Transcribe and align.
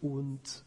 Und 0.00 0.64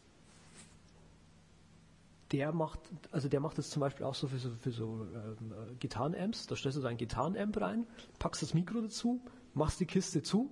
der 2.32 2.52
macht, 2.52 2.80
also 3.12 3.28
der 3.28 3.40
macht 3.40 3.58
das 3.58 3.70
zum 3.70 3.80
Beispiel 3.80 4.04
auch 4.06 4.14
so 4.14 4.26
für 4.26 4.38
so, 4.38 4.50
für 4.50 4.72
so 4.72 5.06
ähm, 5.14 5.52
äh, 5.52 5.74
Gitarrenamps. 5.76 6.46
Da 6.46 6.56
stellst 6.56 6.78
du 6.78 6.82
dein 6.82 6.96
Gitarrenamp 6.96 7.60
rein, 7.60 7.86
packst 8.18 8.42
das 8.42 8.54
Mikro 8.54 8.80
dazu, 8.80 9.20
machst 9.54 9.78
die 9.80 9.86
Kiste 9.86 10.22
zu. 10.22 10.50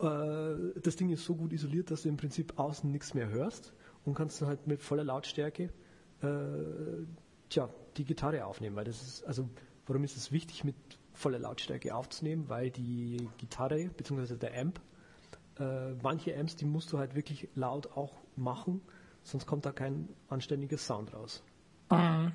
Äh, 0.00 0.78
das 0.80 0.96
Ding 0.96 1.10
ist 1.10 1.24
so 1.24 1.34
gut 1.34 1.52
isoliert, 1.52 1.90
dass 1.90 2.02
du 2.02 2.08
im 2.08 2.16
Prinzip 2.16 2.58
außen 2.58 2.90
nichts 2.90 3.14
mehr 3.14 3.28
hörst 3.28 3.72
und 4.04 4.14
kannst 4.14 4.40
dann 4.40 4.48
halt 4.48 4.66
mit 4.66 4.82
voller 4.82 5.04
Lautstärke 5.04 5.72
äh, 6.22 7.06
tja, 7.48 7.68
die 7.96 8.04
Gitarre 8.04 8.44
aufnehmen. 8.44 8.76
Weil 8.76 8.84
das 8.84 9.02
ist, 9.02 9.24
also 9.24 9.48
warum 9.86 10.04
ist 10.04 10.16
es 10.16 10.32
wichtig, 10.32 10.64
mit 10.64 10.76
voller 11.12 11.38
Lautstärke 11.38 11.94
aufzunehmen? 11.94 12.48
Weil 12.48 12.70
die 12.70 13.28
Gitarre 13.38 13.90
bzw. 13.96 14.36
der 14.36 14.58
Amp, 14.60 14.80
äh, 15.58 15.94
manche 16.02 16.36
Amps, 16.36 16.56
die 16.56 16.64
musst 16.64 16.92
du 16.92 16.98
halt 16.98 17.14
wirklich 17.14 17.48
laut 17.54 17.96
auch 17.96 18.14
machen 18.36 18.80
sonst 19.28 19.46
kommt 19.46 19.66
da 19.66 19.72
kein 19.72 20.08
anständiger 20.28 20.78
Sound 20.78 21.12
raus. 21.14 21.42
Mhm. 21.90 22.32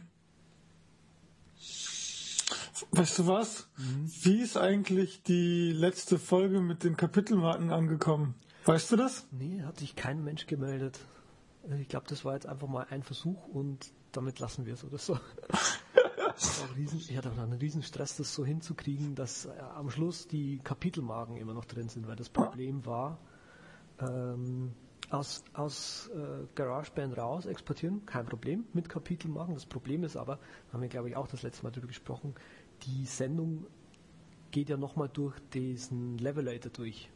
Weißt 2.92 3.20
du 3.20 3.28
was? 3.28 3.68
Mhm. 3.78 4.12
Wie 4.24 4.42
ist 4.42 4.58
eigentlich 4.58 5.24
die 5.24 5.72
letzte 5.72 6.20
Folge 6.20 6.62
mit 6.62 6.84
den 6.84 6.96
Kapitelmarken 6.96 7.72
angekommen? 7.72 8.36
Weißt 8.66 8.92
du 8.92 8.96
das? 8.96 9.26
Nee, 9.32 9.64
hat 9.64 9.80
sich 9.80 9.96
kein 9.96 10.24
Mensch 10.24 10.46
gemeldet. 10.46 11.00
Also 11.64 11.76
ich 11.76 11.88
glaube, 11.88 12.06
das 12.08 12.24
war 12.24 12.34
jetzt 12.36 12.46
einfach 12.46 12.68
mal 12.68 12.86
ein 12.90 13.04
Versuch 13.04 13.48
und 13.48 13.92
damit 14.12 14.40
lassen 14.40 14.66
wir 14.66 14.74
es 14.74 14.84
oder 14.84 14.98
so. 14.98 15.18
riesen, 16.76 17.00
ich 17.00 17.18
hatte 17.18 17.32
auch 17.32 17.38
einen 17.38 17.54
riesen 17.54 17.84
Stress, 17.84 18.18
das 18.18 18.34
so 18.34 18.46
hinzukriegen, 18.46 19.16
dass 19.16 19.46
äh, 19.46 19.52
am 19.76 19.90
Schluss 19.90 20.28
die 20.28 20.60
Kapitelmarken 20.60 21.38
immer 21.38 21.54
noch 21.54 21.66
drin 21.66 21.90
sind, 21.90 22.08
weil 22.08 22.16
das 22.16 22.30
Problem 22.30 22.86
war, 22.86 23.20
ähm, 24.00 24.74
aus, 25.10 25.44
aus 25.54 26.10
äh, 26.16 26.46
GarageBand 26.56 27.18
raus 27.18 27.46
exportieren, 27.46 28.06
kein 28.06 28.26
Problem 28.26 28.66
mit 28.74 28.90
Kapitelmarken. 28.90 29.54
Das 29.54 29.66
Problem 29.66 30.04
ist 30.04 30.16
aber, 30.16 30.40
haben 30.72 30.82
wir 30.82 30.90
glaube 30.90 31.10
ich 31.10 31.16
auch 31.16 31.28
das 31.28 31.44
letzte 31.44 31.64
Mal 31.64 31.72
darüber 31.72 31.88
gesprochen, 31.88 32.34
die 32.84 33.06
Sendung 33.06 33.68
geht 34.52 34.70
ja 34.70 34.78
nochmal 34.78 35.10
durch 35.10 35.36
diesen 35.54 36.18
Levelator 36.18 36.72
durch. 36.72 37.10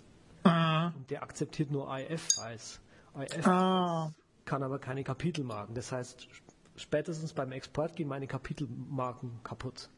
Ah. 0.44 0.90
Und 0.96 1.10
der 1.10 1.24
akzeptiert 1.24 1.72
nur 1.72 1.88
IF-Files. 1.96 2.82
IF 3.16 3.48
ah. 3.48 4.12
kann 4.46 4.64
aber 4.64 4.80
keine 4.80 5.04
Kapitelmarken. 5.04 5.76
Das 5.76 5.92
heißt, 5.92 6.28
spätestens 6.78 7.34
beim 7.34 7.52
Export 7.52 7.96
gehen 7.96 8.08
meine 8.08 8.28
Kapitelmarken 8.28 9.44
kaputt. 9.44 9.90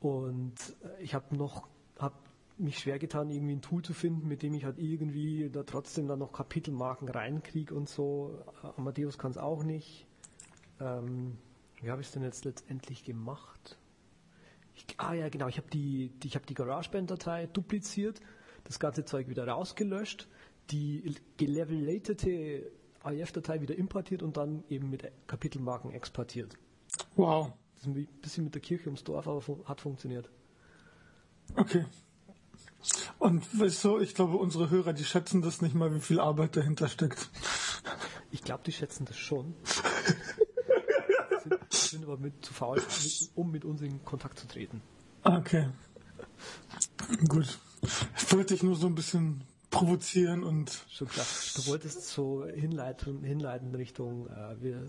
Und 0.00 0.54
äh, 0.82 1.02
ich 1.02 1.14
habe 1.14 1.36
noch 1.36 1.68
hab 1.98 2.14
mich 2.58 2.78
schwer 2.78 2.98
getan, 2.98 3.30
irgendwie 3.30 3.54
ein 3.54 3.62
Tool 3.62 3.82
zu 3.82 3.92
finden, 3.92 4.26
mit 4.28 4.42
dem 4.42 4.54
ich 4.54 4.64
halt 4.64 4.78
irgendwie 4.78 5.50
da 5.50 5.62
trotzdem 5.62 6.08
dann 6.08 6.18
noch 6.18 6.32
Kapitelmarken 6.32 7.08
reinkriege 7.08 7.74
und 7.74 7.88
so. 7.88 8.42
Amadeus 8.76 9.18
kann 9.18 9.30
es 9.30 9.38
auch 9.38 9.62
nicht. 9.62 10.06
Ähm, 10.80 11.36
wie 11.80 11.90
habe 11.90 12.00
ich 12.00 12.08
es 12.08 12.12
denn 12.12 12.22
jetzt 12.22 12.44
letztendlich 12.44 13.04
gemacht? 13.04 13.78
Ich, 14.74 14.86
ah 14.98 15.14
ja, 15.14 15.28
genau, 15.28 15.48
ich 15.48 15.58
habe 15.58 15.68
die, 15.70 16.10
die, 16.22 16.28
hab 16.30 16.46
die 16.46 16.54
GarageBand-Datei 16.54 17.46
dupliziert, 17.46 18.20
das 18.64 18.78
ganze 18.78 19.04
Zeug 19.04 19.28
wieder 19.28 19.46
rausgelöscht, 19.46 20.28
die 20.70 21.14
gelevelatete 21.36 22.70
IF-Datei 23.14 23.60
wieder 23.60 23.76
importiert 23.76 24.22
und 24.22 24.36
dann 24.36 24.64
eben 24.68 24.90
mit 24.90 25.10
Kapitelmarken 25.26 25.92
exportiert. 25.92 26.56
Wow. 27.14 27.52
Das 27.74 27.82
ist 27.82 27.88
ein 27.88 28.08
bisschen 28.22 28.44
mit 28.44 28.54
der 28.54 28.62
Kirche 28.62 28.86
ums 28.86 29.04
Dorf, 29.04 29.28
aber 29.28 29.42
hat 29.66 29.80
funktioniert. 29.80 30.30
Okay. 31.54 31.84
Und 33.18 33.58
weißt 33.58 33.84
du, 33.84 33.98
ich 33.98 34.14
glaube, 34.14 34.36
unsere 34.36 34.70
Hörer, 34.70 34.92
die 34.92 35.04
schätzen 35.04 35.42
das 35.42 35.62
nicht 35.62 35.74
mal, 35.74 35.94
wie 35.94 36.00
viel 36.00 36.20
Arbeit 36.20 36.56
dahinter 36.56 36.88
steckt. 36.88 37.30
Ich 38.30 38.42
glaube, 38.42 38.62
die 38.64 38.72
schätzen 38.72 39.04
das 39.04 39.16
schon. 39.16 39.54
sind, 41.42 41.72
sind 41.72 42.04
aber 42.04 42.18
mit 42.18 42.44
zu 42.44 42.52
faul, 42.52 42.82
um 43.34 43.50
mit 43.50 43.64
uns 43.64 43.82
in 43.82 44.04
Kontakt 44.04 44.38
zu 44.38 44.46
treten. 44.46 44.82
Okay. 45.22 45.68
Gut. 47.28 47.58
Ich 48.16 48.32
wollte 48.32 48.54
dich 48.54 48.62
nur 48.62 48.76
so 48.76 48.86
ein 48.86 48.94
bisschen 48.94 49.44
provozieren 49.78 50.42
und. 50.42 50.84
Schon 50.88 51.08
klar. 51.08 51.26
Du 51.56 51.66
wolltest 51.66 52.08
so 52.08 52.44
hinleiten, 52.46 53.22
hinleiten 53.22 53.68
in 53.68 53.74
Richtung 53.74 54.28
äh, 54.28 54.60
wir, 54.60 54.86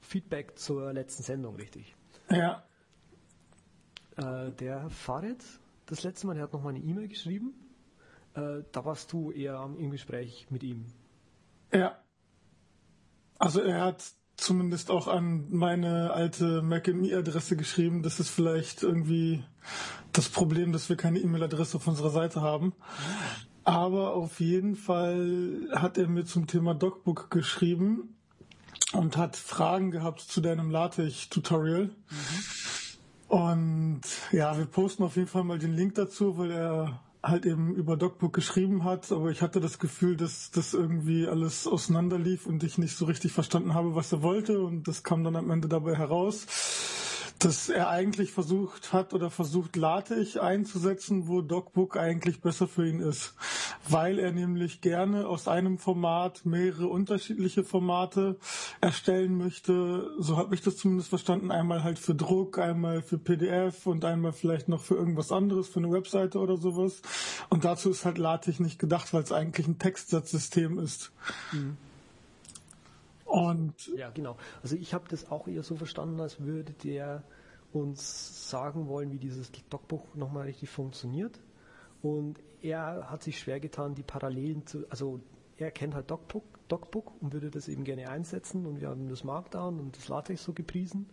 Feedback 0.00 0.58
zur 0.58 0.92
letzten 0.92 1.22
Sendung, 1.22 1.56
richtig? 1.56 1.94
Ja. 2.30 2.64
Äh, 4.16 4.50
der 4.52 4.90
Farid 4.90 5.42
das 5.86 6.04
letzte 6.04 6.26
Mal, 6.26 6.36
er 6.36 6.44
hat 6.44 6.52
noch 6.52 6.62
mal 6.62 6.70
eine 6.70 6.78
E-Mail 6.78 7.08
geschrieben. 7.08 7.52
Äh, 8.34 8.62
da 8.72 8.84
warst 8.84 9.12
du 9.12 9.30
eher 9.30 9.68
im 9.78 9.90
Gespräch 9.90 10.46
mit 10.48 10.62
ihm. 10.62 10.86
Ja. 11.72 11.98
Also 13.38 13.60
er 13.60 13.82
hat 13.82 14.02
zumindest 14.36 14.90
auch 14.90 15.08
an 15.08 15.46
meine 15.50 16.12
alte 16.12 16.62
MacMe-Adresse 16.62 17.56
geschrieben. 17.56 18.02
Das 18.02 18.20
ist 18.20 18.30
vielleicht 18.30 18.82
irgendwie 18.82 19.44
das 20.12 20.28
Problem, 20.28 20.72
dass 20.72 20.88
wir 20.88 20.96
keine 20.96 21.18
E-Mail-Adresse 21.18 21.76
auf 21.76 21.86
unserer 21.86 22.10
Seite 22.10 22.40
haben. 22.40 22.72
Aber 23.64 24.14
auf 24.14 24.40
jeden 24.40 24.76
Fall 24.76 25.68
hat 25.72 25.98
er 25.98 26.08
mir 26.08 26.24
zum 26.24 26.46
Thema 26.46 26.74
DocBook 26.74 27.30
geschrieben 27.30 28.16
und 28.92 29.16
hat 29.16 29.36
Fragen 29.36 29.90
gehabt 29.90 30.20
zu 30.20 30.40
deinem 30.40 30.70
LaTeX-Tutorial. 30.70 31.84
Mhm. 31.84 31.92
Und 33.28 34.02
ja, 34.32 34.58
wir 34.58 34.66
posten 34.66 35.04
auf 35.04 35.16
jeden 35.16 35.28
Fall 35.28 35.44
mal 35.44 35.58
den 35.58 35.74
Link 35.74 35.94
dazu, 35.94 36.36
weil 36.36 36.50
er 36.50 37.00
halt 37.22 37.46
eben 37.46 37.74
über 37.74 37.96
DocBook 37.96 38.32
geschrieben 38.32 38.84
hat, 38.84 39.12
aber 39.12 39.30
ich 39.30 39.42
hatte 39.42 39.60
das 39.60 39.78
Gefühl, 39.78 40.16
dass 40.16 40.50
das 40.50 40.74
irgendwie 40.74 41.28
alles 41.28 41.68
auseinanderlief 41.68 42.46
und 42.46 42.64
ich 42.64 42.78
nicht 42.78 42.96
so 42.96 43.04
richtig 43.04 43.32
verstanden 43.32 43.74
habe, 43.74 43.94
was 43.94 44.12
er 44.12 44.22
wollte 44.22 44.60
und 44.60 44.88
das 44.88 45.04
kam 45.04 45.22
dann 45.22 45.36
am 45.36 45.50
Ende 45.50 45.68
dabei 45.68 45.94
heraus 45.94 46.46
dass 47.44 47.68
er 47.68 47.88
eigentlich 47.88 48.32
versucht 48.32 48.92
hat 48.92 49.14
oder 49.14 49.30
versucht 49.30 49.76
LaTeX 49.76 50.36
einzusetzen, 50.36 51.26
wo 51.26 51.40
DocBook 51.40 51.96
eigentlich 51.96 52.40
besser 52.40 52.68
für 52.68 52.88
ihn 52.88 53.00
ist, 53.00 53.34
weil 53.88 54.18
er 54.18 54.32
nämlich 54.32 54.80
gerne 54.80 55.26
aus 55.26 55.48
einem 55.48 55.78
Format 55.78 56.44
mehrere 56.44 56.86
unterschiedliche 56.86 57.64
Formate 57.64 58.36
erstellen 58.80 59.36
möchte. 59.36 60.10
So 60.18 60.36
habe 60.36 60.54
ich 60.54 60.62
das 60.62 60.76
zumindest 60.76 61.08
verstanden. 61.08 61.50
Einmal 61.50 61.82
halt 61.82 61.98
für 61.98 62.14
Druck, 62.14 62.58
einmal 62.58 63.02
für 63.02 63.18
PDF 63.18 63.86
und 63.86 64.04
einmal 64.04 64.32
vielleicht 64.32 64.68
noch 64.68 64.80
für 64.80 64.94
irgendwas 64.94 65.32
anderes, 65.32 65.68
für 65.68 65.80
eine 65.80 65.90
Webseite 65.90 66.38
oder 66.38 66.56
sowas. 66.56 67.02
Und 67.48 67.64
dazu 67.64 67.90
ist 67.90 68.04
halt 68.04 68.18
LaTeX 68.18 68.60
nicht 68.60 68.78
gedacht, 68.78 69.12
weil 69.12 69.22
es 69.22 69.32
eigentlich 69.32 69.66
ein 69.66 69.78
Textsatzsystem 69.78 70.78
ist. 70.78 71.12
Mhm. 71.52 71.76
Und 73.32 73.86
ja, 73.96 74.10
genau. 74.10 74.36
Also 74.62 74.76
ich 74.76 74.92
habe 74.92 75.08
das 75.08 75.30
auch 75.30 75.48
eher 75.48 75.62
so 75.62 75.76
verstanden, 75.76 76.20
als 76.20 76.40
würde 76.40 76.74
der 76.84 77.24
uns 77.72 78.50
sagen 78.50 78.88
wollen, 78.88 79.10
wie 79.10 79.18
dieses 79.18 79.50
Dogbook 79.70 80.14
nochmal 80.14 80.44
richtig 80.44 80.68
funktioniert. 80.68 81.40
Und 82.02 82.38
er 82.60 83.10
hat 83.10 83.22
sich 83.22 83.38
schwer 83.38 83.58
getan, 83.58 83.94
die 83.94 84.02
Parallelen 84.02 84.66
zu, 84.66 84.84
also 84.90 85.18
er 85.56 85.70
kennt 85.70 85.94
halt 85.94 86.10
Dogbook, 86.10 86.44
Dogbook 86.68 87.10
und 87.22 87.32
würde 87.32 87.50
das 87.50 87.68
eben 87.68 87.84
gerne 87.84 88.10
einsetzen 88.10 88.66
und 88.66 88.82
wir 88.82 88.90
haben 88.90 89.08
das 89.08 89.24
Markdown 89.24 89.80
und 89.80 89.96
das 89.96 90.08
LaTeX 90.08 90.44
so 90.44 90.52
gepriesen. 90.52 91.08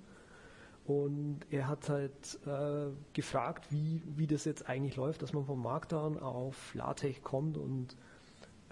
Und 0.85 1.39
er 1.51 1.69
hat 1.69 1.87
halt 1.87 2.37
äh, 2.45 2.91
gefragt, 3.13 3.71
wie, 3.71 4.03
wie 4.17 4.27
das 4.27 4.43
jetzt 4.43 4.67
eigentlich 4.67 4.97
läuft, 4.97 5.21
dass 5.21 5.31
man 5.31 5.45
vom 5.45 5.63
Markdown 5.63 6.19
auf 6.19 6.75
LaTeX 6.75 7.21
kommt 7.21 7.57
und 7.57 7.95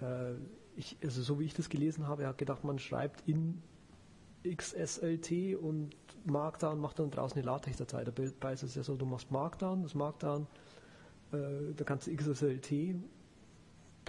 äh, 0.00 0.34
ich, 0.78 0.96
also 1.02 1.22
so 1.22 1.40
wie 1.40 1.44
ich 1.44 1.54
das 1.54 1.68
gelesen 1.68 2.06
habe, 2.06 2.22
er 2.22 2.28
hat 2.30 2.38
gedacht, 2.38 2.64
man 2.64 2.78
schreibt 2.78 3.28
in 3.28 3.60
XSLT 4.48 5.56
und 5.56 5.90
Markdown 6.24 6.80
macht 6.80 7.00
dann 7.00 7.10
draußen 7.10 7.36
eine 7.38 7.46
LaTeX-Datei. 7.46 8.04
Dabei 8.04 8.52
ist 8.52 8.62
es 8.62 8.74
ja 8.74 8.82
so, 8.82 8.96
du 8.96 9.04
machst 9.04 9.30
Markdown, 9.30 9.82
das 9.82 9.94
Markdown, 9.94 10.46
äh, 11.32 11.74
da 11.76 11.84
kannst 11.84 12.06
du 12.06 12.14
XSLT 12.14 12.94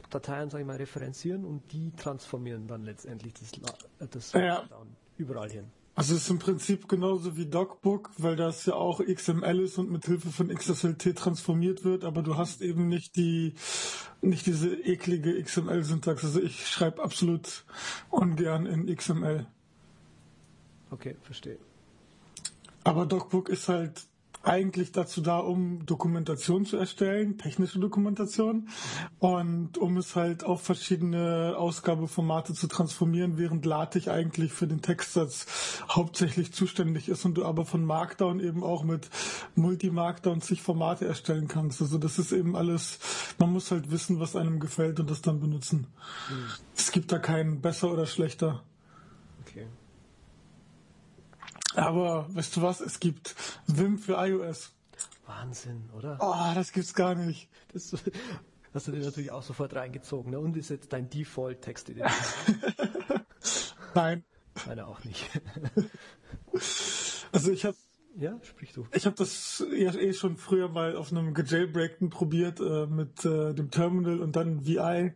Dateien, 0.10 0.50
sage 0.50 0.62
ich 0.62 0.68
mal, 0.68 0.78
referenzieren 0.78 1.44
und 1.46 1.72
die 1.72 1.92
transformieren 1.92 2.68
dann 2.68 2.84
letztendlich 2.84 3.34
das, 3.34 3.52
äh, 4.00 4.08
das 4.10 4.34
Markdown 4.34 4.88
überall 5.18 5.50
hin. 5.50 5.66
Also 6.00 6.16
es 6.16 6.22
ist 6.22 6.30
im 6.30 6.40
Prinzip 6.40 6.88
genauso 6.88 7.36
wie 7.36 7.46
DocBook, 7.46 8.12
weil 8.20 8.38
das 8.38 8.66
ja 8.66 8.74
auch 8.74 9.02
XML 9.02 9.60
ist 9.60 9.78
und 9.78 9.92
mit 9.92 10.06
Hilfe 10.06 10.30
von 10.30 10.48
XSLT 10.48 11.18
transformiert 11.18 11.84
wird, 11.84 12.06
aber 12.06 12.22
du 12.22 12.38
hast 12.38 12.62
eben 12.62 12.88
nicht 12.88 13.18
die 13.18 13.54
nicht 14.22 14.46
diese 14.46 14.74
eklige 14.76 15.44
XML-Syntax. 15.44 16.24
Also 16.24 16.42
ich 16.42 16.70
schreibe 16.70 17.04
absolut 17.04 17.66
ungern 18.10 18.66
in 18.66 18.96
XML. 18.96 19.46
Okay, 20.90 21.18
verstehe. 21.22 21.60
Aber 22.86 23.06
DocBook 23.06 23.50
ist 23.50 23.68
halt 23.68 24.08
eigentlich 24.44 24.92
dazu 24.92 25.22
da, 25.22 25.38
um 25.38 25.86
Dokumentation 25.86 26.66
zu 26.66 26.78
erstellen, 26.78 27.38
technische 27.38 27.80
Dokumentation 27.80 28.70
und 29.20 29.78
um 29.78 29.98
es 29.98 30.16
halt 30.16 30.44
auf 30.46 30.62
verschiedene 30.62 31.56
Ausgabeformate 31.58 32.54
zu 32.54 32.68
transformieren, 32.68 33.38
während 33.38 33.66
LaTeX 33.66 34.08
eigentlich 34.08 34.54
für 34.54 34.68
den 34.68 34.82
Textsatz 34.82 35.82
hauptsächlich 35.90 36.54
zuständig 36.54 37.10
ist 37.10 37.26
und 37.26 37.36
du 37.36 37.46
aber 37.46 37.66
von 37.66 37.84
Markdown 37.84 38.40
eben 38.40 38.64
auch 38.64 38.84
mit 38.84 39.10
Multi-Markdown 39.56 40.40
sich 40.40 40.62
Formate 40.62 41.06
erstellen 41.06 41.48
kannst. 41.48 41.82
Also 41.82 41.98
das 41.98 42.18
ist 42.18 42.32
eben 42.32 42.56
alles, 42.56 43.00
man 43.40 43.52
muss 43.52 43.72
halt 43.72 43.92
wissen, 43.92 44.20
was 44.20 44.36
einem 44.38 44.60
gefällt 44.60 45.00
und 45.02 45.10
das 45.10 45.22
dann 45.22 45.42
benutzen. 45.42 45.88
Mhm. 46.30 46.46
Es 46.78 46.92
gibt 46.92 47.12
da 47.12 47.20
keinen 47.20 47.60
besser 47.60 47.92
oder 47.92 48.06
schlechter. 48.06 48.64
Aber 51.76 52.28
weißt 52.34 52.58
du 52.58 52.62
was? 52.62 52.82
Es 52.82 53.00
gibt 53.00 53.36
Vim 53.68 53.98
für 53.98 54.14
iOS. 54.14 54.74
Wahnsinn, 55.26 55.90
oder? 55.96 56.18
Oh, 56.20 56.54
das 56.56 56.72
gibt's 56.72 56.94
gar 56.94 57.16
nicht. 57.16 57.50
Das 57.74 57.94
hast 58.74 58.88
du 58.88 58.92
dir 58.92 59.04
natürlich 59.04 59.32
auch 59.32 59.44
sofort 59.44 59.76
reingezogen. 59.76 60.32
Ne? 60.32 60.40
Und 60.40 60.58
ist 60.58 60.70
jetzt 60.70 60.92
dein 60.94 61.10
Default-Text? 61.10 61.92
Nein. 63.96 64.24
Meine 64.66 64.88
auch 64.88 65.04
nicht. 65.04 65.30
also 67.32 67.52
ich 67.52 67.66
habe 67.66 67.78
ja, 68.16 68.38
sprich 68.44 68.74
du. 68.74 68.86
Ich 68.94 69.06
habe 69.06 69.16
das 69.16 69.64
ja 69.72 69.94
eh 69.94 70.14
schon 70.14 70.36
früher 70.36 70.68
mal 70.68 70.96
auf 70.98 71.12
einem 71.12 71.34
gejailbreakten 71.34 72.10
probiert 72.10 72.60
äh, 72.60 72.86
mit 72.88 73.24
äh, 73.24 73.54
dem 73.54 73.72
Terminal 73.72 74.20
und 74.20 74.36
dann 74.36 74.66
VI. 74.66 75.14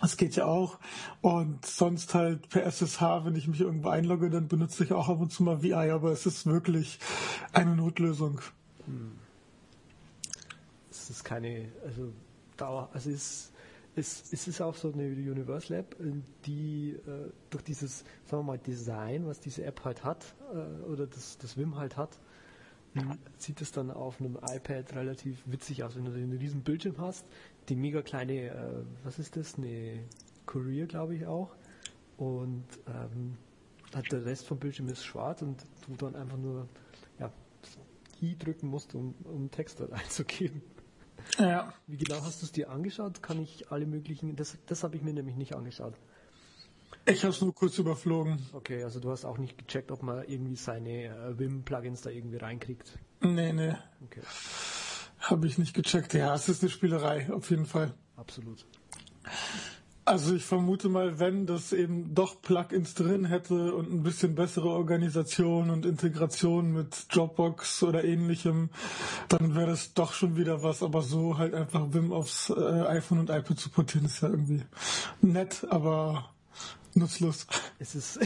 Das 0.00 0.16
geht 0.16 0.36
ja 0.36 0.44
auch. 0.44 0.78
Und 1.20 1.64
sonst 1.64 2.14
halt 2.14 2.48
per 2.48 2.64
SSH, 2.64 3.24
wenn 3.24 3.34
ich 3.34 3.48
mich 3.48 3.60
irgendwo 3.60 3.88
einlogge, 3.88 4.30
dann 4.30 4.48
benutze 4.48 4.84
ich 4.84 4.92
auch 4.92 5.08
ab 5.08 5.20
und 5.20 5.32
zu 5.32 5.42
mal 5.42 5.62
VI, 5.62 5.90
aber 5.90 6.12
es 6.12 6.26
ist 6.26 6.46
wirklich 6.46 6.98
eine 7.52 7.74
Notlösung. 7.74 8.40
Es 10.90 11.10
ist 11.10 11.24
keine, 11.24 11.68
also 11.84 12.12
Dauer, 12.56 12.88
also 12.92 13.10
es, 13.10 13.52
es, 13.94 14.32
es 14.32 14.48
ist 14.48 14.60
auch 14.60 14.74
so 14.74 14.92
eine 14.92 15.04
Universal 15.04 15.78
App, 15.78 15.96
die 16.44 16.90
äh, 16.90 17.30
durch 17.50 17.64
dieses, 17.64 18.00
sagen 18.26 18.42
wir 18.42 18.52
mal, 18.52 18.58
Design, 18.58 19.26
was 19.26 19.40
diese 19.40 19.64
App 19.64 19.84
halt 19.84 20.04
hat, 20.04 20.34
äh, 20.52 20.84
oder 20.84 21.06
das, 21.06 21.38
das 21.38 21.56
Wim 21.56 21.76
halt 21.76 21.96
hat, 21.96 22.18
sieht 23.36 23.60
es 23.60 23.72
dann 23.72 23.90
auf 23.90 24.20
einem 24.20 24.38
iPad 24.42 24.94
relativ 24.94 25.42
witzig 25.46 25.84
aus, 25.84 25.96
wenn 25.96 26.04
du 26.04 26.12
einen 26.12 26.38
riesen 26.38 26.62
Bildschirm 26.62 26.96
hast, 26.98 27.26
die 27.68 27.76
mega 27.76 28.02
kleine, 28.02 28.50
äh, 28.50 28.84
was 29.04 29.18
ist 29.18 29.36
das, 29.36 29.56
eine 29.56 30.04
Courier, 30.46 30.86
glaube 30.86 31.14
ich 31.16 31.26
auch, 31.26 31.54
und 32.16 32.64
ähm, 32.86 33.36
der 34.10 34.24
Rest 34.24 34.46
vom 34.46 34.58
Bildschirm 34.58 34.88
ist 34.88 35.04
schwarz 35.04 35.42
und 35.42 35.64
du 35.86 35.96
dann 35.96 36.16
einfach 36.16 36.36
nur 36.36 36.68
ja, 37.18 37.32
I 38.22 38.36
drücken 38.36 38.68
musst, 38.68 38.94
um, 38.94 39.14
um 39.24 39.50
Text 39.50 39.80
dort 39.80 39.92
einzugeben. 39.92 40.62
Ja. 41.38 41.72
Wie 41.86 41.96
genau 41.96 42.22
hast 42.22 42.42
du 42.42 42.46
es 42.46 42.52
dir 42.52 42.70
angeschaut? 42.70 43.22
Kann 43.22 43.42
ich 43.42 43.70
alle 43.70 43.86
möglichen, 43.86 44.36
das, 44.36 44.56
das 44.66 44.84
habe 44.84 44.96
ich 44.96 45.02
mir 45.02 45.12
nämlich 45.12 45.36
nicht 45.36 45.54
angeschaut. 45.54 45.94
Ich 47.08 47.22
habe 47.22 47.32
es 47.32 47.40
nur 47.40 47.54
kurz 47.54 47.78
überflogen. 47.78 48.44
Okay, 48.52 48.82
also 48.82 48.98
du 49.00 49.10
hast 49.10 49.24
auch 49.24 49.38
nicht 49.38 49.56
gecheckt, 49.58 49.92
ob 49.92 50.02
man 50.02 50.24
irgendwie 50.28 50.56
seine 50.56 51.04
äh, 51.04 51.38
Vim-Plugins 51.38 52.02
da 52.02 52.10
irgendwie 52.10 52.36
reinkriegt. 52.36 52.98
Nee, 53.20 53.52
nee. 53.52 53.74
Okay. 54.04 54.22
Habe 55.26 55.48
ich 55.48 55.58
nicht 55.58 55.74
gecheckt. 55.74 56.14
Ja, 56.14 56.34
es 56.34 56.48
ist 56.48 56.62
eine 56.62 56.70
Spielerei, 56.70 57.32
auf 57.32 57.50
jeden 57.50 57.66
Fall. 57.66 57.92
Absolut. 58.16 58.64
Also 60.04 60.36
ich 60.36 60.44
vermute 60.44 60.88
mal, 60.88 61.18
wenn 61.18 61.46
das 61.46 61.72
eben 61.72 62.14
doch 62.14 62.40
Plugins 62.40 62.94
drin 62.94 63.24
hätte 63.24 63.74
und 63.74 63.92
ein 63.92 64.04
bisschen 64.04 64.36
bessere 64.36 64.68
Organisation 64.68 65.68
und 65.68 65.84
Integration 65.84 66.72
mit 66.72 67.12
Dropbox 67.12 67.82
oder 67.82 68.04
ähnlichem, 68.04 68.70
dann 69.28 69.56
wäre 69.56 69.66
das 69.66 69.94
doch 69.94 70.12
schon 70.12 70.36
wieder 70.36 70.62
was. 70.62 70.84
Aber 70.84 71.02
so 71.02 71.38
halt 71.38 71.54
einfach 71.54 71.92
Vim 71.92 72.12
aufs 72.12 72.50
äh, 72.50 72.54
iPhone 72.54 73.18
und 73.18 73.30
iPad 73.30 73.58
zu 73.58 73.68
portieren, 73.68 74.06
ist 74.06 74.20
ja 74.20 74.28
irgendwie 74.28 74.62
nett, 75.22 75.66
aber 75.70 76.30
nutzlos. 76.94 77.48
Es 77.80 77.96
ist, 77.96 78.20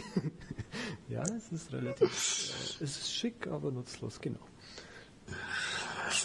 ja, 1.08 1.23
es 1.23 1.50
ist 1.50 1.73
relativ, 1.73 2.08
äh, 2.08 2.85
es 2.85 2.99
ist 2.99 3.11
schick, 3.11 3.47
aber 3.47 3.70
nutzlos, 3.70 4.20
genau. 4.20 4.47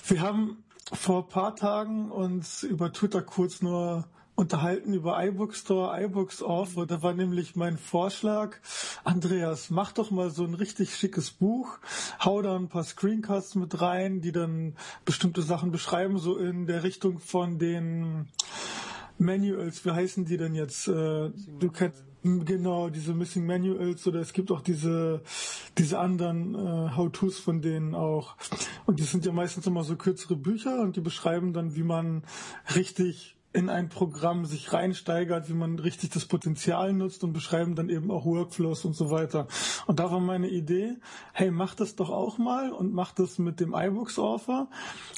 Wir 0.08 0.20
haben 0.20 0.65
vor 0.94 1.28
paar 1.28 1.56
Tagen 1.56 2.12
uns 2.12 2.64
über 2.64 2.92
Twitter 2.94 3.22
kurz 3.22 3.62
nur 3.62 4.06
unterhalten 4.36 4.94
über 4.94 5.24
iBookstore, 5.24 6.04
iBooks 6.04 6.42
Off. 6.42 6.76
Und 6.78 6.92
da 6.92 7.02
war 7.02 7.14
nämlich 7.14 7.56
mein 7.56 7.78
Vorschlag, 7.78 8.58
Andreas, 9.04 9.70
mach 9.70 9.94
doch 9.94 10.12
mal 10.12 10.30
so 10.30 10.44
ein 10.44 10.54
richtig 10.54 10.96
schickes 10.96 11.32
Buch, 11.32 11.80
hau 12.24 12.42
da 12.42 12.56
ein 12.56 12.68
paar 12.68 12.84
Screencasts 12.84 13.56
mit 13.56 13.82
rein, 13.82 14.22
die 14.22 14.32
dann 14.32 14.76
bestimmte 15.06 15.42
Sachen 15.42 15.72
beschreiben, 15.72 16.18
so 16.18 16.38
in 16.38 16.66
der 16.68 16.84
Richtung 16.84 17.20
von 17.20 17.58
den 17.58 18.28
Manuals, 19.18 19.86
wie 19.86 19.92
heißen 19.92 20.26
die 20.26 20.38
denn 20.38 20.54
jetzt? 20.54 20.90
Äh, 20.90 21.32
du 21.60 21.72
kennst 21.72 22.04
Genau, 22.26 22.90
diese 22.90 23.14
Missing 23.14 23.46
Manuals 23.46 24.08
oder 24.08 24.20
es 24.20 24.34
gibt 24.34 24.50
auch 24.50 24.62
diese, 24.62 25.22
diese 25.78 26.00
anderen 26.00 26.56
äh, 26.56 26.96
How-Tos 26.96 27.38
von 27.38 27.62
denen 27.62 27.94
auch. 27.94 28.36
Und 28.88 29.00
die 29.00 29.04
sind 29.04 29.28
ja 29.28 29.32
meistens 29.32 29.68
immer 29.68 29.84
so 29.84 29.96
kürzere 29.96 30.36
Bücher 30.36 30.82
und 30.82 30.96
die 30.96 31.02
beschreiben 31.02 31.54
dann, 31.54 31.76
wie 31.76 31.84
man 31.84 32.24
richtig 32.76 33.35
in 33.56 33.70
ein 33.70 33.88
Programm 33.88 34.46
sich 34.46 34.74
reinsteigert, 34.74 35.50
wie 35.50 35.54
man 35.54 35.80
richtig 35.80 36.10
das 36.10 36.26
Potenzial 36.26 36.92
nutzt 36.92 37.24
und 37.24 37.32
beschreiben 37.32 37.74
dann 37.74 37.90
eben 37.90 38.12
auch 38.12 38.26
Workflows 38.26 38.84
und 38.84 38.96
so 38.96 39.12
weiter. 39.12 39.48
Und 39.88 40.00
da 40.00 40.12
war 40.12 40.20
meine 40.20 40.50
Idee, 40.50 40.98
hey, 41.32 41.52
mach 41.52 41.74
das 41.74 41.96
doch 41.96 42.10
auch 42.10 42.38
mal 42.38 42.72
und 42.72 42.94
mach 42.94 43.14
das 43.14 43.40
mit 43.40 43.62
dem 43.62 43.74
iBooks 43.74 44.20
Offer 44.20 44.68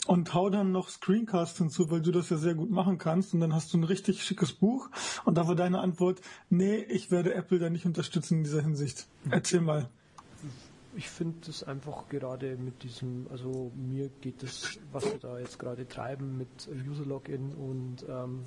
und 0.05 0.33
hau 0.35 0.51
dann 0.51 0.71
noch 0.71 0.89
Screencast 0.89 1.57
hinzu, 1.57 1.89
weil 1.89 2.01
du 2.01 2.11
das 2.11 2.29
ja 2.29 2.37
sehr 2.37 2.53
gut 2.53 2.69
machen 2.69 2.99
kannst 2.99 3.33
und 3.33 3.39
dann 3.39 3.55
hast 3.55 3.73
du 3.73 3.79
ein 3.79 3.83
richtig 3.83 4.23
schickes 4.23 4.53
Buch. 4.53 4.89
Und 5.25 5.35
da 5.35 5.47
war 5.47 5.55
deine 5.55 5.79
Antwort, 5.79 6.21
nee, 6.49 6.77
ich 6.77 7.09
werde 7.09 7.33
Apple 7.33 7.57
da 7.57 7.71
nicht 7.71 7.87
unterstützen 7.87 8.37
in 8.37 8.43
dieser 8.43 8.61
Hinsicht. 8.61 9.07
Erzähl 9.31 9.61
mal 9.61 9.89
ich 10.97 11.09
finde 11.09 11.47
es 11.47 11.63
einfach 11.63 12.09
gerade 12.09 12.57
mit 12.57 12.81
diesem, 12.81 13.27
also 13.29 13.71
mir 13.75 14.09
geht 14.21 14.41
es, 14.41 14.79
was 14.91 15.05
wir 15.05 15.19
da 15.19 15.37
jetzt 15.37 15.59
gerade 15.59 15.87
treiben 15.87 16.37
mit 16.39 16.67
User-Login 16.67 17.53
und 17.53 18.03
ähm, 18.09 18.45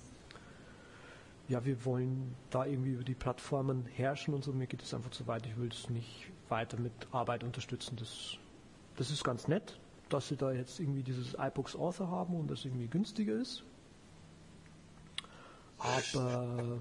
ja, 1.47 1.65
wir 1.65 1.85
wollen 1.85 2.35
da 2.51 2.67
irgendwie 2.67 2.91
über 2.91 3.05
die 3.05 3.15
Plattformen 3.15 3.87
herrschen 3.87 4.35
und 4.35 4.43
so, 4.43 4.53
mir 4.53 4.67
geht 4.67 4.83
es 4.83 4.93
einfach 4.93 5.13
zu 5.13 5.29
weit, 5.29 5.47
ich 5.47 5.57
will 5.59 5.69
es 5.69 5.89
nicht 5.91 6.27
weiter 6.49 6.77
mit 6.79 6.93
Arbeit 7.13 7.45
unterstützen. 7.45 7.97
Das, 7.97 8.37
das 8.97 9.13
ist 9.13 9.23
ganz 9.23 9.47
nett, 9.47 9.79
dass 10.09 10.27
sie 10.27 10.37
da 10.37 10.51
jetzt 10.51 10.81
irgendwie 10.81 11.05
dieses 11.05 11.35
iBooks 11.35 11.77
Author 11.77 12.09
haben 12.09 12.35
und 12.35 12.51
das 12.51 12.65
irgendwie 12.65 12.89
günstiger 12.89 13.35
ist. 13.35 13.63
Aber, 15.79 16.81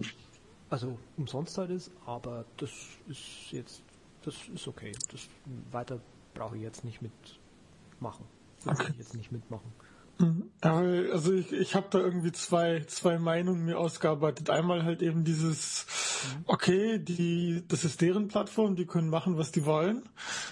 also 0.71 0.97
umsonst 1.15 1.57
halt 1.59 1.69
ist, 1.69 1.91
aber 2.07 2.45
das 2.57 2.71
ist 3.07 3.51
jetzt 3.51 3.83
das 4.23 4.35
ist 4.53 4.67
okay. 4.67 4.91
Das 5.11 5.27
weiter 5.71 5.99
brauche 6.33 6.55
ich 6.55 6.63
jetzt 6.63 6.83
nicht 6.83 7.01
mitmachen. 7.01 8.25
Das 8.65 8.79
okay. 8.79 8.91
ich 8.91 8.97
jetzt 8.97 9.15
nicht 9.15 9.31
mitmachen. 9.31 9.71
Mhm. 10.19 10.51
Also 10.61 11.33
ich, 11.33 11.53
ich 11.53 11.75
habe 11.75 11.87
da 11.89 11.99
irgendwie 11.99 12.33
zwei, 12.33 12.83
zwei 12.87 13.17
Meinungen 13.17 13.63
mir 13.63 13.79
ausgearbeitet. 13.79 14.49
Einmal 14.49 14.83
halt 14.83 15.01
eben 15.01 15.23
dieses, 15.23 15.85
mhm. 16.23 16.43
okay, 16.45 16.99
die, 16.99 17.63
das 17.67 17.85
ist 17.85 18.01
deren 18.01 18.27
Plattform, 18.27 18.75
die 18.75 18.85
können 18.85 19.09
machen, 19.09 19.37
was 19.37 19.51
die 19.51 19.65
wollen. 19.65 20.03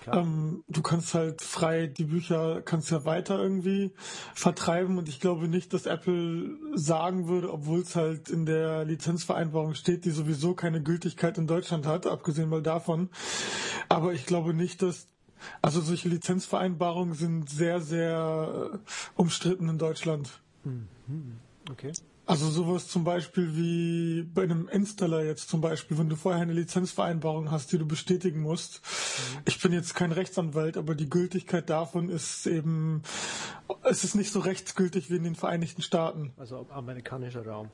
Ähm, 0.10 0.64
du 0.70 0.82
kannst 0.82 1.14
halt 1.14 1.42
frei 1.42 1.88
die 1.88 2.06
Bücher, 2.06 2.62
kannst 2.62 2.92
ja 2.92 3.04
weiter 3.04 3.38
irgendwie 3.38 3.92
vertreiben 4.34 4.98
und 4.98 5.10
ich 5.10 5.20
glaube 5.20 5.50
nicht, 5.50 5.74
dass 5.74 5.86
Apple 5.86 6.58
sagen 6.74 7.28
würde, 7.28 7.52
obwohl 7.52 7.82
es 7.82 7.98
halt 7.98 8.30
in 8.30 8.46
der 8.46 8.86
Lizenzvereinbarung 8.86 9.74
steht, 9.74 10.06
die 10.06 10.12
sowieso 10.12 10.54
keine 10.54 10.82
Gültigkeit 10.82 11.38
in 11.38 11.48
Deutschland 11.48 11.86
hat, 11.86 12.08
abgesehen 12.08 12.48
mal 12.48 12.64
davon. 12.64 13.10
Aber 13.90 14.14
ich 14.14 14.26
glaube 14.26 14.54
nicht, 14.54 14.82
dass 14.82 15.08
also 15.62 15.82
solche 15.82 16.10
Lizenzvereinbarungen 16.10 17.14
sind 17.14 17.50
sehr, 17.50 17.82
sehr 17.82 18.72
äh, 18.74 18.78
umstritten 19.16 19.70
in 19.70 19.78
Deutschland. 19.78 20.42
Mhm. 20.64 21.38
Okay. 21.70 21.92
Also 22.26 22.50
sowas 22.50 22.90
zum 22.90 23.06
Beispiel 23.06 23.56
wie 23.56 24.24
bei 24.24 24.44
einem 24.44 24.68
Installer 24.68 25.24
jetzt 25.24 25.48
zum 25.48 25.62
Beispiel, 25.62 25.98
wenn 25.98 26.10
du 26.10 26.18
vorher 26.18 26.42
eine 26.42 26.52
Lizenzvereinbarung 26.52 27.52
hast, 27.52 27.72
die 27.72 27.78
du 27.78 27.86
bestätigen 27.86 28.42
musst. 28.42 28.82
Mhm. 28.82 29.42
Ich 29.46 29.62
bin 29.62 29.72
jetzt 29.72 29.96
kein 29.96 30.12
Rechtsanwalt, 30.12 30.76
aber 30.76 30.94
die 30.94 31.10
Gültigkeit 31.10 31.70
davon 31.70 32.10
ist 32.10 32.46
eben, 32.46 33.02
es 33.84 34.04
ist 34.04 34.16
nicht 34.16 34.34
so 34.34 34.42
rechtsgültig 34.42 35.10
wie 35.10 35.16
in 35.16 35.24
den 35.24 35.36
Vereinigten 35.36 35.82
Staaten. 35.82 36.34
Also 36.36 36.68
amerikanischer 36.70 37.48
Raum. 37.48 37.72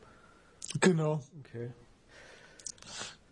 Genau. 0.79 1.23
Okay. 1.39 1.71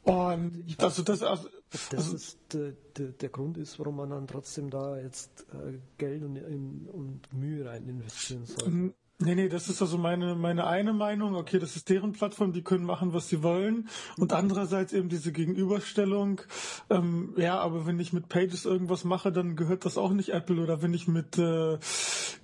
Und 0.03 0.75
also 0.79 1.03
das, 1.03 1.21
also, 1.21 1.47
das 1.71 1.93
also, 1.93 2.15
ist 2.15 2.37
der, 2.51 2.73
der, 2.97 3.07
der, 3.07 3.29
Grund 3.29 3.57
ist, 3.57 3.79
warum 3.79 3.95
man 3.95 4.09
dann 4.09 4.27
trotzdem 4.27 4.69
da 4.69 4.97
jetzt 4.99 5.45
äh, 5.53 5.79
Geld 5.97 6.21
und, 6.23 6.35
in, 6.35 6.87
und 6.91 7.33
Mühe 7.33 7.65
rein 7.65 7.87
investieren 7.87 8.45
soll. 8.45 8.93
Nee, 9.23 9.35
nee, 9.35 9.49
das 9.49 9.69
ist 9.69 9.81
also 9.81 9.99
meine, 9.99 10.33
meine 10.33 10.65
eine 10.65 10.93
Meinung. 10.93 11.35
Okay, 11.35 11.59
das 11.59 11.75
ist 11.75 11.89
deren 11.89 12.11
Plattform, 12.11 12.53
die 12.53 12.63
können 12.63 12.85
machen, 12.85 13.13
was 13.13 13.29
sie 13.29 13.43
wollen. 13.43 13.87
Und 14.17 14.33
andererseits 14.33 14.93
eben 14.93 15.09
diese 15.09 15.31
Gegenüberstellung. 15.31 16.41
Ähm, 16.89 17.33
ja, 17.37 17.59
aber 17.59 17.85
wenn 17.85 17.99
ich 17.99 18.13
mit 18.13 18.29
Pages 18.29 18.65
irgendwas 18.65 19.03
mache, 19.03 19.31
dann 19.31 19.55
gehört 19.55 19.85
das 19.85 19.97
auch 19.99 20.11
nicht 20.11 20.29
Apple. 20.29 20.61
Oder 20.61 20.81
wenn 20.81 20.95
ich 20.95 21.07
mit 21.07 21.37
äh, 21.37 21.77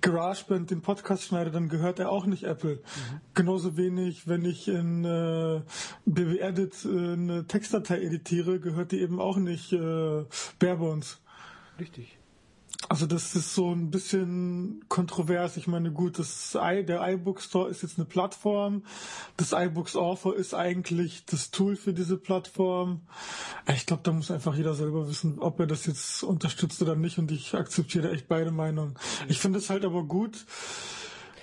GarageBand 0.02 0.70
den 0.70 0.80
Podcast 0.80 1.24
schneide, 1.24 1.50
dann 1.50 1.68
gehört 1.68 1.98
er 1.98 2.10
auch 2.10 2.26
nicht 2.26 2.44
Apple. 2.44 2.76
Mhm. 2.76 3.20
Genauso 3.34 3.76
wenig, 3.76 4.28
wenn 4.28 4.44
ich 4.44 4.68
in 4.68 5.04
äh, 5.04 5.62
BB 6.06 6.40
Edit 6.40 6.84
äh, 6.84 6.88
eine 6.88 7.46
Textdatei 7.48 8.02
editiere, 8.02 8.60
gehört 8.60 8.92
die 8.92 9.00
eben 9.00 9.20
auch 9.20 9.36
nicht 9.36 9.72
äh, 9.72 10.24
Barebones. 10.60 11.20
Richtig. 11.80 12.17
Also 12.86 13.06
das 13.06 13.34
ist 13.34 13.54
so 13.54 13.74
ein 13.74 13.90
bisschen 13.90 14.84
kontrovers. 14.88 15.56
Ich 15.56 15.66
meine, 15.66 15.90
gut, 15.90 16.18
das 16.18 16.56
I, 16.58 16.84
der 16.84 17.06
iBook 17.12 17.40
Store 17.42 17.68
ist 17.68 17.82
jetzt 17.82 17.98
eine 17.98 18.06
Plattform. 18.06 18.84
Das 19.36 19.52
iBooks 19.52 19.96
Author 19.96 20.34
ist 20.36 20.54
eigentlich 20.54 21.24
das 21.26 21.50
Tool 21.50 21.74
für 21.74 21.92
diese 21.92 22.16
Plattform. 22.16 23.00
Ich 23.74 23.84
glaube, 23.84 24.02
da 24.04 24.12
muss 24.12 24.30
einfach 24.30 24.54
jeder 24.54 24.74
selber 24.74 25.08
wissen, 25.08 25.40
ob 25.40 25.58
er 25.58 25.66
das 25.66 25.86
jetzt 25.86 26.22
unterstützt 26.22 26.80
oder 26.80 26.94
nicht. 26.94 27.18
Und 27.18 27.32
ich 27.32 27.54
akzeptiere 27.54 28.12
echt 28.12 28.28
beide 28.28 28.52
Meinungen. 28.52 28.94
Ich 29.26 29.40
finde 29.40 29.58
es 29.58 29.70
halt 29.70 29.84
aber 29.84 30.04
gut, 30.04 30.46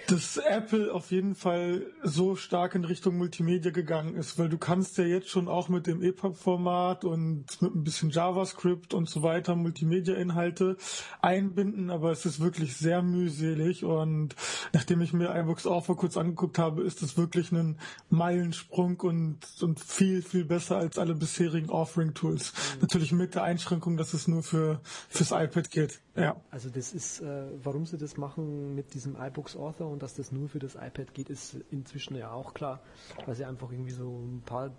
dass 0.08 0.38
Apple 0.38 0.94
auf 0.94 1.12
jeden 1.12 1.36
Fall 1.36 1.88
so 2.04 2.36
stark 2.36 2.76
in 2.76 2.86
Richtung 2.86 3.18
Multimedia 3.18 3.72
gegangen 3.72 4.16
ist, 4.16 4.38
weil 4.38 4.50
du 4.50 4.58
kannst 4.58 4.98
ja 4.98 5.04
jetzt 5.04 5.30
schon 5.30 5.48
auch 5.48 5.70
mit 5.70 5.88
dem 5.88 6.02
EPUB-Format 6.02 7.06
und 7.06 7.62
mit 7.62 7.76
ein 7.76 7.84
bisschen 7.84 8.10
JavaScript 8.10 8.94
und 8.94 9.10
so 9.10 9.24
weiter 9.24 9.56
Multimedia-Inhalte 9.56 10.78
einbinden, 11.22 11.90
aber 11.90 12.12
es 12.12 12.26
ist 12.26 12.40
wirklich 12.40 12.76
sehr 12.76 13.02
mühselig 13.02 13.84
und 13.84 14.36
nachdem 14.74 15.02
ich 15.02 15.14
mir 15.14 15.36
iBooks 15.36 15.66
Offer 15.66 15.96
kurz 15.96 16.18
angeguckt 16.18 16.60
habe, 16.60 16.84
ist 16.84 17.02
es 17.02 17.18
wirklich 17.18 17.52
ein 17.52 17.78
Meilensprung 18.10 19.00
und, 19.02 19.40
und 19.62 19.80
viel, 19.80 20.22
viel 20.22 20.46
besser 20.46 20.78
als 20.78 20.98
alle 20.98 21.16
bisherigen 21.16 21.70
Offering-Tools. 21.70 22.54
Mhm. 22.54 22.82
Natürlich 22.82 23.12
mit 23.12 23.36
der 23.36 23.44
Einschränkung, 23.44 23.98
dass 23.98 24.14
es 24.14 24.28
nur 24.28 24.44
für 24.44 24.82
fürs 25.10 25.32
iPad 25.32 25.72
geht. 25.72 26.02
Ja. 26.16 26.38
Also 26.50 26.70
das 26.70 26.94
ist, 26.94 27.22
äh, 27.22 27.48
warum 27.62 27.86
sie 27.86 27.98
das 27.98 28.18
machen 28.18 28.74
mit 28.74 28.94
diesem 28.94 29.16
iBooks 29.16 29.56
Author 29.56 29.92
und 29.96 30.04
dass 30.04 30.14
das 30.14 30.34
nur 30.34 30.50
für 30.50 30.60
das 30.60 30.75
iPad 30.75 31.14
geht, 31.14 31.30
ist 31.30 31.56
inzwischen 31.72 32.18
ja 32.18 32.34
auch 32.34 32.54
klar, 32.54 32.82
weil 33.25 33.34
sie 33.34 33.46
einfach 33.46 33.72
irgendwie 33.72 33.94
so 33.94 34.10
ein 34.10 34.42
paar 34.46 34.72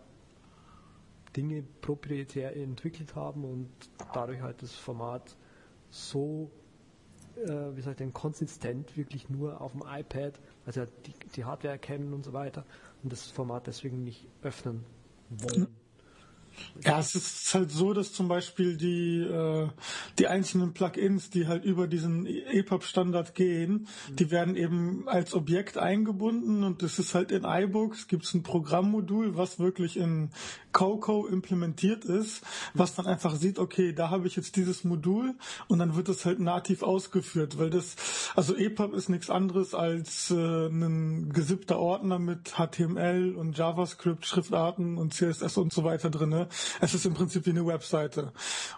Dinge 1.35 1.64
proprietär 1.80 2.54
entwickelt 2.54 3.14
haben 3.14 3.44
und 3.44 3.70
dadurch 4.12 4.42
halt 4.42 4.61
das 4.61 4.75
Format 4.75 5.35
so, 5.88 6.50
äh, 7.37 7.49
wie 7.49 7.80
soll 7.80 7.92
ich 7.92 7.96
denn, 7.96 8.12
konsistent 8.12 8.94
wirklich 8.99 9.30
nur 9.30 9.62
auf 9.62 9.73
dem 9.73 9.85
iPad, 9.87 10.38
also 10.66 10.87
die, 11.06 11.14
die 11.35 11.44
Hardware 11.46 11.73
erkennen 11.73 12.12
und 12.12 12.23
so 12.23 12.35
weiter 12.35 12.66
und 13.02 13.11
das 13.11 13.30
Format 13.30 13.66
deswegen 13.66 14.04
nicht 14.04 14.28
öffnen 14.42 14.85
wollen. 15.30 15.68
Ja, 16.84 17.00
es 17.00 17.14
ist 17.14 17.54
halt 17.54 17.70
so, 17.70 17.92
dass 17.94 18.12
zum 18.12 18.28
Beispiel 18.28 18.76
die, 18.76 19.20
äh, 19.20 19.68
die 20.18 20.26
einzelnen 20.26 20.72
Plugins, 20.72 21.30
die 21.30 21.46
halt 21.46 21.64
über 21.64 21.86
diesen 21.86 22.26
EPUB-Standard 22.26 23.34
gehen, 23.34 23.88
mhm. 24.10 24.16
die 24.16 24.30
werden 24.30 24.56
eben 24.56 25.08
als 25.08 25.34
Objekt 25.34 25.78
eingebunden 25.78 26.64
und 26.64 26.82
das 26.82 26.98
ist 26.98 27.14
halt 27.14 27.32
in 27.32 27.44
iBooks, 27.44 28.08
gibt 28.08 28.25
es 28.25 28.34
ein 28.34 28.42
Programmmodul, 28.42 29.36
was 29.36 29.58
wirklich 29.58 29.96
in 29.96 30.30
Coco 30.76 31.26
implementiert 31.26 32.04
ist, 32.04 32.42
was 32.75 32.94
dann 32.94 33.06
einfach 33.06 33.34
sieht, 33.36 33.58
okay, 33.58 33.94
da 33.94 34.10
habe 34.10 34.26
ich 34.26 34.36
jetzt 34.36 34.56
dieses 34.56 34.84
Modul 34.84 35.34
und 35.68 35.78
dann 35.78 35.96
wird 35.96 36.10
das 36.10 36.26
halt 36.26 36.38
nativ 36.38 36.82
ausgeführt, 36.82 37.58
weil 37.58 37.70
das, 37.70 37.96
also 38.34 38.54
EPUB 38.54 38.92
ist 38.92 39.08
nichts 39.08 39.30
anderes 39.30 39.75
als 39.75 40.30
äh, 40.30 40.66
ein 40.66 41.32
gesippter 41.32 41.78
Ordner 41.78 42.18
mit 42.18 42.56
HTML 42.56 43.34
und 43.34 43.56
JavaScript, 43.56 44.26
Schriftarten 44.26 44.98
und 44.98 45.14
CSS 45.14 45.56
und 45.56 45.72
so 45.72 45.82
weiter 45.82 46.10
drinne. 46.10 46.45
Es 46.80 46.92
ist 46.92 47.06
im 47.06 47.14
Prinzip 47.14 47.46
wie 47.46 47.50
eine 47.50 47.66
Webseite. 47.66 48.32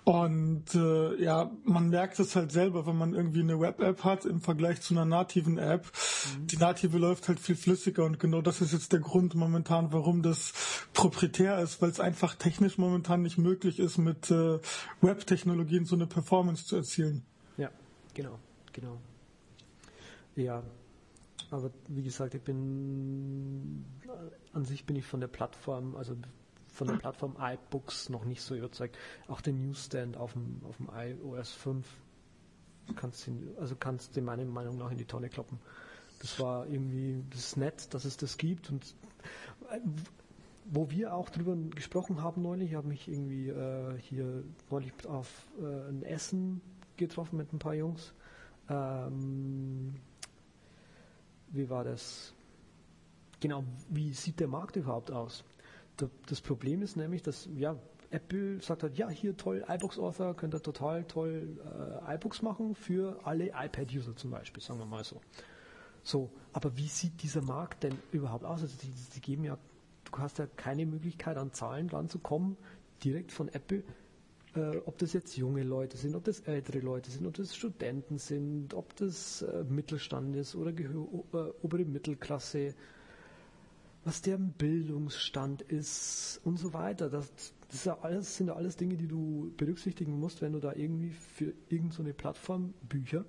Und 0.05 0.75
äh, 0.75 1.21
ja, 1.21 1.51
man 1.65 1.89
merkt 1.89 2.21
es 2.21 2.37
halt 2.37 2.53
selber, 2.53 2.87
wenn 2.87 2.97
man 2.97 3.15
irgendwie 3.15 3.41
eine 3.41 3.59
Web-App 3.59 4.05
hat 4.05 4.25
im 4.25 4.41
Vergleich 4.41 4.81
zu 4.83 4.95
einer 4.95 5.05
nativen 5.05 5.59
App. 5.59 5.85
Mhm. 5.85 6.47
Die 6.47 6.57
native 6.57 6.99
läuft 6.99 7.27
halt 7.27 7.41
viel 7.41 7.57
flüssiger 7.57 8.05
und 8.05 8.21
genau 8.21 8.41
das 8.41 8.61
ist 8.61 8.73
jetzt 8.73 8.93
der 8.93 9.01
Grund 9.01 9.35
momentan, 9.35 9.93
warum 9.93 10.23
das 10.23 10.53
proprietär 10.93 11.59
ist, 11.59 11.83
weil 11.83 11.89
weil 11.89 11.93
es 11.93 12.01
einfach 12.01 12.35
technisch 12.35 12.77
momentan 12.77 13.23
nicht 13.23 13.39
möglich 13.39 13.79
ist, 13.79 13.97
mit 13.97 14.31
äh, 14.31 14.59
Web-Technologien 15.01 15.87
so 15.87 15.97
eine 15.97 16.07
Performance 16.07 16.67
zu 16.67 16.77
erzielen. 16.77 17.25
Ja, 17.57 17.71
genau, 18.13 18.39
genau. 18.75 18.99
Ja, 20.37 20.63
aber 21.51 21.71
wie 21.89 22.03
gesagt, 22.03 22.35
ich 22.35 22.43
bin 22.43 23.87
an 24.53 24.67
sich 24.67 24.85
bin 24.85 24.97
ich 24.97 25.07
von 25.07 25.21
der 25.21 25.29
Plattform, 25.29 25.97
also 25.97 26.15
von 26.79 26.87
der 26.87 26.95
Plattform 26.95 27.37
iBooks 27.41 28.09
noch 28.09 28.25
nicht 28.25 28.41
so 28.41 28.55
überzeugt. 28.55 28.97
Auch 29.27 29.41
der 29.41 29.53
Newsstand 29.53 30.17
auf 30.17 30.33
dem, 30.35 30.61
auf 30.65 30.77
dem 30.77 30.89
iOS 30.95 31.53
5 31.53 31.85
kannst 32.95 33.27
du, 33.27 33.33
also 33.59 33.75
kannst 33.75 34.17
du 34.17 34.23
meiner 34.23 34.45
Meinung 34.45 34.79
nach 34.79 34.93
in 34.93 34.97
die 34.97 35.05
Tonne 35.05 35.29
kloppen. 35.29 35.59
Das 36.21 36.39
war 36.39 36.67
irgendwie, 36.69 37.25
das 37.31 37.41
ist 37.41 37.57
nett, 37.57 37.93
dass 37.95 38.05
es 38.05 38.17
das 38.17 38.39
gibt 38.39 38.71
und 38.71 38.95
wo 40.71 40.91
wir 40.91 41.15
auch 41.15 41.31
drüber 41.31 41.57
gesprochen 41.75 42.23
haben 42.23 42.43
neulich, 42.43 42.71
ich 42.71 42.77
habe 42.77 42.87
mich 42.87 43.09
irgendwie 43.09 43.49
äh, 43.49 43.99
hier 43.99 44.45
neulich 44.71 44.93
auf 45.07 45.29
äh, 45.61 45.89
ein 45.89 46.05
Essen 46.05 46.61
getroffen 46.97 47.39
mit 47.39 47.53
ein 47.53 47.59
paar 47.59 47.75
Jungs. 47.75 48.13
Ähm, 48.69 49.97
wie 51.49 51.69
war 51.71 51.83
das? 51.83 52.35
Genau, 53.41 53.65
wie 53.89 54.13
sieht 54.13 54.39
der 54.39 54.49
Markt 54.49 54.77
überhaupt 54.77 55.11
aus? 55.11 55.43
Das 56.27 56.41
Problem 56.41 56.83
ist 56.83 56.97
nämlich, 56.97 57.23
dass 57.23 57.49
ja, 57.55 57.77
Apple 58.11 58.61
sagt 58.63 58.83
halt, 58.83 58.97
ja, 58.97 59.09
hier 59.09 59.37
toll, 59.37 59.65
iBooks 59.69 59.99
Author, 59.99 60.35
könnt 60.35 60.55
ihr 60.55 60.63
total 60.63 61.05
toll 61.05 61.59
äh, 62.07 62.15
iBooks 62.15 62.43
machen 62.43 62.75
für 62.75 63.19
alle 63.25 63.49
iPad-User 63.49 64.17
zum 64.17 64.31
Beispiel, 64.31 64.63
sagen 64.63 64.79
wir 64.79 64.87
mal 64.87 65.05
so. 65.05 65.21
So, 66.03 66.31
aber 66.53 66.77
wie 66.77 66.87
sieht 66.87 67.23
dieser 67.23 67.43
Markt 67.43 67.83
denn 67.83 67.99
überhaupt 68.13 68.45
aus? 68.45 68.63
Also 68.63 68.77
die, 68.81 68.93
die 69.15 69.21
geben 69.21 69.45
ja 69.45 69.59
du 70.11 70.19
hast 70.19 70.39
ja 70.39 70.47
keine 70.47 70.87
Möglichkeit 70.87 71.37
an 71.37 71.53
Zahlen 71.53 71.89
ranzukommen, 71.89 72.57
direkt 73.05 73.33
von 73.33 73.49
Apple, 73.49 73.83
äh, 74.55 74.77
ob 74.85 74.99
das 74.99 75.13
jetzt 75.13 75.37
junge 75.37 75.63
Leute 75.63 75.97
sind, 75.97 76.15
ob 76.15 76.25
das 76.25 76.41
ältere 76.41 76.81
Leute 76.81 77.11
sind, 77.11 77.27
ob 77.27 77.35
das 77.35 77.55
Studenten 77.55 78.19
sind, 78.19 78.75
ob 78.75 78.97
das 78.97 79.43
äh, 79.43 79.65
Mittelstand 79.65 80.37
ist 80.37 80.55
oder 80.55 80.71
äh, 80.71 80.87
obere 81.63 81.85
Mittelklasse, 81.85 82.75
was 84.09 84.23
der 84.23 84.39
Bildungsstand 84.39 85.61
ist 85.61 86.41
und 86.43 86.59
so 86.59 86.73
weiter. 86.73 87.11
Das, 87.11 87.31
das 87.71 87.85
ja 87.85 87.99
alles, 88.01 88.37
sind 88.37 88.47
ja 88.47 88.57
alles 88.57 88.79
Dinge, 88.79 88.97
die 88.97 89.07
du 89.07 89.53
berücksichtigen 89.59 90.19
musst, 90.19 90.41
wenn 90.41 90.55
du 90.55 90.61
da 90.61 90.73
irgendwie 90.73 91.11
für 91.11 91.53
irgendeine 91.69 92.11
so 92.11 92.15
Plattform 92.17 92.73
Bücher 92.89 93.27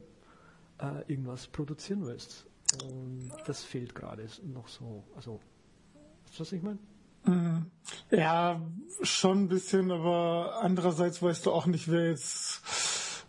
äh, 0.79 1.01
irgendwas 1.11 1.47
produzieren 1.47 2.05
willst. 2.05 2.45
Und 2.83 3.29
das 3.45 3.61
fehlt 3.61 3.93
gerade 3.93 4.25
noch 4.43 4.69
so. 4.69 5.03
Also 5.17 5.41
Weißt 6.29 6.39
du, 6.39 6.41
was 6.43 6.51
ich 6.53 6.63
meine? 6.63 6.79
Mhm. 7.25 7.65
Ja, 8.11 8.61
schon 9.01 9.43
ein 9.43 9.47
bisschen, 9.49 9.91
aber 9.91 10.59
andererseits 10.61 11.21
weißt 11.21 11.45
du 11.45 11.51
auch 11.51 11.65
nicht, 11.65 11.91
wer 11.91 12.09
jetzt 12.09 12.61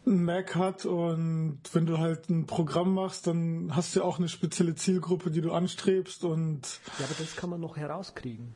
Mac 0.05 0.57
hat 0.57 0.87
und 0.87 1.61
wenn 1.73 1.87
du 1.87 1.99
halt 1.99 2.31
ein 2.31 2.47
Programm 2.47 2.95
machst, 2.95 3.27
dann 3.27 3.75
hast 3.77 3.95
du 3.95 4.01
ja 4.01 4.07
auch 4.07 4.19
eine 4.19 4.29
spezielle 4.29 4.75
Zielgruppe, 4.75 5.31
die 5.31 5.41
du 5.41 5.53
anstrebst 5.53 6.25
und. 6.25 6.81
Ja, 6.99 7.05
aber 7.05 7.15
das 7.19 7.37
kann 7.37 7.51
man 7.51 7.61
noch 7.61 7.77
herauskriegen. 7.77 8.55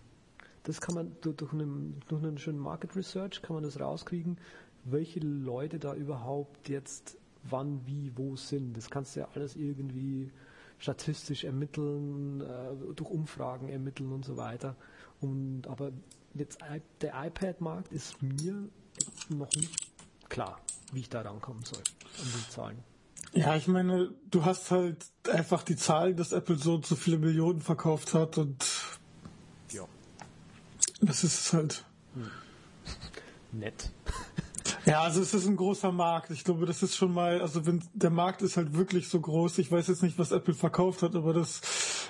Das 0.62 0.80
kann 0.80 0.94
man 0.94 1.16
durch, 1.20 1.52
einen, 1.52 2.00
durch 2.08 2.22
einen 2.22 2.38
schönen 2.38 2.58
Market 2.58 2.96
Research 2.96 3.42
kann 3.42 3.54
man 3.54 3.64
das 3.64 3.78
rauskriegen, 3.78 4.38
welche 4.84 5.20
Leute 5.20 5.78
da 5.78 5.94
überhaupt 5.94 6.70
jetzt 6.70 7.18
wann, 7.42 7.82
wie, 7.86 8.12
wo 8.16 8.36
sind. 8.36 8.74
Das 8.76 8.88
kannst 8.88 9.14
du 9.14 9.20
ja 9.20 9.28
alles 9.34 9.56
irgendwie 9.56 10.30
statistisch 10.78 11.44
ermitteln, 11.44 12.40
äh, 12.40 12.94
durch 12.94 13.10
Umfragen 13.10 13.68
ermitteln 13.68 14.12
und 14.12 14.24
so 14.24 14.36
weiter. 14.36 14.76
Und 15.20 15.66
aber 15.66 15.92
jetzt 16.34 16.58
der 17.00 17.12
iPad-Markt 17.26 17.92
ist 17.92 18.22
mir 18.22 18.68
noch 19.28 19.50
nicht 19.54 19.74
klar, 20.28 20.60
wie 20.94 21.00
ich 21.00 21.08
da 21.08 21.22
rankommen 21.22 21.64
soll 21.64 21.78
an 21.78 22.32
die 22.36 22.50
Zahlen. 22.50 22.84
Ja, 23.32 23.56
ich 23.56 23.66
meine, 23.66 24.12
du 24.30 24.44
hast 24.44 24.70
halt 24.70 25.06
einfach 25.32 25.62
die 25.62 25.76
Zahl, 25.76 26.14
dass 26.14 26.32
Apple 26.32 26.56
so 26.56 26.78
zu 26.78 26.94
viele 26.94 27.18
Millionen 27.18 27.60
verkauft 27.60 28.14
hat 28.14 28.38
und 28.38 28.64
ja. 29.72 29.84
Das 31.00 31.24
ist 31.24 31.40
es 31.40 31.52
halt. 31.52 31.84
Hm. 32.14 32.30
Nett. 33.52 33.90
Ja, 34.86 35.00
also 35.00 35.22
es 35.22 35.32
ist 35.32 35.46
ein 35.46 35.56
großer 35.56 35.92
Markt. 35.92 36.30
Ich 36.30 36.44
glaube, 36.44 36.66
das 36.66 36.82
ist 36.82 36.94
schon 36.94 37.14
mal, 37.14 37.40
also 37.40 37.64
wenn 37.64 37.82
der 37.94 38.10
Markt 38.10 38.42
ist 38.42 38.58
halt 38.58 38.74
wirklich 38.74 39.08
so 39.08 39.18
groß. 39.18 39.56
Ich 39.56 39.72
weiß 39.72 39.88
jetzt 39.88 40.02
nicht, 40.02 40.18
was 40.18 40.30
Apple 40.30 40.52
verkauft 40.52 41.02
hat, 41.02 41.14
aber 41.14 41.32
das 41.32 41.62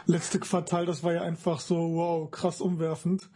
letzte 0.06 0.40
Quartal, 0.40 0.84
das 0.84 1.04
war 1.04 1.12
ja 1.12 1.22
einfach 1.22 1.60
so, 1.60 1.76
wow, 1.94 2.28
krass 2.28 2.60
umwerfend. 2.60 3.28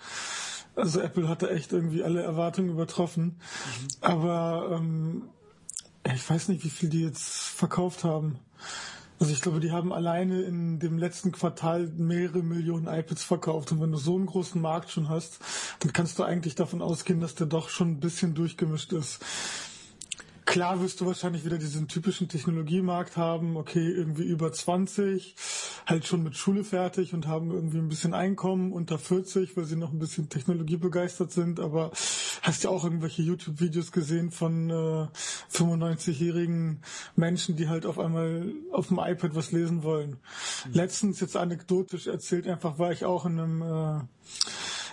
Also 0.75 1.01
Apple 1.01 1.29
hatte 1.29 1.51
echt 1.51 1.73
irgendwie 1.73 2.03
alle 2.03 2.23
Erwartungen 2.23 2.71
übertroffen. 2.71 3.25
Mhm. 3.25 3.89
Aber 4.01 4.77
ähm, 4.77 5.29
ich 6.15 6.29
weiß 6.29 6.49
nicht, 6.49 6.65
wie 6.65 6.71
viel 6.71 6.89
die 6.89 7.03
jetzt 7.03 7.29
verkauft 7.29 8.05
haben. 8.05 8.39
Also 9.21 9.33
ich 9.33 9.41
glaube, 9.41 9.59
die 9.59 9.73
haben 9.73 9.93
alleine 9.93 10.43
in 10.43 10.79
dem 10.79 10.97
letzten 10.97 11.33
Quartal 11.33 11.89
mehrere 11.97 12.43
Millionen 12.43 12.87
iPads 12.87 13.25
verkauft. 13.25 13.73
Und 13.73 13.81
wenn 13.81 13.91
du 13.91 13.99
so 13.99 14.15
einen 14.15 14.27
großen 14.27 14.61
Markt 14.61 14.91
schon 14.91 15.09
hast, 15.09 15.41
dann 15.81 15.93
kannst 15.93 16.19
du 16.19 16.23
eigentlich 16.23 16.55
davon 16.55 16.83
ausgehen, 16.83 17.21
dass 17.21 17.35
der 17.35 17.49
doch 17.49 17.69
schon 17.69 17.93
ein 17.93 18.01
bisschen 18.01 18.35
durchgemischt 18.35 18.93
ist. 18.93 19.25
Klar 20.49 20.81
wirst 20.81 21.03
du 21.03 21.07
wahrscheinlich 21.07 21.45
wieder 21.45 21.59
diesen 21.59 21.89
typischen 21.89 22.27
Technologiemarkt 22.27 23.19
haben, 23.19 23.59
okay, 23.59 23.87
irgendwie 23.87 24.23
über 24.23 24.51
20, 24.51 25.35
halt 25.85 26.07
schon 26.07 26.23
mit 26.23 26.39
Schule 26.39 26.65
fertig 26.65 27.13
und 27.13 27.27
haben 27.27 27.51
irgendwie 27.51 27.77
ein 27.77 27.91
bisschen 27.91 28.15
Einkommen 28.15 28.73
unter 28.73 28.99
40, 28.99 29.59
weil 29.59 29.67
sie 29.67 29.77
noch 29.77 29.93
ein 29.93 29.99
bisschen 29.99 30.31
technologiebegeistert 30.31 31.33
sind, 31.33 31.61
aber 31.61 31.91
hast 32.41 32.65
ja 32.65 32.71
auch 32.71 32.83
irgendwelche 32.85 33.21
YouTube-Videos 33.21 33.93
gesehen 33.93 34.31
von 34.31 34.71
äh, 34.71 35.07
95-jährigen 35.53 36.81
Menschen, 37.15 37.57
die 37.57 37.69
halt 37.69 37.85
auf 37.85 37.99
einmal 37.99 38.51
auf 38.73 38.89
dem 38.89 39.01
iPad 39.01 39.35
was 39.35 39.53
lesen 39.53 39.83
wollen. 39.83 40.17
Mhm. 40.67 40.73
Letztens 40.73 41.21
jetzt 41.21 41.37
anekdotisch 41.37 42.07
erzählt, 42.07 42.49
einfach 42.49 42.79
war 42.79 42.91
ich 42.91 43.05
auch 43.05 43.27
in 43.27 43.39
einem 43.39 43.61
äh, 43.63 44.01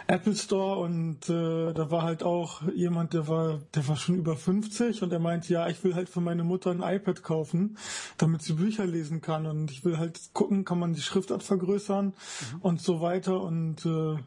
Apple 0.07 0.35
Store 0.35 0.79
und 0.79 1.29
äh, 1.29 1.73
da 1.73 1.89
war 1.89 2.03
halt 2.03 2.23
auch 2.23 2.61
jemand, 2.73 3.13
der 3.13 3.27
war, 3.27 3.59
der 3.73 3.87
war 3.87 3.95
schon 3.95 4.15
über 4.15 4.35
50 4.35 5.01
und 5.01 5.11
er 5.11 5.19
meinte, 5.19 5.51
ja, 5.51 5.67
ich 5.67 5.83
will 5.83 5.95
halt 5.95 6.09
für 6.09 6.21
meine 6.21 6.43
Mutter 6.43 6.71
ein 6.71 6.83
iPad 6.83 7.23
kaufen, 7.23 7.77
damit 8.17 8.43
sie 8.43 8.53
Bücher 8.53 8.85
lesen 8.85 9.21
kann 9.21 9.45
und 9.45 9.71
ich 9.71 9.83
will 9.83 9.97
halt 9.97 10.19
gucken, 10.33 10.63
kann 10.63 10.79
man 10.79 10.93
die 10.93 11.01
Schriftart 11.01 11.43
vergrößern 11.43 12.07
mhm. 12.07 12.61
und 12.61 12.81
so 12.81 13.01
weiter 13.01 13.41
und 13.41 13.85
äh, 13.85 14.17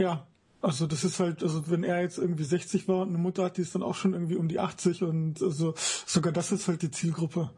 ja, 0.00 0.26
also 0.62 0.86
das 0.86 1.02
ist 1.02 1.18
halt, 1.18 1.42
also 1.42 1.68
wenn 1.68 1.82
er 1.82 2.00
jetzt 2.00 2.18
irgendwie 2.18 2.44
60 2.44 2.86
war 2.86 3.02
und 3.02 3.08
eine 3.08 3.18
Mutter 3.18 3.44
hat, 3.44 3.56
die 3.56 3.62
ist 3.62 3.74
dann 3.74 3.82
auch 3.82 3.96
schon 3.96 4.12
irgendwie 4.12 4.36
um 4.36 4.46
die 4.46 4.60
80 4.60 5.02
und 5.02 5.42
also 5.42 5.74
sogar 6.06 6.32
das 6.32 6.52
ist 6.52 6.68
halt 6.68 6.82
die 6.82 6.90
Zielgruppe. 6.90 7.50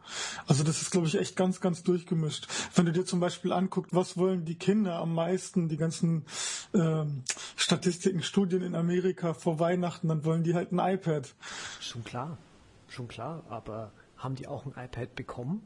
Also 0.47 0.65
das 0.65 0.81
ist, 0.81 0.91
glaube 0.91 1.07
ich, 1.07 1.17
echt 1.17 1.37
ganz, 1.37 1.61
ganz 1.61 1.83
durchgemischt. 1.83 2.49
Wenn 2.75 2.87
du 2.87 2.93
dir 2.93 3.05
zum 3.05 3.21
Beispiel 3.21 3.53
anguckst, 3.53 3.95
was 3.95 4.17
wollen 4.17 4.47
die 4.47 4.55
Kinder 4.55 4.97
am 4.97 5.15
meisten, 5.15 5.69
die 5.69 5.77
ganzen 5.77 6.25
ähm, 6.73 7.25
Statistiken, 7.57 8.23
Studien 8.23 8.63
in 8.63 8.75
Amerika 8.75 9.35
vor 9.35 9.61
Weihnachten, 9.61 10.09
dann 10.09 10.25
wollen 10.25 10.43
die 10.43 10.55
halt 10.55 10.73
ein 10.73 10.79
iPad. 10.79 11.35
Schon 11.81 12.05
klar, 12.05 12.39
schon 12.89 13.07
klar, 13.07 13.45
aber 13.51 13.93
haben 14.17 14.35
die 14.35 14.49
auch 14.49 14.65
ein 14.65 14.73
iPad 14.83 15.15
bekommen? 15.15 15.63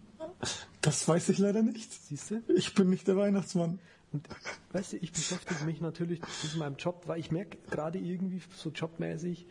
Das 0.80 1.07
weiß 1.07 1.28
ich 1.28 1.38
leider 1.38 1.62
nicht. 1.62 1.92
Siehst 1.92 2.33
du? 2.33 2.42
Ich 2.49 2.75
bin 2.75 2.90
nicht 2.90 3.07
der 3.07 3.16
Weihnachtsmann. 3.16 3.78
Und 4.12 4.28
weißt 4.72 4.94
du, 4.94 4.96
ich 4.98 5.12
beschäftige 5.12 5.64
mich 5.64 5.80
natürlich 5.80 6.20
mit 6.42 6.56
meinem 6.56 6.76
Job, 6.76 7.02
weil 7.06 7.20
ich 7.20 7.30
merke 7.30 7.58
gerade 7.70 7.98
irgendwie 7.98 8.40
so 8.54 8.70
jobmäßig, 8.70 9.46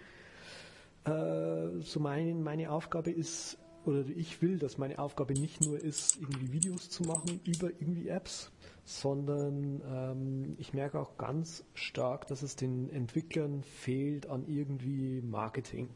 äh, 1.06 1.80
so 1.80 2.00
mein, 2.00 2.44
meine 2.44 2.72
Aufgabe 2.72 3.12
ist, 3.12 3.58
oder 3.86 4.04
ich 4.08 4.42
will, 4.42 4.60
dass 4.60 4.78
meine 4.78 5.00
Aufgabe 5.00 5.34
nicht 5.34 5.62
nur 5.62 5.80
ist, 5.80 6.18
irgendwie 6.18 6.52
Videos 6.52 6.90
zu 6.90 7.04
machen 7.04 7.40
über 7.46 7.70
irgendwie 7.70 8.10
Apps, 8.10 8.52
sondern 8.84 9.82
ähm, 9.88 10.56
ich 10.58 10.74
merke 10.74 11.00
auch 11.00 11.18
ganz 11.18 11.64
stark, 11.74 12.28
dass 12.28 12.42
es 12.42 12.56
den 12.56 12.90
Entwicklern 12.90 13.64
fehlt 13.64 14.28
an 14.28 14.46
irgendwie 14.48 15.22
Marketing. 15.22 15.90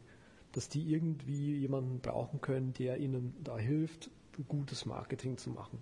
Dass 0.53 0.70
die 0.70 0.91
irgendwie 0.94 1.58
jemanden 1.58 2.00
brauchen 2.00 2.41
können, 2.41 2.74
der 2.74 2.98
ihnen 2.98 3.34
da 3.44 3.58
hilft, 3.58 4.10
gutes 4.48 4.86
Marketing 4.86 5.38
zu 5.38 5.50
machen. 5.50 5.80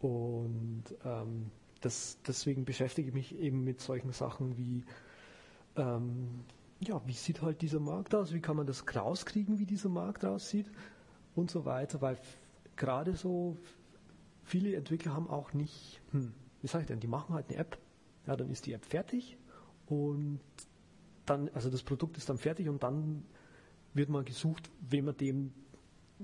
Und 0.00 0.84
ähm, 1.04 1.50
das, 1.80 2.18
deswegen 2.26 2.64
beschäftige 2.64 3.08
ich 3.08 3.14
mich 3.14 3.38
eben 3.38 3.64
mit 3.64 3.80
solchen 3.80 4.12
Sachen 4.12 4.56
wie, 4.56 4.84
ähm, 5.76 6.44
ja, 6.80 7.00
wie 7.06 7.12
sieht 7.12 7.42
halt 7.42 7.62
dieser 7.62 7.80
Markt 7.80 8.14
aus, 8.14 8.32
wie 8.32 8.40
kann 8.40 8.56
man 8.56 8.66
das 8.66 8.84
rauskriegen, 8.94 9.58
wie 9.58 9.66
dieser 9.66 9.88
Markt 9.88 10.24
aussieht? 10.24 10.70
Und 11.34 11.50
so 11.50 11.64
weiter, 11.64 12.00
weil 12.00 12.18
gerade 12.76 13.14
so 13.14 13.56
viele 14.42 14.74
Entwickler 14.74 15.14
haben 15.14 15.28
auch 15.28 15.52
nicht, 15.52 16.00
hm, 16.12 16.32
wie 16.60 16.66
sage 16.66 16.82
ich 16.82 16.88
denn, 16.88 17.00
die 17.00 17.06
machen 17.06 17.34
halt 17.34 17.48
eine 17.48 17.58
App, 17.58 17.78
ja, 18.26 18.36
dann 18.36 18.50
ist 18.50 18.66
die 18.66 18.72
App 18.72 18.84
fertig 18.84 19.38
und 19.86 20.40
dann, 21.26 21.48
also 21.50 21.70
das 21.70 21.82
Produkt 21.82 22.16
ist 22.16 22.28
dann 22.28 22.38
fertig 22.38 22.68
und 22.68 22.82
dann 22.82 23.24
wird 23.94 24.08
mal 24.08 24.24
gesucht, 24.24 24.70
wem 24.88 25.06
man 25.06 25.16
dem, 25.16 25.52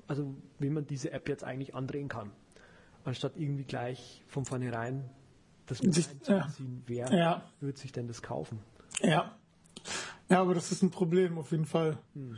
also 0.07 0.35
wem 0.59 0.75
man 0.75 0.87
diese 0.87 1.13
App 1.13 1.29
jetzt 1.29 1.45
eigentlich 1.45 1.75
andrehen 1.75 2.09
kann. 2.09 2.31
Anstatt 3.05 3.37
irgendwie 3.37 3.65
gleich 3.65 4.25
von 4.27 4.45
vornherein 4.45 5.09
das 5.67 5.83
mit 5.83 5.95
sich, 5.95 6.09
einzubeziehen. 6.09 6.83
Ja. 6.87 7.11
Wer 7.11 7.13
ja. 7.19 7.43
wird 7.61 7.79
sich 7.79 7.93
denn 7.93 8.09
das 8.09 8.23
kaufen? 8.23 8.61
Ja. 9.01 9.37
Ja, 10.29 10.41
aber 10.41 10.55
das 10.55 10.73
ist 10.73 10.83
ein 10.83 10.91
Problem 10.91 11.39
auf 11.39 11.53
jeden 11.53 11.67
Fall. 11.67 11.99
Hm. 12.15 12.37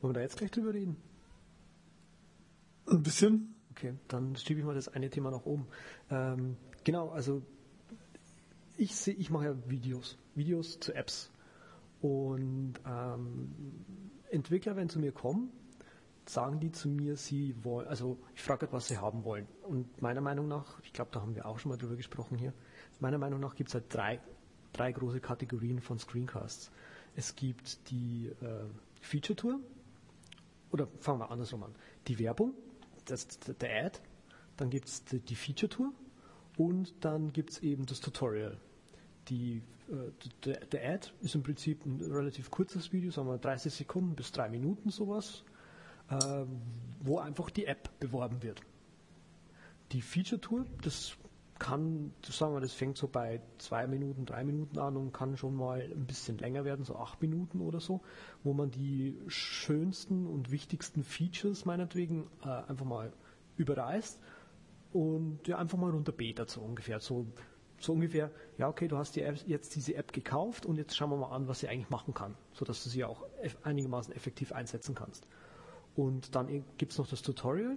Wollen 0.00 0.14
wir 0.14 0.18
da 0.18 0.20
jetzt 0.20 0.36
gleich 0.36 0.50
drüber 0.50 0.74
reden? 0.74 0.96
Ein 2.86 3.02
bisschen. 3.02 3.54
Okay, 3.70 3.94
dann 4.08 4.36
schiebe 4.36 4.60
ich 4.60 4.66
mal 4.66 4.74
das 4.74 4.88
eine 4.88 5.08
Thema 5.10 5.30
nach 5.30 5.44
oben. 5.44 5.66
Ähm, 6.10 6.56
genau, 6.84 7.10
also 7.10 7.42
ich 8.76 8.94
sehe, 8.94 9.14
ich 9.14 9.30
mache 9.30 9.46
ja 9.46 9.54
Videos, 9.68 10.18
Videos 10.34 10.78
zu 10.80 10.94
Apps. 10.94 11.30
Und 12.00 12.74
ähm, 12.86 13.54
Entwickler, 14.30 14.76
wenn 14.76 14.88
zu 14.88 14.98
mir 14.98 15.12
kommen, 15.12 15.50
sagen 16.32 16.60
die 16.60 16.72
zu 16.72 16.88
mir, 16.88 17.16
sie 17.16 17.54
wollen, 17.62 17.86
also 17.88 18.18
ich 18.34 18.42
frage, 18.42 18.68
was 18.72 18.88
sie 18.88 18.98
haben 18.98 19.24
wollen. 19.24 19.46
Und 19.62 20.00
meiner 20.00 20.20
Meinung 20.20 20.48
nach, 20.48 20.80
ich 20.82 20.92
glaube, 20.92 21.10
da 21.12 21.20
haben 21.20 21.34
wir 21.34 21.46
auch 21.46 21.58
schon 21.58 21.70
mal 21.70 21.76
drüber 21.76 21.96
gesprochen 21.96 22.38
hier, 22.38 22.54
meiner 23.00 23.18
Meinung 23.18 23.40
nach 23.40 23.54
gibt 23.54 23.68
es 23.68 23.74
halt 23.74 23.92
drei, 23.92 24.20
drei 24.72 24.92
große 24.92 25.20
Kategorien 25.20 25.80
von 25.80 25.98
Screencasts. 25.98 26.70
Es 27.14 27.36
gibt 27.36 27.90
die 27.90 28.32
äh, 28.40 28.64
Feature 29.00 29.36
Tour, 29.36 29.60
oder 30.70 30.88
fangen 31.00 31.20
wir 31.20 31.30
andersrum 31.30 31.64
an. 31.64 31.74
Die 32.08 32.18
Werbung, 32.18 32.54
das, 33.04 33.26
der 33.60 33.86
Ad, 33.86 33.98
dann 34.56 34.70
gibt 34.70 34.88
es 34.88 35.04
die, 35.04 35.34
Feature 35.34 35.68
Tour 35.68 35.92
und 36.56 36.94
dann 37.04 37.32
gibt 37.32 37.50
es 37.50 37.58
eben 37.58 37.84
das 37.84 38.00
Tutorial. 38.00 38.58
Die, 39.28 39.62
äh, 39.88 40.10
der, 40.44 40.60
der 40.66 40.94
Ad 40.94 41.10
ist 41.20 41.34
im 41.34 41.42
Prinzip 41.42 41.84
ein 41.84 42.00
relativ 42.00 42.50
kurzes 42.50 42.90
Video, 42.92 43.10
sagen 43.10 43.28
wir 43.28 43.36
30 43.36 43.74
Sekunden 43.74 44.14
bis 44.14 44.32
drei 44.32 44.48
Minuten 44.48 44.88
sowas 44.88 45.44
wo 47.00 47.18
einfach 47.18 47.50
die 47.50 47.66
App 47.66 47.88
beworben 47.98 48.42
wird. 48.42 48.60
Die 49.92 50.02
Feature 50.02 50.40
Tour, 50.40 50.66
das 50.82 51.16
kann, 51.62 52.12
sagen 52.28 52.54
wir, 52.54 52.60
das 52.60 52.72
fängt 52.72 52.96
so 52.98 53.06
bei 53.06 53.40
zwei 53.58 53.86
Minuten, 53.86 54.26
drei 54.26 54.42
Minuten 54.42 54.78
an 54.80 54.96
und 54.96 55.12
kann 55.12 55.36
schon 55.36 55.54
mal 55.54 55.80
ein 55.80 56.06
bisschen 56.06 56.36
länger 56.38 56.64
werden, 56.64 56.84
so 56.84 56.96
acht 56.96 57.22
Minuten 57.22 57.60
oder 57.60 57.78
so, 57.78 58.00
wo 58.42 58.52
man 58.52 58.72
die 58.72 59.16
schönsten 59.28 60.26
und 60.26 60.50
wichtigsten 60.50 61.04
Features 61.04 61.64
meinetwegen 61.64 62.28
äh, 62.44 62.48
einfach 62.48 62.84
mal 62.84 63.12
überreißt 63.58 64.18
und 64.92 65.46
ja, 65.46 65.58
einfach 65.58 65.78
mal 65.78 65.90
runterbetert, 65.90 66.50
so 66.50 66.62
ungefähr. 66.62 66.98
So, 66.98 67.26
so 67.78 67.92
ungefähr, 67.92 68.32
ja, 68.58 68.68
okay, 68.68 68.88
du 68.88 68.96
hast 68.96 69.14
die 69.14 69.22
App, 69.22 69.36
jetzt 69.46 69.76
diese 69.76 69.94
App 69.94 70.12
gekauft 70.12 70.66
und 70.66 70.78
jetzt 70.78 70.96
schauen 70.96 71.10
wir 71.10 71.16
mal 71.16 71.30
an, 71.30 71.46
was 71.46 71.60
sie 71.60 71.68
eigentlich 71.68 71.90
machen 71.90 72.12
kann, 72.12 72.34
sodass 72.54 72.82
du 72.82 72.90
sie 72.90 73.04
auch 73.04 73.24
einigermaßen 73.62 74.12
effektiv 74.14 74.50
einsetzen 74.50 74.96
kannst. 74.96 75.28
Und 75.94 76.34
dann 76.34 76.64
gibt 76.78 76.92
es 76.92 76.98
noch 76.98 77.08
das 77.08 77.22
Tutorial. 77.22 77.76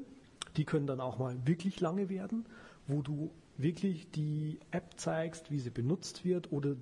Die 0.58 0.66
können 0.66 0.88
dann 0.88 1.02
auch 1.02 1.18
mal 1.18 1.36
wirklich 1.46 1.80
lange 1.82 2.10
werden, 2.10 2.46
wo 2.88 3.02
du 3.02 3.32
wirklich 3.58 4.10
die 4.12 4.60
App 4.72 4.94
zeigst, 4.98 5.52
wie 5.52 5.60
sie 5.60 5.70
benutzt 5.70 6.24
wird 6.24 6.52
oder 6.52 6.76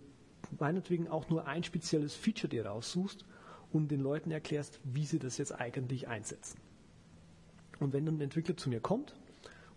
meinetwegen 0.60 1.08
auch 1.08 1.30
nur 1.30 1.48
ein 1.48 1.64
spezielles 1.64 2.16
Feature 2.16 2.50
dir 2.50 2.66
raussuchst 2.66 3.26
und 3.72 3.90
den 3.90 4.02
Leuten 4.02 4.32
erklärst, 4.32 4.80
wie 4.84 5.06
sie 5.06 5.20
das 5.20 5.38
jetzt 5.38 5.52
eigentlich 5.52 6.08
einsetzen. 6.08 6.60
Und 7.80 7.94
wenn 7.94 8.06
dann 8.06 8.18
ein 8.18 8.22
Entwickler 8.22 8.56
zu 8.56 8.70
mir 8.70 8.80
kommt 8.80 9.16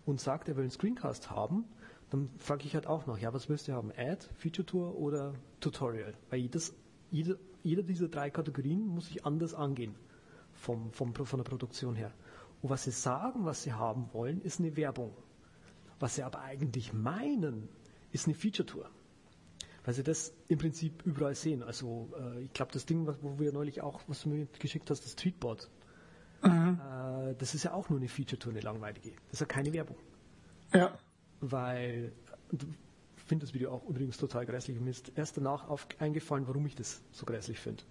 und 0.05 0.19
sagt, 0.19 0.47
er 0.47 0.55
will 0.55 0.63
einen 0.63 0.71
Screencast 0.71 1.31
haben, 1.31 1.65
dann 2.09 2.29
frage 2.37 2.65
ich 2.65 2.75
halt 2.75 2.87
auch 2.87 3.05
noch, 3.05 3.17
ja, 3.17 3.33
was 3.33 3.49
willst 3.49 3.67
du 3.67 3.73
haben? 3.73 3.91
Ad, 3.97 4.25
Feature 4.35 4.65
Tour 4.65 4.95
oder 4.95 5.33
Tutorial? 5.59 6.13
Weil 6.29 6.39
jedes, 6.39 6.73
jede, 7.11 7.39
jeder 7.63 7.83
dieser 7.83 8.07
drei 8.07 8.29
Kategorien 8.29 8.87
muss 8.87 9.09
ich 9.09 9.25
anders 9.25 9.53
angehen 9.53 9.95
vom, 10.57 10.91
vom, 10.91 11.13
von 11.13 11.37
der 11.37 11.43
Produktion 11.43 11.95
her. 11.95 12.11
Und 12.61 12.69
was 12.69 12.83
sie 12.83 12.91
sagen, 12.91 13.45
was 13.45 13.63
sie 13.63 13.73
haben 13.73 14.09
wollen, 14.13 14.41
ist 14.41 14.59
eine 14.59 14.75
Werbung. 14.75 15.13
Was 15.99 16.15
sie 16.15 16.23
aber 16.23 16.41
eigentlich 16.41 16.93
meinen, 16.93 17.69
ist 18.11 18.27
eine 18.27 18.35
Feature-Tour. 18.35 18.89
Weil 19.83 19.93
sie 19.93 20.03
das 20.03 20.33
im 20.47 20.57
Prinzip 20.57 21.05
überall 21.05 21.35
sehen. 21.35 21.63
Also 21.63 22.09
äh, 22.19 22.41
ich 22.43 22.53
glaube, 22.53 22.71
das 22.73 22.85
Ding, 22.85 23.07
was, 23.07 23.17
wo 23.21 23.39
wir 23.39 23.53
neulich 23.53 23.81
auch, 23.81 24.01
was 24.07 24.23
du 24.23 24.29
mir 24.29 24.47
geschickt 24.59 24.89
hast, 24.89 25.05
das 25.05 25.15
Tweetbot, 25.15 25.69
mhm. 26.43 26.79
äh, 26.81 27.35
das 27.35 27.55
ist 27.55 27.63
ja 27.63 27.73
auch 27.73 27.89
nur 27.89 27.99
eine 27.99 28.09
Feature-Tour, 28.09 28.51
eine 28.51 28.61
langweilige. 28.61 29.11
Das 29.27 29.33
ist 29.33 29.39
ja 29.41 29.45
keine 29.45 29.71
Werbung. 29.73 29.97
Ja. 30.73 30.97
Weil, 31.39 32.11
ich 32.51 33.23
finde 33.23 33.45
das 33.45 33.53
Video 33.53 33.71
auch 33.71 33.87
übrigens 33.87 34.17
total 34.17 34.45
grässlich. 34.45 34.79
Mir 34.79 34.89
ist 34.89 35.11
erst 35.15 35.37
danach 35.37 35.69
auf, 35.69 35.87
eingefallen, 35.99 36.47
warum 36.47 36.65
ich 36.65 36.75
das 36.75 37.01
so 37.11 37.25
grässlich 37.25 37.59
finde. 37.59 37.83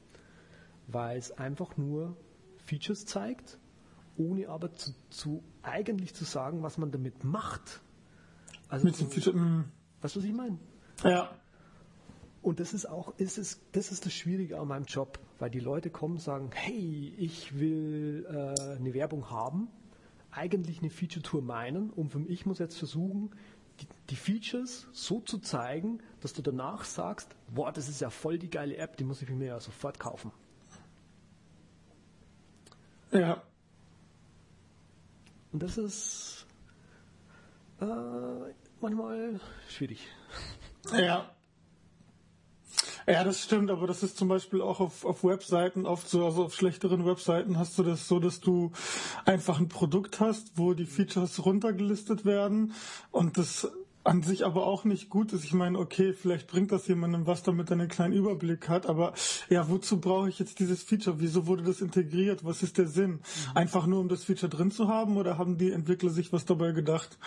Weil 0.88 1.18
es 1.18 1.32
einfach 1.32 1.76
nur 1.76 2.16
Features 2.66 3.06
zeigt, 3.06 3.58
ohne 4.16 4.48
aber 4.48 4.72
zu, 4.72 4.92
zu 5.10 5.42
eigentlich 5.62 6.14
zu 6.14 6.24
sagen, 6.24 6.62
was 6.62 6.78
man 6.78 6.90
damit 6.90 7.24
macht. 7.24 7.80
Also 8.68 8.84
Mit 8.84 8.98
dem 9.00 9.08
Feature, 9.08 9.36
mm. 9.36 9.64
weißt 10.00 10.16
du, 10.16 10.20
was 10.20 10.26
ich 10.26 10.34
meine? 10.34 10.58
Ja. 11.04 11.30
Und 12.42 12.60
das 12.60 12.72
ist 12.74 12.86
auch, 12.86 13.12
ist 13.18 13.38
es, 13.38 13.60
das 13.72 13.90
ist 13.90 14.06
das 14.06 14.12
Schwierige 14.12 14.58
an 14.58 14.68
meinem 14.68 14.84
Job, 14.84 15.18
weil 15.38 15.50
die 15.50 15.60
Leute 15.60 15.90
kommen 15.90 16.14
und 16.14 16.20
sagen, 16.20 16.50
hey, 16.52 17.12
ich 17.18 17.58
will 17.58 18.24
äh, 18.28 18.76
eine 18.76 18.94
Werbung 18.94 19.30
haben, 19.30 19.68
eigentlich 20.30 20.80
eine 20.80 20.90
Feature-Tour 20.90 21.42
meinen 21.42 21.90
und 21.90 22.14
ich 22.28 22.46
muss 22.46 22.58
jetzt 22.58 22.78
versuchen, 22.78 23.30
die, 23.80 23.86
die, 24.10 24.16
Features 24.16 24.86
so 24.92 25.20
zu 25.20 25.38
zeigen, 25.38 25.98
dass 26.20 26.32
du 26.32 26.40
danach 26.40 26.84
sagst, 26.84 27.34
boah, 27.52 27.72
das 27.72 27.88
ist 27.88 28.00
ja 28.00 28.10
voll 28.10 28.38
die 28.38 28.48
geile 28.48 28.76
App, 28.76 28.96
die 28.96 29.04
muss 29.04 29.20
ich 29.22 29.28
mir 29.28 29.46
ja 29.46 29.60
sofort 29.60 29.98
kaufen. 29.98 30.30
Ja. 33.12 33.42
Und 35.52 35.62
das 35.62 35.78
ist 35.78 36.46
äh, 37.80 37.86
manchmal 38.80 39.40
schwierig. 39.68 40.06
Ja. 40.92 41.30
Ja, 43.08 43.22
das 43.22 43.42
stimmt, 43.42 43.70
aber 43.70 43.86
das 43.86 44.02
ist 44.02 44.16
zum 44.16 44.26
Beispiel 44.26 44.60
auch 44.60 44.80
auf, 44.80 45.04
auf 45.04 45.22
Webseiten 45.22 45.86
oft 45.86 46.08
so, 46.08 46.24
also 46.24 46.44
auf 46.44 46.54
schlechteren 46.54 47.06
Webseiten 47.06 47.56
hast 47.56 47.78
du 47.78 47.84
das 47.84 48.08
so, 48.08 48.18
dass 48.18 48.40
du 48.40 48.72
einfach 49.24 49.60
ein 49.60 49.68
Produkt 49.68 50.18
hast, 50.18 50.58
wo 50.58 50.74
die 50.74 50.86
Features 50.86 51.44
runtergelistet 51.46 52.24
werden 52.24 52.74
und 53.12 53.38
das 53.38 53.70
an 54.06 54.22
sich 54.22 54.44
aber 54.44 54.66
auch 54.66 54.84
nicht 54.84 55.10
gut 55.10 55.32
ist. 55.32 55.44
Ich 55.44 55.52
meine, 55.52 55.78
okay, 55.78 56.12
vielleicht 56.12 56.46
bringt 56.46 56.72
das 56.72 56.86
jemandem 56.86 57.26
was, 57.26 57.42
damit 57.42 57.70
er 57.70 57.74
einen 57.74 57.88
kleinen 57.88 58.14
Überblick 58.14 58.68
hat, 58.68 58.86
aber 58.86 59.12
ja, 59.48 59.68
wozu 59.68 60.00
brauche 60.00 60.28
ich 60.28 60.38
jetzt 60.38 60.58
dieses 60.60 60.82
Feature? 60.82 61.20
Wieso 61.20 61.46
wurde 61.46 61.64
das 61.64 61.80
integriert? 61.80 62.44
Was 62.44 62.62
ist 62.62 62.78
der 62.78 62.86
Sinn? 62.86 63.12
Mhm. 63.12 63.20
Einfach 63.54 63.86
nur, 63.86 64.00
um 64.00 64.08
das 64.08 64.24
Feature 64.24 64.48
drin 64.48 64.70
zu 64.70 64.88
haben 64.88 65.16
oder 65.16 65.38
haben 65.38 65.58
die 65.58 65.72
Entwickler 65.72 66.10
sich 66.10 66.32
was 66.32 66.44
dabei 66.44 66.72
gedacht? 66.72 67.18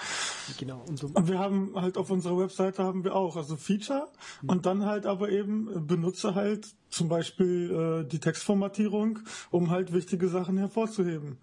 Genau. 0.58 0.84
Und, 0.88 0.98
so 0.98 1.08
und 1.08 1.28
wir 1.28 1.39
haben 1.39 1.74
halt 1.76 1.98
auf 1.98 2.10
unserer 2.10 2.38
Webseite 2.39 2.84
haben 2.84 3.04
wir 3.04 3.15
auch, 3.15 3.36
also 3.36 3.56
Feature 3.56 4.08
mhm. 4.42 4.50
und 4.50 4.65
dann 4.65 4.86
halt 4.86 5.06
aber 5.06 5.30
eben 5.30 5.88
benutze 5.88 6.36
halt 6.36 6.68
zum 6.89 7.10
Beispiel 7.10 8.04
äh, 8.06 8.08
die 8.08 8.20
Textformatierung, 8.20 9.20
um 9.52 9.70
halt 9.70 9.94
wichtige 9.94 10.28
Sachen 10.28 10.58
hervorzuheben 10.58 11.38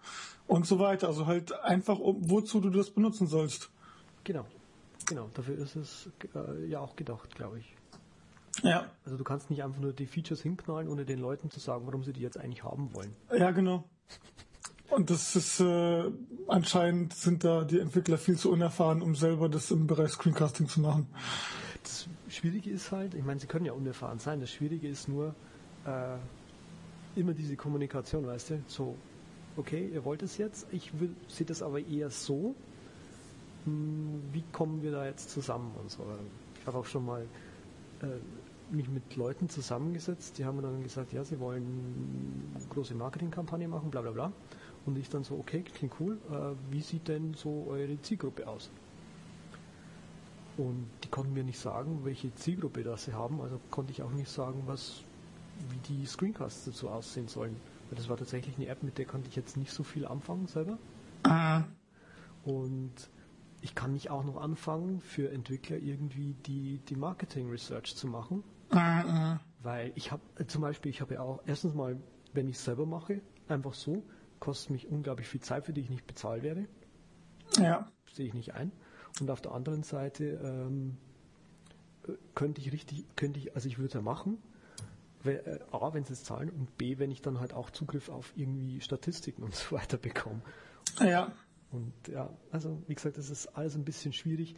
und 0.47 0.67
so 0.67 0.79
weiter. 0.79 1.09
Also 1.09 1.27
halt 1.27 1.53
einfach, 1.63 1.99
um, 1.99 2.31
wozu 2.31 2.61
du 2.61 2.71
das 2.71 2.91
benutzen 2.91 3.27
sollst. 3.27 3.71
Genau. 4.25 4.45
Genau, 5.07 5.31
dafür 5.35 5.57
ist 5.59 5.77
es 5.77 6.11
äh, 6.35 6.67
ja 6.67 6.81
auch 6.81 6.97
gedacht, 6.97 7.35
glaube 7.35 7.61
ich. 7.61 7.75
Ja. 8.63 8.87
Also 9.05 9.17
du 9.17 9.25
kannst 9.25 9.51
nicht 9.51 9.63
einfach 9.63 9.81
nur 9.81 9.93
die 9.93 10.07
Features 10.07 10.43
hinknallen, 10.43 10.89
ohne 10.89 11.05
den 11.05 11.21
Leuten 11.21 11.51
zu 11.51 11.61
sagen, 11.61 11.87
warum 11.87 12.03
sie 12.05 12.13
die 12.13 12.21
jetzt 12.21 12.39
eigentlich 12.39 12.65
haben 12.65 12.93
wollen. 12.95 13.15
Ja, 13.37 13.51
genau. 13.51 13.85
Und 14.91 15.11
das 15.11 15.37
ist 15.37 15.61
äh, 15.61 16.05
anscheinend 16.47 17.13
sind 17.13 17.45
da 17.45 17.65
die 17.65 17.81
Entwickler 17.81 18.19
viel 18.19 18.37
zu 18.37 18.51
unerfahren, 18.51 19.03
um 19.03 19.15
selber 19.15 19.49
das 19.49 19.71
im 19.71 19.87
Bereich 19.87 20.13
Screencasting 20.13 20.69
zu 20.69 20.81
machen. 20.81 21.09
Das 21.83 22.09
Schwierige 22.29 22.71
ist 22.71 22.93
halt, 22.93 23.15
ich 23.15 23.25
meine, 23.25 23.41
sie 23.41 23.47
können 23.47 23.65
ja 23.65 23.73
unerfahren 23.73 24.19
sein. 24.19 24.41
Das 24.41 24.51
Schwierige 24.51 24.89
ist 24.89 25.09
nur 25.09 25.35
äh, 25.85 26.17
immer 27.19 27.35
diese 27.35 27.57
Kommunikation, 27.57 28.27
weißt 28.27 28.51
du? 28.51 28.63
So, 28.69 28.97
okay, 29.57 29.91
ihr 29.93 30.05
wollt 30.05 30.23
es 30.23 30.39
jetzt, 30.39 30.67
ich 30.73 30.93
sehe 31.29 31.47
das 31.47 31.63
aber 31.63 31.81
eher 31.81 32.11
so, 32.11 32.55
wie 33.67 34.45
kommen 34.53 34.83
wir 34.83 34.93
da 34.93 35.05
jetzt 35.05 35.31
zusammen 35.31 35.73
und 35.81 35.91
so. 35.91 36.05
Ich 36.61 36.67
habe 36.67 36.79
auch 36.79 36.87
schon 36.87 37.05
mal 37.05 37.27
äh, 38.03 38.07
mich 38.71 38.89
mit 38.89 39.17
Leuten 39.17 39.49
zusammengesetzt, 39.49 40.39
die 40.39 40.45
haben 40.45 40.61
dann 40.63 40.83
gesagt, 40.83 41.13
ja, 41.13 41.25
sie 41.25 41.39
wollen 41.39 42.53
eine 42.55 42.65
große 42.67 42.95
Marketingkampagne 42.95 43.69
machen, 43.69 43.91
bla 43.91 44.01
bla 44.01 44.11
bla. 44.11 44.33
Und 44.85 44.97
ich 44.99 45.09
dann 45.09 45.25
so, 45.25 45.37
okay, 45.37 45.63
klingt 45.63 45.95
cool, 46.01 46.19
äh, 46.31 46.55
wie 46.73 46.81
sieht 46.81 47.09
denn 47.09 47.35
so 47.35 47.67
eure 47.69 48.01
Zielgruppe 48.03 48.47
aus? 48.47 48.71
Und 50.57 50.87
die 51.05 51.09
konnten 51.09 51.35
mir 51.35 51.45
nicht 51.45 51.59
sagen, 51.59 52.01
welche 52.05 52.35
Zielgruppe 52.35 52.83
das 52.83 53.05
sie 53.05 53.13
haben, 53.13 53.41
also 53.41 53.61
konnte 53.71 53.93
ich 53.93 54.03
auch 54.03 54.13
nicht 54.13 54.31
sagen, 54.31 54.63
was, 54.67 55.03
wie 55.69 55.95
die 55.95 56.07
Screencasts 56.07 56.65
dazu 56.65 56.89
aussehen 56.89 57.29
sollen. 57.29 57.57
Weil 57.91 57.99
das 57.99 58.09
war 58.09 58.17
tatsächlich 58.17 58.57
eine 58.57 58.67
App, 58.67 58.83
mit 58.83 58.97
der 58.99 59.05
konnte 59.05 59.29
ich 59.29 59.37
jetzt 59.37 59.57
nicht 59.57 59.73
so 59.73 59.83
viel 59.83 60.07
anfangen 60.07 60.47
selber. 60.47 60.79
Ah. 61.25 61.65
Und 62.45 63.11
ich 63.67 63.75
kann 63.75 63.95
nicht 63.95 64.11
auch 64.11 64.23
noch 64.23 64.37
anfangen, 64.37 65.01
für 65.01 65.33
Entwickler 65.33 65.77
irgendwie 65.77 66.35
die, 66.47 66.79
die 66.89 66.95
Marketing 66.95 67.51
Research 67.51 67.97
zu 67.97 68.07
machen. 68.07 68.45
Uh, 68.73 69.39
Weil 69.61 69.91
ich 69.97 70.13
habe 70.13 70.23
äh, 70.39 70.47
zum 70.47 70.63
Beispiel, 70.63 70.91
ich 70.91 71.01
habe 71.01 71.15
ja 71.15 71.21
auch, 71.21 71.43
erstens 71.47 71.75
mal, 71.75 72.01
wenn 72.33 72.49
ich 72.49 72.55
es 72.55 72.65
selber 72.65 72.87
mache, 72.87 73.23
einfach 73.49 73.75
so, 73.75 74.05
kostet 74.39 74.71
mich 74.71 74.87
unglaublich 74.87 75.27
viel 75.27 75.41
Zeit, 75.41 75.65
für 75.65 75.73
die 75.73 75.81
ich 75.81 75.91
nicht 75.91 76.07
bezahlt 76.07 76.45
werde. 76.45 76.69
Ja. 77.57 77.89
Sehe 78.13 78.27
ich 78.27 78.35
nicht 78.35 78.55
ein. 78.55 78.71
Und 79.21 79.31
auf 79.33 79.41
der 79.41 79.51
anderen 79.51 79.83
Seite 79.83 80.25
ähm, 80.25 80.97
könnte 82.37 82.61
ich 82.61 82.73
richtig, 82.73 83.05
könnte 83.17 83.41
ich, 83.41 83.57
also 83.57 83.67
ich 83.67 83.79
würde 83.79 83.89
es 83.89 83.95
ja 83.95 84.01
machen, 84.01 84.39
äh, 85.25 85.59
A, 85.73 85.93
wenn 85.93 86.05
sie 86.05 86.13
es 86.13 86.23
zahlen 86.23 86.51
und 86.51 86.79
B, 86.79 86.99
wenn 87.01 87.11
ich 87.11 87.21
dann 87.21 87.41
halt 87.41 87.53
auch 87.53 87.71
Zugriff 87.71 88.11
auf 88.11 88.33
irgendwie 88.37 88.81
Statistiken 88.81 89.43
und 89.43 89.57
so 89.57 89.75
weiter 89.75 89.97
bekomme. 89.97 90.43
Ja. 91.01 91.33
Und 91.71 91.93
ja, 92.09 92.33
also 92.51 92.83
wie 92.87 92.95
gesagt, 92.95 93.19
das 93.19 93.31
ist 93.31 93.49
alles 93.49 93.75
ein 93.75 93.85
bisschen 93.85 94.13
schwierig. 94.13 94.55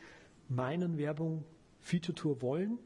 Meinen 0.49 0.99
Werbung 0.99 1.45
Feature 1.81 2.15
Tour 2.15 2.43
wollen 2.43 2.79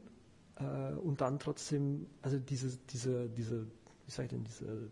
äh, 0.55 0.93
und 0.93 1.21
dann 1.21 1.39
trotzdem, 1.39 2.07
also 2.21 2.39
diese, 2.39 2.77
diese, 2.89 3.29
diese, 3.29 3.67
wie 4.05 4.11
sag 4.11 4.25
ich 4.25 4.29
denn, 4.29 4.43
diese, 4.43 4.91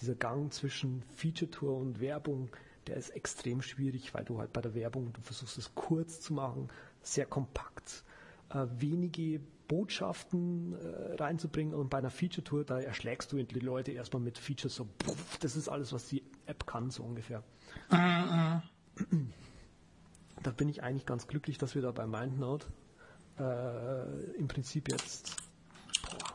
dieser 0.00 0.14
Gang 0.14 0.52
zwischen 0.52 1.02
Feature 1.14 1.50
Tour 1.50 1.76
und 1.76 2.00
Werbung, 2.00 2.48
der 2.86 2.96
ist 2.96 3.10
extrem 3.10 3.62
schwierig, 3.62 4.14
weil 4.14 4.24
du 4.24 4.38
halt 4.38 4.52
bei 4.52 4.60
der 4.60 4.74
Werbung, 4.74 5.12
du 5.12 5.20
versuchst 5.20 5.58
es 5.58 5.74
kurz 5.74 6.20
zu 6.20 6.34
machen, 6.34 6.68
sehr 7.02 7.26
kompakt, 7.26 8.04
äh, 8.50 8.66
wenige 8.78 9.40
Botschaften 9.68 10.74
äh, 10.74 11.14
reinzubringen 11.14 11.74
und 11.74 11.88
bei 11.88 11.98
einer 11.98 12.10
Feature 12.10 12.44
Tour, 12.44 12.64
da 12.64 12.80
erschlägst 12.80 13.32
du 13.32 13.42
die 13.42 13.60
Leute 13.60 13.92
erstmal 13.92 14.22
mit 14.22 14.38
Features 14.38 14.74
so, 14.74 14.86
puff, 14.98 15.38
das 15.38 15.56
ist 15.56 15.68
alles, 15.68 15.92
was 15.92 16.08
die 16.08 16.22
App 16.46 16.66
kann, 16.66 16.90
so 16.90 17.02
ungefähr. 17.02 17.42
Da 17.88 18.62
bin 20.56 20.68
ich 20.68 20.82
eigentlich 20.82 21.06
ganz 21.06 21.26
glücklich, 21.28 21.58
dass 21.58 21.74
wir 21.74 21.82
da 21.82 21.92
bei 21.92 22.06
MindNote 22.06 22.66
äh, 23.38 24.36
im 24.36 24.48
Prinzip 24.48 24.90
jetzt, 24.90 25.36
boah, 26.02 26.34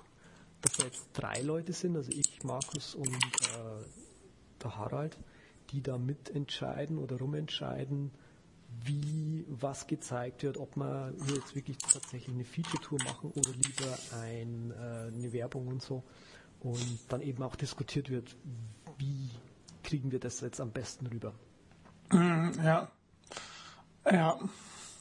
dass 0.62 0.78
wir 0.78 0.86
jetzt 0.86 1.10
drei 1.14 1.42
Leute 1.42 1.74
sind, 1.74 1.96
also 1.96 2.12
ich, 2.12 2.44
Markus 2.44 2.96
und 2.96 3.08
äh, 3.08 3.84
der 4.64 4.78
Harald, 4.78 5.18
die 5.72 5.82
da 5.82 5.98
mitentscheiden 5.98 6.98
oder 6.98 7.18
rumentscheiden, 7.18 8.12
wie 8.84 9.46
was 9.50 9.88
gezeigt 9.88 10.44
wird, 10.44 10.58
ob 10.58 10.76
wir 10.76 11.14
hier 11.26 11.36
jetzt 11.36 11.56
wirklich 11.56 11.78
tatsächlich 11.78 12.34
eine 12.34 12.46
Feature-Tour 12.46 13.00
machen 13.04 13.32
oder 13.32 13.52
lieber 13.52 13.98
ein, 14.22 14.72
äh, 14.72 15.08
eine 15.14 15.34
Werbung 15.34 15.68
und 15.68 15.82
so. 15.82 16.04
Und 16.60 17.00
dann 17.10 17.22
eben 17.22 17.44
auch 17.44 17.56
diskutiert 17.56 18.10
wird, 18.10 18.36
wie 18.98 19.30
kriegen 19.88 20.12
wir 20.12 20.20
das 20.20 20.42
jetzt 20.42 20.60
am 20.60 20.72
besten 20.72 21.08
rüber. 21.08 21.34
Mhm, 22.12 22.54
ja. 22.62 22.92
Ja, 24.12 24.38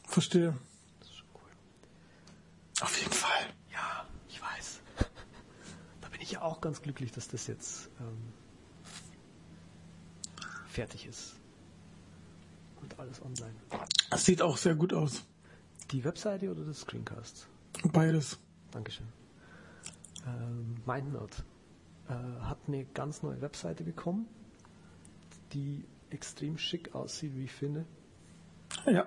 verstehe. 0.06 0.56
Das 1.00 1.08
ist 1.08 1.16
schon 1.16 1.28
cool. 1.34 1.50
Auf 2.82 2.98
jeden 3.00 3.12
Fall. 3.12 3.52
Ja, 3.72 4.06
ich 4.28 4.40
weiß. 4.40 4.80
Da 6.00 6.08
bin 6.08 6.20
ich 6.20 6.30
ja 6.30 6.42
auch 6.42 6.60
ganz 6.60 6.82
glücklich, 6.82 7.10
dass 7.10 7.26
das 7.26 7.48
jetzt 7.48 7.90
ähm, 7.98 8.32
fertig 10.68 11.06
ist. 11.06 11.34
Und 12.80 12.96
alles 13.00 13.20
online. 13.22 13.56
Das 14.10 14.24
sieht 14.24 14.40
auch 14.40 14.56
sehr 14.56 14.76
gut 14.76 14.92
aus. 14.94 15.24
Die 15.90 16.04
Webseite 16.04 16.48
oder 16.48 16.64
das 16.64 16.80
Screencast? 16.80 17.48
Beides. 17.92 18.38
Dankeschön. 18.70 19.08
Ähm, 20.26 20.76
MindNote 20.86 21.42
äh, 22.08 22.12
hat 22.12 22.58
eine 22.68 22.84
ganz 22.84 23.24
neue 23.24 23.40
Webseite 23.40 23.82
bekommen 23.82 24.28
die 25.52 25.84
extrem 26.10 26.58
schick 26.58 26.94
aussieht, 26.94 27.36
wie 27.36 27.44
ich 27.44 27.52
finde. 27.52 27.84
Ja. 28.86 29.06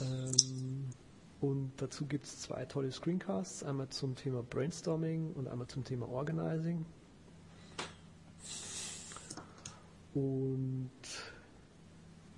Ähm, 0.00 0.88
und 1.40 1.72
dazu 1.76 2.06
gibt 2.06 2.26
es 2.26 2.40
zwei 2.40 2.64
tolle 2.66 2.92
Screencasts, 2.92 3.64
einmal 3.64 3.88
zum 3.88 4.14
Thema 4.14 4.42
Brainstorming 4.42 5.32
und 5.32 5.48
einmal 5.48 5.66
zum 5.66 5.84
Thema 5.84 6.08
Organizing. 6.08 6.84
Und 10.14 10.90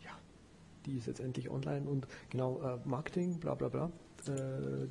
ja, 0.03 0.13
die 0.87 0.97
ist 0.97 1.07
jetzt 1.07 1.21
endlich 1.21 1.51
online 1.51 1.89
und 1.89 2.07
genau 2.31 2.63
äh, 2.63 2.79
Marketing, 2.85 3.39
bla 3.41 3.55
bla 3.55 3.69
bla. 3.69 3.91
Äh, 4.27 4.87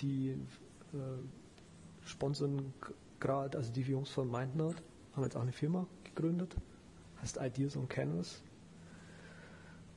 die 0.00 0.30
äh, 0.92 2.06
sponsern 2.06 2.72
gerade, 3.20 3.58
also 3.58 3.70
die 3.72 3.82
Jungs 3.82 4.10
von 4.10 4.30
MindNode 4.30 4.82
haben 5.12 5.24
jetzt 5.24 5.36
auch 5.36 5.42
eine 5.42 5.52
Firma 5.52 5.86
gegründet 6.04 6.56
heißt 7.22 7.38
Ideas 7.40 7.76
on 7.76 7.88
Canvas. 7.88 8.42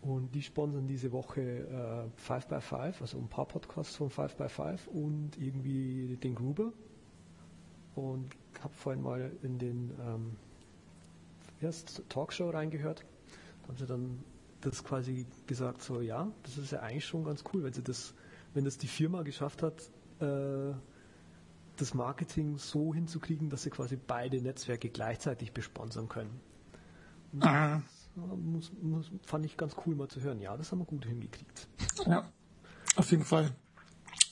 Und 0.01 0.35
die 0.35 0.41
sponsern 0.41 0.85
diese 0.85 1.11
Woche 1.13 1.41
äh, 1.41 2.29
5x5, 2.29 2.99
also 2.99 3.17
ein 3.17 3.29
paar 3.29 3.45
Podcasts 3.45 3.95
von 3.95 4.09
5x5 4.09 4.87
und 4.89 5.37
irgendwie 5.37 6.17
den 6.17 6.35
Gruber. 6.35 6.73
Und 7.95 8.29
habe 8.61 8.73
vorhin 8.73 9.01
mal 9.01 9.31
in 9.43 9.59
den 9.59 9.91
ähm, 10.05 10.35
erst 11.61 12.03
Talkshow 12.09 12.49
reingehört. 12.49 13.05
Da 13.61 13.67
haben 13.69 13.77
sie 13.77 13.85
dann 13.85 14.23
das 14.61 14.83
quasi 14.83 15.25
gesagt, 15.47 15.81
so 15.81 16.01
ja, 16.01 16.31
das 16.43 16.57
ist 16.57 16.71
ja 16.71 16.79
eigentlich 16.79 17.05
schon 17.05 17.23
ganz 17.23 17.43
cool, 17.53 17.63
wenn 17.63 17.73
sie 17.73 17.83
das, 17.83 18.13
wenn 18.53 18.65
das 18.65 18.77
die 18.77 18.87
Firma 18.87 19.23
geschafft 19.23 19.63
hat, 19.63 19.89
äh, 20.19 20.73
das 21.77 21.93
Marketing 21.93 22.57
so 22.57 22.93
hinzukriegen, 22.93 23.49
dass 23.49 23.63
sie 23.63 23.69
quasi 23.69 23.95
beide 23.97 24.41
Netzwerke 24.41 24.89
gleichzeitig 24.89 25.53
besponsern 25.53 26.07
können. 26.07 26.39
Das 27.33 27.81
muss, 28.37 28.71
muss, 28.81 29.11
fand 29.25 29.45
ich 29.45 29.57
ganz 29.57 29.75
cool 29.85 29.95
mal 29.95 30.07
zu 30.07 30.21
hören. 30.21 30.39
Ja, 30.39 30.55
das 30.55 30.71
haben 30.71 30.79
wir 30.79 30.85
gut 30.85 31.05
hingekriegt. 31.05 31.67
Ja, 32.05 32.29
auf 32.95 33.09
jeden 33.11 33.25
Fall. 33.25 33.51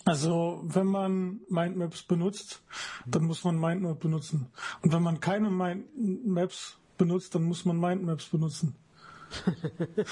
Also 0.05 0.61
wenn 0.63 0.87
man 0.87 1.41
Mindmaps 1.49 2.03
benutzt, 2.03 2.63
dann 3.05 3.23
muss 3.23 3.43
man 3.43 3.59
Mindmap 3.59 3.99
benutzen. 3.99 4.47
Und 4.81 4.93
wenn 4.93 5.03
man 5.03 5.19
keine 5.19 5.49
Mindmaps 5.49 6.77
benutzt, 6.97 7.35
dann 7.35 7.43
muss 7.43 7.65
man 7.65 7.79
Mindmaps 7.79 8.25
benutzen. 8.25 8.75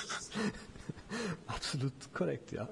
Absolut 1.47 1.93
korrekt, 2.13 2.51
ja. 2.51 2.69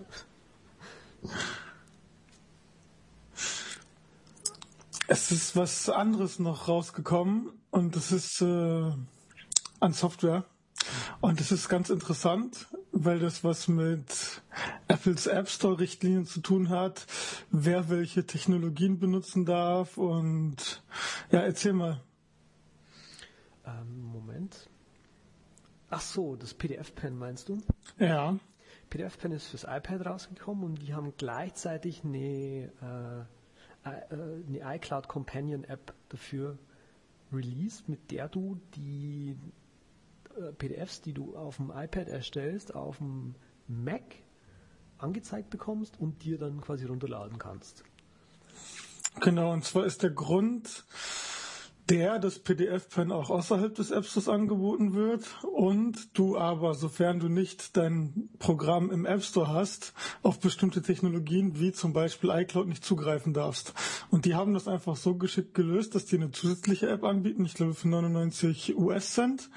Es 5.07 5.31
ist 5.31 5.55
was 5.55 5.89
anderes 5.89 6.39
noch 6.39 6.67
rausgekommen 6.67 7.51
und 7.71 7.95
das 7.95 8.11
ist 8.11 8.41
äh, 8.41 8.91
an 9.79 9.93
Software. 9.93 10.45
Und 11.21 11.39
das 11.39 11.51
ist 11.51 11.69
ganz 11.69 11.89
interessant, 11.89 12.67
weil 12.91 13.19
das 13.19 13.43
was 13.43 13.67
mit 13.67 14.41
Apples 14.87 15.27
App 15.27 15.49
Store 15.49 15.79
Richtlinien 15.79 16.25
zu 16.25 16.41
tun 16.41 16.69
hat, 16.69 17.05
wer 17.51 17.89
welche 17.89 18.25
Technologien 18.25 18.99
benutzen 18.99 19.45
darf 19.45 19.97
und 19.97 20.83
ja, 21.31 21.41
erzähl 21.41 21.73
mal. 21.73 22.01
Ähm, 23.65 24.03
Moment. 24.03 24.69
Ach 25.89 26.01
so, 26.01 26.35
das 26.35 26.53
PDF-Pen 26.53 27.17
meinst 27.17 27.49
du? 27.49 27.59
Ja. 27.97 28.37
PDF-Pen 28.89 29.31
ist 29.31 29.47
fürs 29.47 29.63
iPad 29.63 30.05
rausgekommen 30.05 30.63
und 30.63 30.81
die 30.81 30.93
haben 30.93 31.13
gleichzeitig 31.17 32.03
eine, 32.03 32.71
äh, 32.81 33.89
äh 33.89 34.43
eine 34.47 34.75
iCloud 34.75 35.07
Companion 35.07 35.63
App 35.63 35.93
dafür 36.09 36.57
released, 37.31 37.89
mit 37.89 38.11
der 38.11 38.29
du 38.29 38.59
die 38.75 39.35
PDFs, 40.57 41.01
die 41.01 41.13
du 41.13 41.35
auf 41.35 41.57
dem 41.57 41.71
iPad 41.71 42.07
erstellst, 42.07 42.75
auf 42.75 42.97
dem 42.97 43.35
Mac 43.67 44.03
angezeigt 44.97 45.49
bekommst 45.49 45.99
und 45.99 46.23
dir 46.23 46.37
dann 46.37 46.61
quasi 46.61 46.85
runterladen 46.85 47.37
kannst. 47.37 47.83
Genau, 49.19 49.51
und 49.51 49.63
zwar 49.63 49.85
ist 49.85 50.03
der 50.03 50.11
Grund, 50.11 50.85
der 51.89 52.19
das 52.19 52.39
PDF-Pen 52.39 53.11
auch 53.13 53.29
außerhalb 53.29 53.73
des 53.73 53.91
App 53.91 54.05
Stores 54.05 54.27
angeboten 54.27 54.93
wird 54.93 55.25
und 55.43 56.17
du 56.17 56.37
aber, 56.37 56.73
sofern 56.73 57.19
du 57.19 57.29
nicht 57.29 57.77
dein 57.77 58.29
Programm 58.39 58.91
im 58.91 59.05
App 59.05 59.23
Store 59.23 59.47
hast, 59.47 59.93
auf 60.21 60.39
bestimmte 60.39 60.81
Technologien 60.81 61.59
wie 61.59 61.71
zum 61.71 61.93
Beispiel 61.93 62.29
iCloud 62.29 62.67
nicht 62.67 62.83
zugreifen 62.83 63.33
darfst. 63.33 63.73
Und 64.11 64.25
die 64.25 64.35
haben 64.35 64.53
das 64.53 64.67
einfach 64.67 64.97
so 64.97 65.15
geschickt 65.15 65.53
gelöst, 65.53 65.95
dass 65.95 66.05
die 66.05 66.17
eine 66.17 66.31
zusätzliche 66.31 66.89
App 66.89 67.05
anbieten, 67.05 67.45
ich 67.45 67.53
glaube 67.53 67.73
für 67.73 67.87
99 67.87 68.77
US-Cent, 68.77 69.49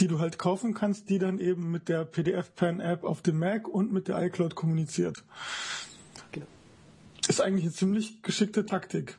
die 0.00 0.08
du 0.08 0.18
halt 0.18 0.38
kaufen 0.38 0.74
kannst, 0.74 1.08
die 1.10 1.18
dann 1.18 1.38
eben 1.38 1.70
mit 1.70 1.88
der 1.88 2.04
PDF-Pen-App 2.04 3.04
auf 3.04 3.22
dem 3.22 3.38
Mac 3.38 3.68
und 3.68 3.92
mit 3.92 4.08
der 4.08 4.20
iCloud 4.20 4.56
kommuniziert. 4.56 5.22
Genau. 6.32 6.46
Ist 7.28 7.40
eigentlich 7.40 7.66
eine 7.66 7.72
ziemlich 7.72 8.22
geschickte 8.22 8.66
Taktik. 8.66 9.18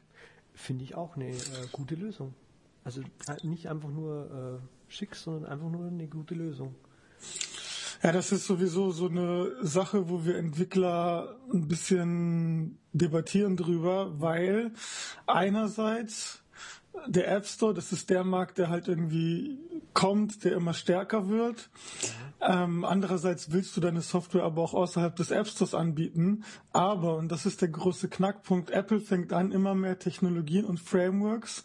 Finde 0.53 0.83
ich 0.83 0.95
auch 0.95 1.15
eine 1.15 1.29
äh, 1.29 1.37
gute 1.71 1.95
Lösung. 1.95 2.33
Also 2.89 3.01
äh, 3.01 3.45
nicht 3.45 3.69
einfach 3.69 3.89
nur 3.89 4.59
äh, 4.59 4.91
schick, 4.91 5.15
sondern 5.15 5.45
einfach 5.45 5.69
nur 5.69 5.85
eine 5.85 6.07
gute 6.07 6.33
Lösung. 6.33 6.73
Ja, 8.01 8.11
das 8.11 8.31
ist 8.31 8.47
sowieso 8.47 8.89
so 8.89 9.09
eine 9.09 9.51
Sache, 9.61 10.09
wo 10.09 10.25
wir 10.25 10.37
Entwickler 10.37 11.35
ein 11.53 11.67
bisschen 11.67 12.79
debattieren 12.91 13.57
drüber, 13.57 14.19
weil 14.19 14.71
einerseits 15.27 16.41
der 17.05 17.31
App 17.31 17.45
Store, 17.45 17.75
das 17.75 17.91
ist 17.91 18.09
der 18.09 18.23
Markt, 18.23 18.57
der 18.57 18.69
halt 18.69 18.87
irgendwie 18.87 19.59
kommt, 19.93 20.43
der 20.43 20.53
immer 20.53 20.73
stärker 20.73 21.29
wird. 21.29 21.69
Ähm, 22.41 22.85
andererseits 22.85 23.51
willst 23.51 23.75
du 23.75 23.81
deine 23.81 24.01
Software 24.01 24.43
aber 24.43 24.61
auch 24.61 24.73
außerhalb 24.73 25.15
des 25.15 25.29
App 25.31 25.47
Stores 25.47 25.73
anbieten. 25.73 26.43
Aber, 26.71 27.17
und 27.17 27.31
das 27.31 27.45
ist 27.45 27.61
der 27.61 27.67
große 27.67 28.07
Knackpunkt, 28.07 28.71
Apple 28.71 28.99
fängt 29.01 29.33
an, 29.33 29.51
immer 29.51 29.75
mehr 29.75 29.99
Technologien 29.99 30.65
und 30.65 30.79
Frameworks 30.79 31.63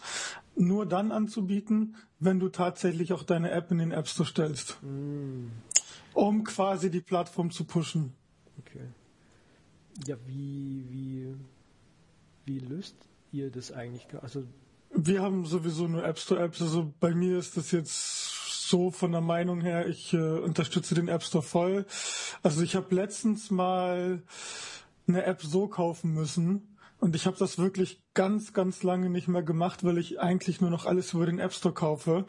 nur 0.57 0.87
dann 0.87 1.12
anzubieten, 1.12 1.97
wenn 2.21 2.38
du 2.38 2.49
tatsächlich 2.49 3.12
auch 3.12 3.23
deine 3.23 3.51
App 3.51 3.71
in 3.71 3.79
den 3.79 3.93
App 3.93 4.09
Store 4.09 4.29
stellst. 4.29 4.79
Mm. 4.83 5.49
Um 6.14 6.45
quasi 6.45 6.90
die 6.90 7.01
Plattform 7.01 7.51
zu 7.51 7.64
pushen. 7.64 8.12
Okay. 8.59 8.87
Ja, 10.07 10.17
wie, 10.27 10.87
wie, 10.90 11.35
wie 12.45 12.59
löst 12.59 12.97
ihr 13.33 13.51
das 13.51 13.73
eigentlich? 13.73 14.07
Also 14.23 14.45
wir 14.95 15.23
haben 15.23 15.45
sowieso 15.45 15.88
nur 15.88 16.05
App 16.05 16.19
Store 16.19 16.40
Apps. 16.40 16.62
Also 16.62 16.93
bei 17.01 17.14
mir 17.14 17.38
ist 17.38 17.57
das 17.57 17.73
jetzt 17.73 18.69
so 18.69 18.90
von 18.90 19.12
der 19.12 19.21
Meinung 19.21 19.61
her, 19.61 19.87
ich 19.88 20.12
äh, 20.14 20.19
unterstütze 20.19 20.95
den 20.95 21.09
App 21.09 21.23
Store 21.23 21.43
voll. 21.43 21.85
Also 22.43 22.62
ich 22.62 22.77
habe 22.77 22.95
letztens 22.95 23.51
mal 23.51 24.23
eine 25.07 25.25
App 25.25 25.43
so 25.43 25.69
kaufen 25.69 26.14
müssen, 26.14 26.73
und 27.05 27.14
ich 27.14 27.27
habe 27.27 27.37
das 27.38 27.59
wirklich 27.59 28.03
ganz, 28.14 28.55
ganz 28.55 28.83
lange 28.83 29.11
nicht 29.11 29.29
mehr 29.29 29.43
gemacht, 29.43 29.85
weil 29.85 29.99
ich 29.99 30.21
eigentlich 30.21 30.62
nur 30.62 30.71
noch 30.71 30.87
alles 30.87 31.12
über 31.12 31.27
den 31.27 31.38
App 31.38 31.53
Store 31.53 31.75
kaufe. 31.75 32.25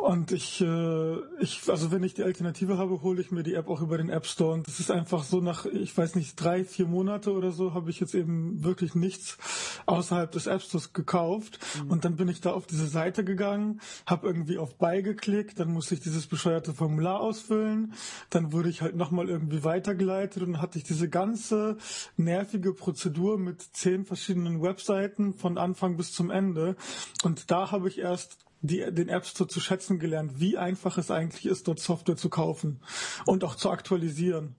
Und 0.00 0.32
ich, 0.32 0.62
äh, 0.62 1.16
ich, 1.40 1.68
also 1.68 1.90
wenn 1.92 2.02
ich 2.02 2.14
die 2.14 2.22
Alternative 2.22 2.78
habe, 2.78 3.02
hole 3.02 3.20
ich 3.20 3.30
mir 3.30 3.42
die 3.42 3.52
App 3.52 3.68
auch 3.68 3.82
über 3.82 3.98
den 3.98 4.08
App 4.08 4.24
Store. 4.24 4.54
Und 4.54 4.66
das 4.66 4.80
ist 4.80 4.90
einfach 4.90 5.24
so 5.24 5.40
nach, 5.40 5.66
ich 5.66 5.96
weiß 5.96 6.14
nicht, 6.14 6.42
drei, 6.42 6.64
vier 6.64 6.86
Monate 6.86 7.32
oder 7.32 7.52
so, 7.52 7.74
habe 7.74 7.90
ich 7.90 8.00
jetzt 8.00 8.14
eben 8.14 8.64
wirklich 8.64 8.94
nichts 8.94 9.36
außerhalb 9.84 10.32
des 10.32 10.46
App 10.46 10.62
Stores 10.62 10.94
gekauft. 10.94 11.58
Mhm. 11.84 11.90
Und 11.90 12.04
dann 12.06 12.16
bin 12.16 12.28
ich 12.28 12.40
da 12.40 12.52
auf 12.52 12.66
diese 12.66 12.86
Seite 12.86 13.24
gegangen, 13.24 13.82
habe 14.06 14.26
irgendwie 14.26 14.56
auf 14.56 14.76
Buy 14.76 15.02
geklickt, 15.02 15.60
dann 15.60 15.70
musste 15.70 15.94
ich 15.94 16.00
dieses 16.00 16.26
bescheuerte 16.26 16.72
Formular 16.72 17.20
ausfüllen, 17.20 17.92
dann 18.30 18.52
wurde 18.52 18.70
ich 18.70 18.80
halt 18.80 18.96
nochmal 18.96 19.28
irgendwie 19.28 19.64
weitergeleitet 19.64 20.42
und 20.42 20.52
dann 20.52 20.62
hatte 20.62 20.78
ich 20.78 20.84
diese 20.84 21.10
ganze 21.10 21.76
nervige 22.16 22.72
Prozedur 22.72 23.38
mit 23.38 23.60
zehn 23.60 24.06
verschiedenen 24.06 24.62
Webseiten 24.62 25.34
von 25.34 25.58
Anfang 25.58 25.98
bis 25.98 26.12
zum 26.12 26.30
Ende. 26.30 26.76
Und 27.22 27.50
da 27.50 27.70
habe 27.70 27.88
ich 27.88 27.98
erst 27.98 28.38
die, 28.62 28.78
den 28.92 29.08
App 29.08 29.26
Store 29.26 29.48
zu 29.48 29.60
schätzen 29.60 29.98
gelernt, 29.98 30.40
wie 30.40 30.58
einfach 30.58 30.98
es 30.98 31.10
eigentlich 31.10 31.46
ist, 31.46 31.68
dort 31.68 31.80
Software 31.80 32.16
zu 32.16 32.28
kaufen 32.28 32.80
und 33.26 33.44
auch 33.44 33.54
zu 33.54 33.70
aktualisieren. 33.70 34.54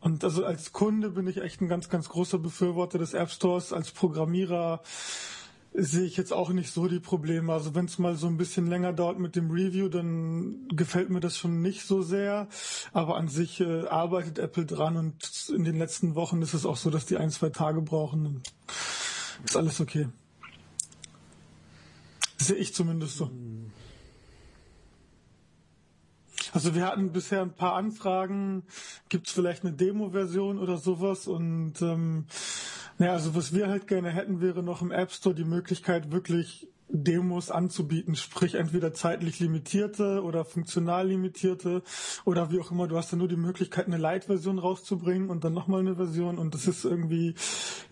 Und 0.00 0.24
also 0.24 0.44
als 0.44 0.72
Kunde 0.72 1.10
bin 1.10 1.28
ich 1.28 1.40
echt 1.40 1.60
ein 1.60 1.68
ganz, 1.68 1.88
ganz 1.88 2.08
großer 2.08 2.38
Befürworter 2.38 2.98
des 2.98 3.14
App 3.14 3.30
Stores. 3.30 3.72
Als 3.72 3.92
Programmierer 3.92 4.82
sehe 5.74 6.04
ich 6.04 6.16
jetzt 6.16 6.32
auch 6.32 6.50
nicht 6.50 6.72
so 6.72 6.88
die 6.88 6.98
Probleme. 6.98 7.52
Also 7.52 7.76
wenn 7.76 7.84
es 7.84 8.00
mal 8.00 8.16
so 8.16 8.26
ein 8.26 8.36
bisschen 8.36 8.66
länger 8.66 8.92
dauert 8.92 9.20
mit 9.20 9.36
dem 9.36 9.52
Review, 9.52 9.88
dann 9.88 10.66
gefällt 10.68 11.08
mir 11.08 11.20
das 11.20 11.38
schon 11.38 11.62
nicht 11.62 11.86
so 11.86 12.02
sehr. 12.02 12.48
Aber 12.92 13.16
an 13.16 13.28
sich 13.28 13.60
äh, 13.60 13.86
arbeitet 13.86 14.40
Apple 14.40 14.66
dran 14.66 14.96
und 14.96 15.50
in 15.54 15.62
den 15.62 15.78
letzten 15.78 16.16
Wochen 16.16 16.42
ist 16.42 16.54
es 16.54 16.66
auch 16.66 16.76
so, 16.76 16.90
dass 16.90 17.06
die 17.06 17.16
ein, 17.16 17.30
zwei 17.30 17.50
Tage 17.50 17.80
brauchen. 17.80 18.42
Ist 19.44 19.56
alles 19.56 19.80
okay. 19.80 20.08
Sehe 22.42 22.56
ich 22.56 22.74
zumindest 22.74 23.16
so. 23.16 23.30
Also 26.52 26.74
wir 26.74 26.86
hatten 26.86 27.12
bisher 27.12 27.40
ein 27.40 27.54
paar 27.54 27.74
Anfragen, 27.74 28.64
gibt 29.08 29.28
es 29.28 29.32
vielleicht 29.32 29.64
eine 29.64 29.72
Demo-Version 29.72 30.58
oder 30.58 30.76
sowas 30.76 31.28
und 31.28 31.80
ähm, 31.80 32.26
naja, 32.98 33.12
also 33.12 33.34
was 33.34 33.54
wir 33.54 33.68
halt 33.68 33.86
gerne 33.86 34.10
hätten, 34.10 34.40
wäre 34.40 34.62
noch 34.62 34.82
im 34.82 34.90
App 34.90 35.12
Store 35.12 35.34
die 35.34 35.44
Möglichkeit, 35.44 36.10
wirklich 36.10 36.68
Demos 36.92 37.50
anzubieten, 37.50 38.16
sprich 38.16 38.54
entweder 38.54 38.92
zeitlich 38.92 39.40
limitierte 39.40 40.22
oder 40.22 40.44
funktional 40.44 41.08
limitierte 41.08 41.82
oder 42.26 42.52
wie 42.52 42.60
auch 42.60 42.70
immer. 42.70 42.86
Du 42.86 42.98
hast 42.98 43.12
ja 43.12 43.18
nur 43.18 43.28
die 43.28 43.36
Möglichkeit, 43.36 43.86
eine 43.86 43.96
Light-Version 43.96 44.58
rauszubringen 44.58 45.30
und 45.30 45.42
dann 45.44 45.54
nochmal 45.54 45.80
eine 45.80 45.96
Version 45.96 46.38
und 46.38 46.54
das 46.54 46.66
ist 46.66 46.84
irgendwie 46.84 47.34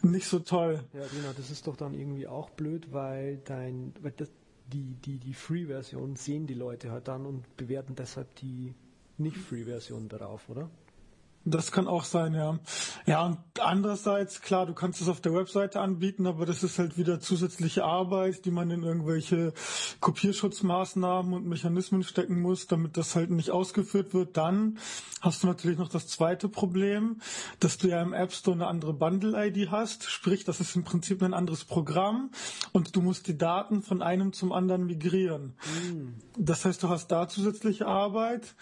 nicht 0.02 0.26
so 0.26 0.40
toll. 0.40 0.84
Ja, 0.92 1.00
genau, 1.00 1.32
das 1.34 1.50
ist 1.50 1.66
doch 1.66 1.76
dann 1.76 1.94
irgendwie 1.94 2.26
auch 2.26 2.50
blöd, 2.50 2.92
weil 2.92 3.38
dein, 3.38 3.94
weil 4.02 4.12
das, 4.12 4.28
die, 4.72 4.94
die, 5.04 5.18
die 5.18 5.34
Free-Version 5.34 6.16
sehen 6.16 6.46
die 6.46 6.54
Leute 6.54 6.90
halt 6.90 7.08
dann 7.08 7.26
und 7.26 7.56
bewerten 7.56 7.94
deshalb 7.94 8.34
die 8.36 8.74
Nicht-Free-Version 9.18 10.08
darauf, 10.08 10.48
oder? 10.48 10.70
Das 11.44 11.72
kann 11.72 11.88
auch 11.88 12.04
sein, 12.04 12.34
ja. 12.34 12.58
Ja, 13.06 13.24
und 13.24 13.38
andererseits, 13.58 14.42
klar, 14.42 14.66
du 14.66 14.74
kannst 14.74 15.00
es 15.00 15.08
auf 15.08 15.22
der 15.22 15.32
Webseite 15.32 15.80
anbieten, 15.80 16.26
aber 16.26 16.44
das 16.44 16.62
ist 16.62 16.78
halt 16.78 16.98
wieder 16.98 17.18
zusätzliche 17.18 17.82
Arbeit, 17.82 18.44
die 18.44 18.50
man 18.50 18.70
in 18.70 18.82
irgendwelche 18.82 19.54
Kopierschutzmaßnahmen 20.00 21.32
und 21.32 21.46
Mechanismen 21.46 22.02
stecken 22.02 22.42
muss, 22.42 22.66
damit 22.66 22.98
das 22.98 23.16
halt 23.16 23.30
nicht 23.30 23.50
ausgeführt 23.50 24.12
wird. 24.12 24.36
Dann 24.36 24.78
hast 25.22 25.42
du 25.42 25.46
natürlich 25.46 25.78
noch 25.78 25.88
das 25.88 26.08
zweite 26.08 26.50
Problem, 26.50 27.22
dass 27.58 27.78
du 27.78 27.88
ja 27.88 28.02
im 28.02 28.12
App 28.12 28.32
Store 28.32 28.54
eine 28.54 28.66
andere 28.66 28.92
Bundle-ID 28.92 29.70
hast, 29.70 30.10
sprich, 30.10 30.44
das 30.44 30.60
ist 30.60 30.76
im 30.76 30.84
Prinzip 30.84 31.22
ein 31.22 31.32
anderes 31.32 31.64
Programm 31.64 32.30
und 32.72 32.94
du 32.94 33.00
musst 33.00 33.28
die 33.28 33.38
Daten 33.38 33.80
von 33.80 34.02
einem 34.02 34.34
zum 34.34 34.52
anderen 34.52 34.84
migrieren. 34.84 35.54
Mhm. 35.90 36.16
Das 36.36 36.66
heißt, 36.66 36.82
du 36.82 36.90
hast 36.90 37.08
da 37.08 37.28
zusätzliche 37.28 37.86
Arbeit 37.86 38.54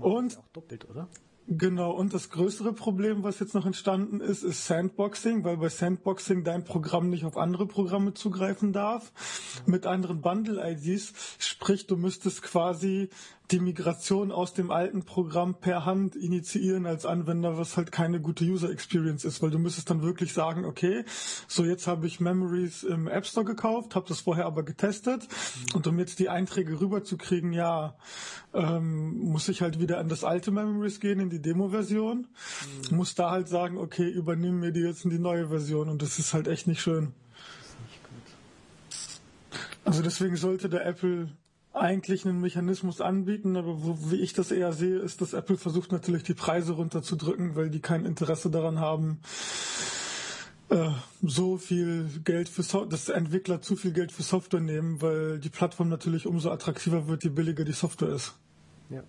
und, 0.00 0.02
und 0.02 0.38
auch 0.38 0.48
doppelt, 0.52 0.90
oder? 0.90 1.08
Genau, 1.46 1.90
und 1.90 2.14
das 2.14 2.30
größere 2.30 2.72
Problem, 2.72 3.22
was 3.22 3.38
jetzt 3.38 3.54
noch 3.54 3.66
entstanden 3.66 4.20
ist, 4.20 4.42
ist 4.42 4.66
Sandboxing, 4.66 5.44
weil 5.44 5.58
bei 5.58 5.68
Sandboxing 5.68 6.42
dein 6.42 6.64
Programm 6.64 7.10
nicht 7.10 7.26
auf 7.26 7.36
andere 7.36 7.66
Programme 7.66 8.14
zugreifen 8.14 8.72
darf, 8.72 9.12
mit 9.66 9.84
anderen 9.84 10.22
Bundle-IDs. 10.22 11.12
Sprich, 11.38 11.86
du 11.86 11.96
müsstest 11.96 12.40
quasi 12.40 13.10
die 13.50 13.60
Migration 13.60 14.32
aus 14.32 14.54
dem 14.54 14.70
alten 14.70 15.04
Programm 15.04 15.54
per 15.54 15.84
Hand 15.84 16.16
initiieren 16.16 16.86
als 16.86 17.04
Anwender, 17.04 17.58
was 17.58 17.76
halt 17.76 17.92
keine 17.92 18.20
gute 18.20 18.44
User 18.44 18.70
Experience 18.70 19.24
ist, 19.24 19.42
weil 19.42 19.50
du 19.50 19.58
müsstest 19.58 19.90
dann 19.90 20.02
wirklich 20.02 20.32
sagen, 20.32 20.64
okay, 20.64 21.04
so 21.46 21.64
jetzt 21.64 21.86
habe 21.86 22.06
ich 22.06 22.20
Memories 22.20 22.84
im 22.84 23.06
App 23.06 23.26
Store 23.26 23.44
gekauft, 23.44 23.94
habe 23.94 24.08
das 24.08 24.20
vorher 24.20 24.46
aber 24.46 24.62
getestet 24.62 25.28
mhm. 25.28 25.76
und 25.76 25.86
um 25.86 25.98
jetzt 25.98 26.18
die 26.20 26.30
Einträge 26.30 26.80
rüberzukriegen, 26.80 27.52
ja, 27.52 27.96
ähm, 28.54 29.18
muss 29.18 29.48
ich 29.48 29.60
halt 29.60 29.78
wieder 29.78 29.98
an 29.98 30.08
das 30.08 30.24
alte 30.24 30.50
Memories 30.50 31.00
gehen, 31.00 31.20
in 31.20 31.28
die 31.28 31.42
Demo-Version, 31.42 32.26
mhm. 32.90 32.96
muss 32.96 33.14
da 33.14 33.30
halt 33.30 33.48
sagen, 33.48 33.76
okay, 33.76 34.08
übernehmen 34.08 34.60
mir 34.60 34.72
die 34.72 34.80
jetzt 34.80 35.04
in 35.04 35.10
die 35.10 35.18
neue 35.18 35.48
Version 35.48 35.90
und 35.90 36.00
das 36.00 36.18
ist 36.18 36.32
halt 36.32 36.48
echt 36.48 36.66
nicht 36.66 36.80
schön. 36.80 37.12
Also 39.84 40.02
deswegen 40.02 40.36
sollte 40.36 40.70
der 40.70 40.86
Apple 40.86 41.28
eigentlich 41.74 42.24
einen 42.24 42.40
Mechanismus 42.40 43.00
anbieten, 43.00 43.56
aber 43.56 43.82
wo, 43.82 44.10
wie 44.10 44.16
ich 44.16 44.32
das 44.32 44.50
eher 44.50 44.72
sehe, 44.72 44.98
ist, 44.98 45.20
dass 45.20 45.32
Apple 45.32 45.56
versucht 45.56 45.92
natürlich 45.92 46.22
die 46.22 46.34
Preise 46.34 46.72
runterzudrücken, 46.72 47.56
weil 47.56 47.68
die 47.68 47.80
kein 47.80 48.04
Interesse 48.04 48.48
daran 48.50 48.78
haben, 48.78 49.18
äh, 50.70 50.90
so 51.22 51.58
viel 51.58 52.08
Geld 52.24 52.48
für 52.48 52.62
so 52.62 52.84
dass 52.84 53.08
Entwickler 53.08 53.60
zu 53.60 53.76
viel 53.76 53.92
Geld 53.92 54.12
für 54.12 54.22
Software 54.22 54.60
nehmen, 54.60 55.02
weil 55.02 55.38
die 55.38 55.50
Plattform 55.50 55.88
natürlich 55.88 56.26
umso 56.26 56.50
attraktiver 56.50 57.08
wird, 57.08 57.24
je 57.24 57.30
billiger 57.30 57.64
die 57.64 57.72
Software 57.72 58.10
ist. 58.10 58.34
Ja. 58.88 59.02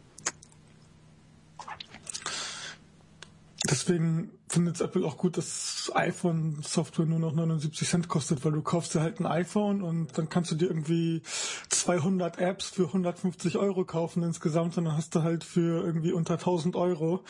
Deswegen 3.69 4.31
findet 4.47 4.79
Apple 4.79 5.05
auch 5.05 5.17
gut, 5.17 5.37
dass 5.37 5.91
iPhone-Software 5.95 7.05
nur 7.05 7.19
noch 7.19 7.33
79 7.33 7.87
Cent 7.87 8.07
kostet, 8.07 8.45
weil 8.45 8.51
du 8.51 8.61
kaufst 8.61 8.93
dir 8.93 9.01
halt 9.01 9.19
ein 9.19 9.25
iPhone 9.25 9.81
und 9.81 10.17
dann 10.17 10.29
kannst 10.29 10.51
du 10.51 10.55
dir 10.55 10.67
irgendwie 10.67 11.23
200 11.69 12.37
Apps 12.37 12.69
für 12.69 12.87
150 12.87 13.57
Euro 13.57 13.83
kaufen 13.83 14.21
insgesamt 14.21 14.77
und 14.77 14.85
dann 14.85 14.95
hast 14.95 15.15
du 15.15 15.23
halt 15.23 15.43
für 15.43 15.83
irgendwie 15.83 16.11
unter 16.11 16.35
1000 16.35 16.75
Euro 16.75 17.23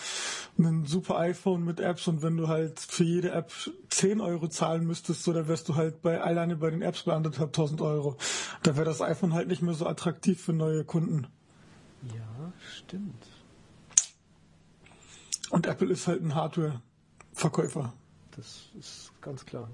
ein 0.58 0.86
super 0.86 1.18
iPhone 1.20 1.64
mit 1.64 1.80
Apps 1.80 2.08
und 2.08 2.22
wenn 2.22 2.36
du 2.36 2.50
halt 2.50 2.80
für 2.80 3.06
jede 3.06 3.32
App 3.32 3.52
10 3.90 4.20
Euro 4.20 4.50
zahlen 4.50 4.86
müsstest, 4.86 5.24
so 5.24 5.32
dann 5.32 5.48
wärst 5.48 5.70
du 5.70 5.76
halt 5.76 6.02
bei 6.02 6.20
alleine 6.20 6.58
bei 6.58 6.70
den 6.70 6.82
Apps 6.82 7.04
bei 7.04 7.14
anderthalb 7.14 7.54
tausend 7.54 7.82
Euro. 7.82 8.18
Da 8.64 8.76
wäre 8.76 8.86
das 8.86 9.02
iPhone 9.02 9.34
halt 9.34 9.48
nicht 9.48 9.62
mehr 9.62 9.74
so 9.74 9.86
attraktiv 9.86 10.42
für 10.42 10.54
neue 10.54 10.84
Kunden. 10.84 11.28
Ja, 12.14 12.52
stimmt. 12.78 13.35
Und 15.56 15.68
Apple 15.68 15.90
ist 15.90 16.06
halt 16.06 16.22
ein 16.22 16.36
Hardware-Verkäufer. 16.36 17.94
Das 18.32 18.72
ist 18.78 19.14
ganz 19.22 19.46
klar. 19.46 19.70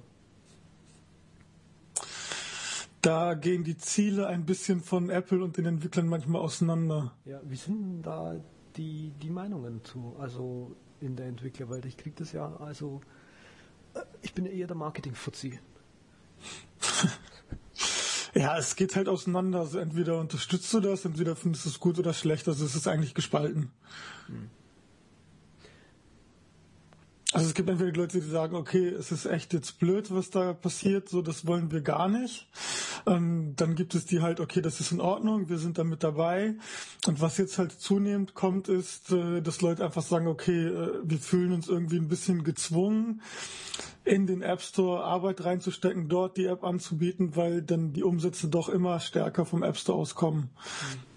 Da 3.02 3.34
gehen 3.34 3.64
die 3.64 3.78
Ziele 3.78 4.28
ein 4.28 4.46
bisschen 4.46 4.82
von 4.82 5.10
Apple 5.10 5.44
und 5.44 5.58
den 5.58 5.66
Entwicklern 5.66 6.08
manchmal 6.08 6.40
auseinander. 6.40 7.16
Ja, 7.26 7.42
wie 7.46 7.56
sind 7.56 8.04
da 8.04 8.36
die, 8.78 9.12
die 9.24 9.32
Meinungen 9.32 9.84
zu, 9.84 10.16
also 10.20 10.76
in 11.00 11.16
der 11.16 11.26
Entwicklerwelt? 11.26 11.88
Ich 11.88 11.98
kriege 11.98 12.16
das 12.16 12.32
ja, 12.32 12.56
also 12.58 13.02
äh, 13.96 14.02
ich 14.22 14.36
bin 14.36 14.46
eher 14.46 14.68
der 14.68 14.78
Marketing-Fuzzi. 14.78 15.60
ja, 18.36 18.56
es 18.56 18.76
geht 18.76 18.96
halt 18.96 19.10
auseinander. 19.10 19.62
Also 19.62 19.80
entweder 19.80 20.20
unterstützt 20.20 20.72
du 20.76 20.80
das, 20.80 21.06
entweder 21.06 21.36
findest 21.36 21.66
du 21.66 21.70
es 21.70 21.80
gut 21.80 21.98
oder 21.98 22.14
schlecht. 22.14 22.48
Also 22.48 22.64
es 22.66 22.76
ist 22.76 22.88
eigentlich 22.88 23.16
gespalten. 23.16 23.72
Hm. 24.28 24.52
Also 27.34 27.48
es 27.48 27.54
gibt 27.54 27.70
entweder 27.70 27.94
Leute, 27.94 28.20
die 28.20 28.28
sagen, 28.28 28.56
okay, 28.56 28.90
es 28.90 29.12
ist 29.12 29.26
echt 29.26 29.54
jetzt 29.54 29.80
blöd, 29.80 30.14
was 30.14 30.32
da 30.32 30.52
passiert, 30.52 31.08
so 31.08 31.22
das 31.22 31.48
wollen 31.48 31.72
wir 31.72 31.80
gar 31.80 32.10
nicht. 32.10 32.48
Ähm, 33.08 33.54
dann 33.56 33.76
gibt 33.76 33.96
es 33.96 34.06
die 34.06 34.22
halt, 34.22 34.42
okay, 34.42 34.62
das 34.62 34.82
ist 34.82 34.92
in 34.92 35.00
Ordnung, 35.00 35.48
wir 35.48 35.58
sind 35.58 35.78
da 35.78 35.86
mit 35.86 36.04
dabei. 36.04 36.56
Und 37.08 37.22
was 37.22 37.38
jetzt 37.38 37.58
halt 37.58 37.72
zunehmend 37.72 38.34
kommt, 38.34 38.68
ist, 38.68 39.14
äh, 39.14 39.42
dass 39.42 39.62
Leute 39.62 39.86
einfach 39.86 40.02
sagen, 40.02 40.28
okay, 40.28 40.68
äh, 40.68 41.00
wir 41.04 41.20
fühlen 41.20 41.54
uns 41.54 41.70
irgendwie 41.70 41.98
ein 41.98 42.10
bisschen 42.10 42.44
gezwungen, 42.44 43.22
in 44.04 44.28
den 44.28 44.42
App 44.42 44.62
Store 44.62 45.04
Arbeit 45.04 45.46
reinzustecken, 45.46 46.10
dort 46.10 46.36
die 46.36 46.48
App 46.48 46.66
anzubieten, 46.66 47.38
weil 47.38 47.62
dann 47.62 47.94
die 47.94 48.04
Umsätze 48.04 48.50
doch 48.50 48.68
immer 48.68 49.00
stärker 49.00 49.46
vom 49.46 49.64
App 49.64 49.78
Store 49.78 49.98
auskommen. 49.98 50.50
Mhm. 50.50 51.12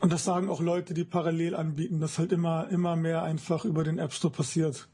Und 0.00 0.12
das 0.12 0.24
sagen 0.24 0.48
auch 0.48 0.60
Leute, 0.60 0.94
die 0.94 1.04
parallel 1.04 1.56
anbieten, 1.56 1.98
dass 1.98 2.18
halt 2.18 2.30
immer, 2.30 2.68
immer 2.70 2.94
mehr 2.94 3.24
einfach 3.24 3.64
über 3.64 3.82
den 3.82 3.98
App 3.98 4.12
Store 4.12 4.32
passiert. 4.32 4.86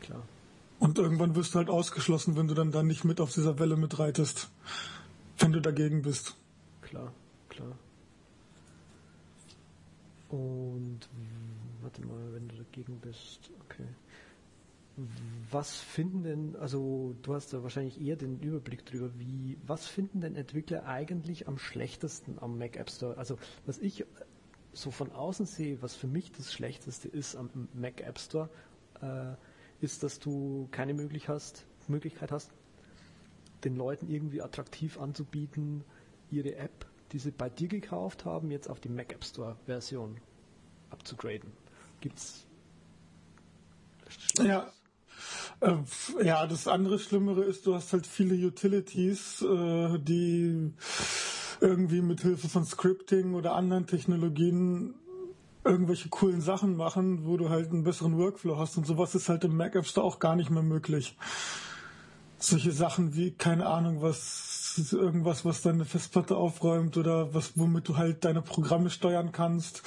Klar. 0.00 0.22
Und 0.78 0.98
irgendwann 0.98 1.36
wirst 1.36 1.54
du 1.54 1.58
halt 1.58 1.68
ausgeschlossen, 1.68 2.36
wenn 2.36 2.48
du 2.48 2.54
dann 2.54 2.72
da 2.72 2.82
nicht 2.82 3.04
mit 3.04 3.20
auf 3.20 3.32
dieser 3.32 3.58
Welle 3.58 3.76
mitreitest. 3.76 4.50
Wenn 5.38 5.52
du 5.52 5.60
dagegen 5.60 6.02
bist. 6.02 6.36
Klar, 6.80 7.12
klar. 7.48 7.76
Und 10.30 11.00
warte 11.82 12.06
mal, 12.06 12.32
wenn 12.32 12.48
du 12.48 12.56
dagegen 12.56 12.98
bist, 13.00 13.50
okay. 13.64 13.86
Was 15.50 15.80
finden 15.80 16.24
denn, 16.24 16.56
also 16.56 17.14
du 17.22 17.34
hast 17.34 17.52
da 17.52 17.62
wahrscheinlich 17.62 18.00
eher 18.00 18.16
den 18.16 18.38
Überblick 18.40 18.84
drüber, 18.84 19.10
wie, 19.18 19.56
was 19.66 19.86
finden 19.86 20.20
denn 20.20 20.36
Entwickler 20.36 20.86
eigentlich 20.86 21.48
am 21.48 21.58
schlechtesten 21.58 22.38
am 22.38 22.58
Mac 22.58 22.76
App 22.76 22.90
Store? 22.90 23.16
Also 23.16 23.38
was 23.66 23.78
ich 23.78 24.04
so 24.72 24.90
von 24.90 25.10
außen 25.12 25.46
sehe, 25.46 25.82
was 25.82 25.94
für 25.94 26.06
mich 26.06 26.32
das 26.32 26.52
Schlechteste 26.52 27.08
ist 27.08 27.34
am 27.34 27.50
Mac 27.74 28.00
App 28.02 28.18
Store, 28.18 28.48
äh, 29.00 29.34
ist, 29.80 30.02
dass 30.02 30.18
du 30.18 30.68
keine 30.70 30.94
Möglichkeit 30.94 31.34
hast, 31.34 31.64
Möglichkeit 31.88 32.32
hast, 32.32 32.50
den 33.64 33.76
Leuten 33.76 34.08
irgendwie 34.08 34.42
attraktiv 34.42 34.98
anzubieten, 34.98 35.84
ihre 36.30 36.54
App, 36.56 36.86
die 37.12 37.18
sie 37.18 37.32
bei 37.32 37.50
dir 37.50 37.68
gekauft 37.68 38.24
haben, 38.24 38.50
jetzt 38.50 38.70
auf 38.70 38.80
die 38.80 38.88
Mac 38.88 39.12
App 39.12 39.24
Store 39.24 39.56
Version 39.66 40.16
abzugraden. 40.90 41.52
Gibt's 42.00 42.46
ja. 44.38 44.72
Äh, 45.60 45.76
ja, 46.22 46.46
das 46.46 46.66
andere 46.66 46.98
Schlimmere 46.98 47.44
ist, 47.44 47.66
du 47.66 47.74
hast 47.74 47.92
halt 47.92 48.06
viele 48.06 48.34
Utilities, 48.34 49.42
äh, 49.42 49.98
die 49.98 50.72
irgendwie 51.60 52.00
mit 52.00 52.22
Hilfe 52.22 52.48
von 52.48 52.64
Scripting 52.64 53.34
oder 53.34 53.54
anderen 53.54 53.86
Technologien 53.86 54.94
irgendwelche 55.64 56.08
coolen 56.08 56.40
Sachen 56.40 56.76
machen, 56.76 57.26
wo 57.26 57.36
du 57.36 57.50
halt 57.50 57.70
einen 57.70 57.84
besseren 57.84 58.16
Workflow 58.16 58.58
hast 58.58 58.76
und 58.76 58.86
sowas 58.86 59.14
ist 59.14 59.28
halt 59.28 59.44
im 59.44 59.56
Mac 59.56 59.74
App 59.74 59.86
Store 59.86 60.06
auch 60.06 60.18
gar 60.18 60.36
nicht 60.36 60.50
mehr 60.50 60.62
möglich. 60.62 61.16
Solche 62.38 62.72
Sachen 62.72 63.14
wie, 63.14 63.32
keine 63.32 63.66
Ahnung, 63.66 64.00
was, 64.00 64.90
irgendwas, 64.92 65.44
was 65.44 65.60
deine 65.60 65.84
Festplatte 65.84 66.36
aufräumt 66.36 66.96
oder 66.96 67.34
was, 67.34 67.52
womit 67.56 67.88
du 67.88 67.96
halt 67.96 68.24
deine 68.24 68.40
Programme 68.40 68.88
steuern 68.88 69.32
kannst 69.32 69.82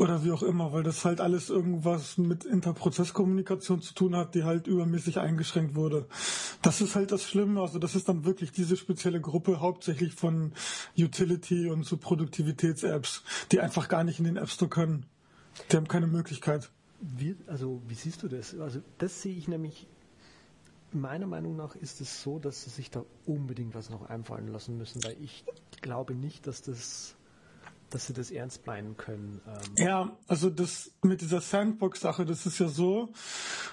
oder 0.00 0.24
wie 0.24 0.32
auch 0.32 0.42
immer, 0.42 0.72
weil 0.72 0.82
das 0.82 1.04
halt 1.04 1.20
alles 1.20 1.50
irgendwas 1.50 2.16
mit 2.16 2.46
Interprozesskommunikation 2.46 3.82
zu 3.82 3.92
tun 3.92 4.16
hat, 4.16 4.34
die 4.34 4.44
halt 4.44 4.66
übermäßig 4.66 5.18
eingeschränkt 5.18 5.74
wurde. 5.74 6.06
Das 6.62 6.80
ist 6.80 6.94
halt 6.96 7.12
das 7.12 7.22
Schlimme, 7.22 7.60
also 7.60 7.78
das 7.78 7.94
ist 7.94 8.08
dann 8.08 8.24
wirklich 8.24 8.50
diese 8.50 8.78
spezielle 8.78 9.20
Gruppe 9.20 9.60
hauptsächlich 9.60 10.14
von 10.14 10.54
Utility 10.98 11.68
und 11.68 11.84
so 11.84 11.98
Produktivitäts-Apps, 11.98 13.24
die 13.52 13.60
einfach 13.60 13.88
gar 13.88 14.02
nicht 14.02 14.18
in 14.18 14.24
den 14.24 14.38
App 14.38 14.48
Store 14.48 14.70
können. 14.70 15.04
Die 15.70 15.76
haben 15.76 15.86
keine 15.86 16.06
Möglichkeit. 16.06 16.70
Wie, 17.02 17.36
also 17.46 17.82
wie 17.86 17.94
siehst 17.94 18.22
du 18.22 18.28
das? 18.28 18.58
Also 18.58 18.80
das 18.96 19.20
sehe 19.20 19.36
ich 19.36 19.48
nämlich 19.48 19.86
meiner 20.92 21.26
Meinung 21.26 21.56
nach 21.56 21.76
ist 21.76 22.00
es 22.00 22.22
so, 22.22 22.38
dass 22.38 22.64
sie 22.64 22.70
sich 22.70 22.90
da 22.90 23.04
unbedingt 23.26 23.74
was 23.74 23.90
noch 23.90 24.08
einfallen 24.08 24.48
lassen 24.48 24.78
müssen, 24.78 25.04
weil 25.04 25.16
ich 25.20 25.44
glaube 25.82 26.14
nicht, 26.14 26.46
dass 26.46 26.62
das 26.62 27.16
dass 27.90 28.06
sie 28.06 28.12
das 28.12 28.30
ernst 28.30 28.66
meinen 28.66 28.96
können. 28.96 29.40
Ähm. 29.46 29.84
Ja, 29.84 30.16
also 30.26 30.48
das 30.50 30.92
mit 31.02 31.20
dieser 31.20 31.40
Sandbox-Sache, 31.40 32.24
das 32.24 32.46
ist 32.46 32.58
ja 32.58 32.68
so, 32.68 33.12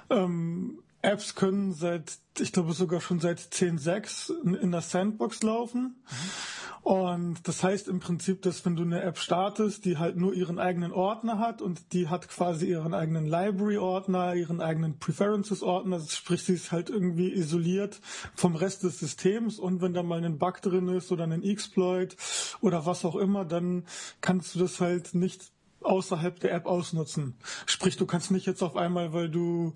ähm, 0.09 0.79
Apps 1.01 1.35
können 1.35 1.73
seit, 1.73 2.17
ich 2.39 2.51
glaube 2.51 2.73
sogar 2.73 3.01
schon 3.01 3.19
seit 3.19 3.39
10.6 3.39 4.59
in, 4.59 4.71
der 4.71 4.81
Sandbox 4.81 5.43
laufen. 5.43 6.03
Und 6.81 7.45
das 7.45 7.63
heißt 7.63 7.89
im 7.89 7.99
Prinzip, 7.99 8.41
dass 8.43 8.65
wenn 8.65 8.77
du 8.77 8.83
eine 8.83 9.01
App 9.01 9.17
startest, 9.17 9.83
die 9.83 9.97
halt 9.97 10.15
nur 10.15 10.33
ihren 10.33 10.57
eigenen 10.57 10.93
Ordner 10.93 11.37
hat 11.37 11.61
und 11.61 11.91
die 11.91 12.07
hat 12.07 12.29
quasi 12.29 12.67
ihren 12.67 12.93
eigenen 12.93 13.25
Library-Ordner, 13.25 14.35
ihren 14.35 14.61
eigenen 14.61 14.97
Preferences-Ordner, 14.97 15.99
sprich, 16.07 16.43
sie 16.43 16.53
ist 16.53 16.71
halt 16.71 16.89
irgendwie 16.89 17.33
isoliert 17.33 17.99
vom 18.35 18.55
Rest 18.55 18.83
des 18.83 18.99
Systems 18.99 19.59
und 19.59 19.81
wenn 19.81 19.93
da 19.93 20.01
mal 20.01 20.23
ein 20.23 20.39
Bug 20.39 20.61
drin 20.61 20.87
ist 20.87 21.11
oder 21.11 21.25
ein 21.25 21.43
Exploit 21.43 22.15
oder 22.61 22.85
was 22.85 23.03
auch 23.03 23.17
immer, 23.17 23.43
dann 23.43 23.85
kannst 24.21 24.55
du 24.55 24.59
das 24.59 24.79
halt 24.79 25.13
nicht 25.13 25.51
außerhalb 25.87 26.39
der 26.39 26.53
App 26.53 26.65
ausnutzen. 26.65 27.35
Sprich, 27.65 27.97
du 27.97 28.05
kannst 28.05 28.31
nicht 28.31 28.45
jetzt 28.45 28.61
auf 28.61 28.75
einmal, 28.75 29.13
weil 29.13 29.29
du 29.29 29.73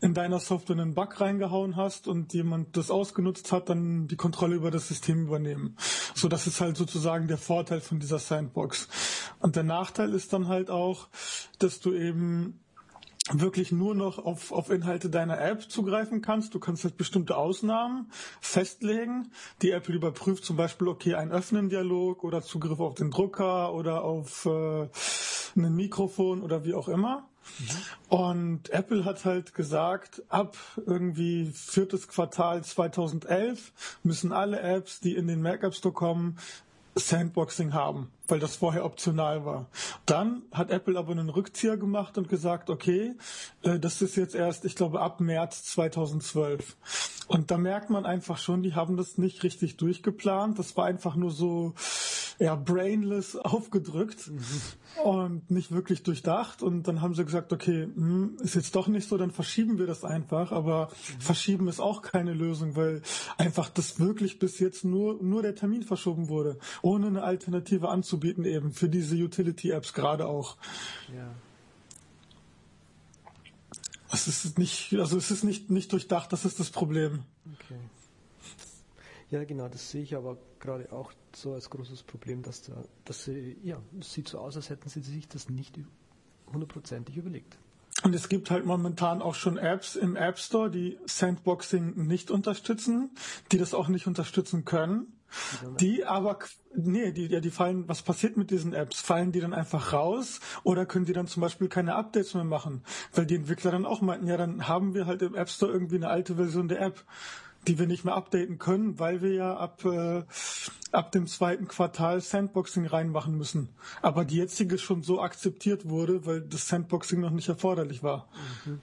in 0.00 0.14
deiner 0.14 0.40
Software 0.40 0.76
einen 0.76 0.94
Bug 0.94 1.20
reingehauen 1.20 1.76
hast 1.76 2.08
und 2.08 2.34
jemand 2.34 2.76
das 2.76 2.90
ausgenutzt 2.90 3.52
hat, 3.52 3.68
dann 3.68 4.08
die 4.08 4.16
Kontrolle 4.16 4.56
über 4.56 4.70
das 4.70 4.88
System 4.88 5.26
übernehmen. 5.26 5.76
So, 6.14 6.28
das 6.28 6.46
ist 6.46 6.60
halt 6.60 6.76
sozusagen 6.76 7.28
der 7.28 7.38
Vorteil 7.38 7.80
von 7.80 8.00
dieser 8.00 8.18
Sandbox. 8.18 8.88
Und 9.40 9.56
der 9.56 9.64
Nachteil 9.64 10.12
ist 10.12 10.32
dann 10.32 10.48
halt 10.48 10.70
auch, 10.70 11.08
dass 11.58 11.80
du 11.80 11.92
eben 11.92 12.58
wirklich 13.30 13.70
nur 13.70 13.94
noch 13.94 14.18
auf, 14.18 14.50
auf 14.50 14.70
Inhalte 14.70 15.08
deiner 15.08 15.40
App 15.40 15.70
zugreifen 15.70 16.22
kannst. 16.22 16.54
Du 16.54 16.58
kannst 16.58 16.84
halt 16.84 16.96
bestimmte 16.96 17.36
Ausnahmen 17.36 18.10
festlegen. 18.40 19.30
Die 19.62 19.70
Apple 19.70 19.94
überprüft 19.94 20.44
zum 20.44 20.56
Beispiel, 20.56 20.88
okay, 20.88 21.14
ein 21.14 21.30
Öffnen-Dialog 21.30 22.24
oder 22.24 22.42
Zugriff 22.42 22.80
auf 22.80 22.94
den 22.94 23.10
Drucker 23.10 23.72
oder 23.74 24.02
auf 24.02 24.46
äh, 24.46 24.88
ein 25.56 25.74
Mikrofon 25.74 26.42
oder 26.42 26.64
wie 26.64 26.74
auch 26.74 26.88
immer. 26.88 27.28
Mhm. 27.58 28.16
Und 28.16 28.70
Apple 28.70 29.04
hat 29.04 29.24
halt 29.24 29.54
gesagt, 29.54 30.22
ab 30.28 30.56
irgendwie 30.86 31.50
viertes 31.52 32.08
Quartal 32.08 32.62
2011 32.62 33.72
müssen 34.02 34.32
alle 34.32 34.60
Apps, 34.60 35.00
die 35.00 35.14
in 35.16 35.26
den 35.26 35.42
Mac 35.42 35.62
App 35.62 35.74
Store 35.74 35.94
kommen, 35.94 36.38
Sandboxing 36.94 37.72
haben, 37.72 38.10
weil 38.32 38.40
das 38.40 38.56
vorher 38.56 38.86
optional 38.86 39.44
war. 39.44 39.66
Dann 40.06 40.44
hat 40.52 40.70
Apple 40.70 40.98
aber 40.98 41.12
einen 41.12 41.28
Rückzieher 41.28 41.76
gemacht 41.76 42.16
und 42.16 42.30
gesagt, 42.30 42.70
okay, 42.70 43.12
äh, 43.60 43.78
das 43.78 44.00
ist 44.00 44.16
jetzt 44.16 44.34
erst, 44.34 44.64
ich 44.64 44.74
glaube, 44.74 45.02
ab 45.02 45.20
März 45.20 45.64
2012. 45.64 46.78
Und 47.28 47.50
da 47.50 47.58
merkt 47.58 47.90
man 47.90 48.06
einfach 48.06 48.38
schon, 48.38 48.62
die 48.62 48.74
haben 48.74 48.96
das 48.96 49.18
nicht 49.18 49.42
richtig 49.42 49.76
durchgeplant. 49.76 50.58
Das 50.58 50.78
war 50.78 50.86
einfach 50.86 51.14
nur 51.14 51.30
so, 51.30 51.74
ja, 52.38 52.54
brainless 52.54 53.36
aufgedrückt 53.36 54.28
mhm. 54.28 54.40
und 55.04 55.50
nicht 55.50 55.70
wirklich 55.70 56.02
durchdacht. 56.02 56.62
Und 56.62 56.88
dann 56.88 57.02
haben 57.02 57.14
sie 57.14 57.26
gesagt, 57.26 57.52
okay, 57.52 57.82
hm, 57.82 58.38
ist 58.40 58.54
jetzt 58.54 58.74
doch 58.74 58.88
nicht 58.88 59.08
so, 59.08 59.18
dann 59.18 59.30
verschieben 59.30 59.78
wir 59.78 59.86
das 59.86 60.04
einfach. 60.04 60.52
Aber 60.52 60.88
mhm. 60.88 61.20
verschieben 61.20 61.68
ist 61.68 61.80
auch 61.80 62.00
keine 62.00 62.32
Lösung, 62.32 62.76
weil 62.76 63.02
einfach 63.36 63.68
das 63.68 64.00
wirklich 64.00 64.38
bis 64.38 64.58
jetzt 64.58 64.86
nur, 64.86 65.22
nur 65.22 65.42
der 65.42 65.54
Termin 65.54 65.82
verschoben 65.82 66.30
wurde, 66.30 66.58
ohne 66.80 67.08
eine 67.08 67.22
Alternative 67.22 67.90
anzubieten 67.90 68.21
eben 68.24 68.72
für 68.72 68.88
diese 68.88 69.16
Utility-Apps 69.16 69.92
gerade 69.92 70.26
auch. 70.26 70.56
Ja. 71.14 71.30
Es 74.12 74.28
ist 74.28 74.58
nicht, 74.58 74.92
also 74.94 75.16
es 75.16 75.30
ist 75.30 75.42
nicht, 75.42 75.70
nicht 75.70 75.92
durchdacht, 75.92 76.32
das 76.32 76.44
ist 76.44 76.60
das 76.60 76.70
Problem. 76.70 77.24
Okay. 77.54 77.78
Ja, 79.30 79.42
genau, 79.44 79.68
das 79.68 79.90
sehe 79.90 80.02
ich 80.02 80.14
aber 80.14 80.36
gerade 80.60 80.92
auch 80.92 81.12
so 81.34 81.54
als 81.54 81.70
großes 81.70 82.02
Problem, 82.02 82.42
dass 82.42 82.60
da, 82.62 82.84
dass 83.06 83.24
sie, 83.24 83.56
ja, 83.62 83.80
es 83.98 84.12
sieht 84.12 84.28
so 84.28 84.38
aus, 84.38 84.56
als 84.56 84.68
hätten 84.68 84.90
sie 84.90 85.00
sich 85.00 85.26
das 85.28 85.48
nicht 85.48 85.78
hundertprozentig 86.52 87.16
überlegt. 87.16 87.56
Und 88.02 88.14
es 88.14 88.28
gibt 88.28 88.50
halt 88.50 88.66
momentan 88.66 89.22
auch 89.22 89.34
schon 89.34 89.56
Apps 89.56 89.96
im 89.96 90.16
App 90.16 90.38
Store, 90.38 90.70
die 90.70 90.98
Sandboxing 91.06 92.06
nicht 92.06 92.30
unterstützen, 92.30 93.10
die 93.52 93.58
das 93.58 93.74
auch 93.74 93.88
nicht 93.88 94.06
unterstützen 94.06 94.64
können. 94.64 95.06
Die 95.80 96.04
aber, 96.04 96.38
nee, 96.74 97.12
die, 97.12 97.26
ja, 97.26 97.40
die 97.40 97.50
fallen, 97.50 97.88
was 97.88 98.02
passiert 98.02 98.36
mit 98.36 98.50
diesen 98.50 98.72
Apps? 98.72 99.00
Fallen 99.00 99.32
die 99.32 99.40
dann 99.40 99.54
einfach 99.54 99.92
raus 99.92 100.40
oder 100.64 100.86
können 100.86 101.04
die 101.04 101.12
dann 101.12 101.26
zum 101.26 101.40
Beispiel 101.40 101.68
keine 101.68 101.94
Updates 101.94 102.34
mehr 102.34 102.44
machen? 102.44 102.82
Weil 103.12 103.26
die 103.26 103.36
Entwickler 103.36 103.70
dann 103.70 103.86
auch 103.86 104.00
meinten, 104.00 104.26
ja, 104.26 104.36
dann 104.36 104.68
haben 104.68 104.94
wir 104.94 105.06
halt 105.06 105.22
im 105.22 105.34
App 105.34 105.48
Store 105.48 105.72
irgendwie 105.72 105.96
eine 105.96 106.08
alte 106.08 106.36
Version 106.36 106.68
der 106.68 106.80
App 106.80 107.04
die 107.68 107.78
wir 107.78 107.86
nicht 107.86 108.04
mehr 108.04 108.14
updaten 108.14 108.58
können, 108.58 108.98
weil 108.98 109.22
wir 109.22 109.32
ja 109.32 109.56
ab, 109.56 109.84
äh, 109.84 110.24
ab 110.90 111.12
dem 111.12 111.26
zweiten 111.26 111.68
Quartal 111.68 112.20
Sandboxing 112.20 112.86
reinmachen 112.86 113.36
müssen. 113.36 113.68
Aber 114.00 114.24
die 114.24 114.36
jetzige 114.36 114.78
schon 114.78 115.02
so 115.02 115.20
akzeptiert 115.20 115.88
wurde, 115.88 116.26
weil 116.26 116.40
das 116.40 116.66
Sandboxing 116.68 117.20
noch 117.20 117.30
nicht 117.30 117.48
erforderlich 117.48 118.02
war. 118.02 118.28
Mhm. 118.64 118.80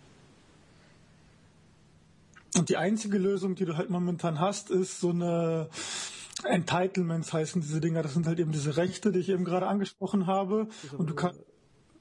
Und 2.58 2.70
die 2.70 2.78
einzige 2.78 3.18
Lösung, 3.18 3.56
die 3.56 3.66
du 3.66 3.78
halt 3.78 3.90
momentan 3.90 4.40
hast, 4.40 4.72
ist 4.72 5.00
so 5.00 5.10
eine 5.10 5.70
Entitlements 6.44 7.34
heißen 7.34 7.62
diese 7.62 7.82
Dinger. 7.82 8.04
Das 8.04 8.14
sind 8.14 8.28
halt 8.28 8.40
eben 8.40 8.52
diese 8.52 8.78
Rechte, 8.78 9.12
die 9.12 9.20
ich 9.20 9.30
eben 9.30 9.46
gerade 9.46 9.68
angesprochen 9.68 10.28
habe. 10.28 10.68
Und 10.98 11.10
du 11.10 11.16
kannst 11.16 11.42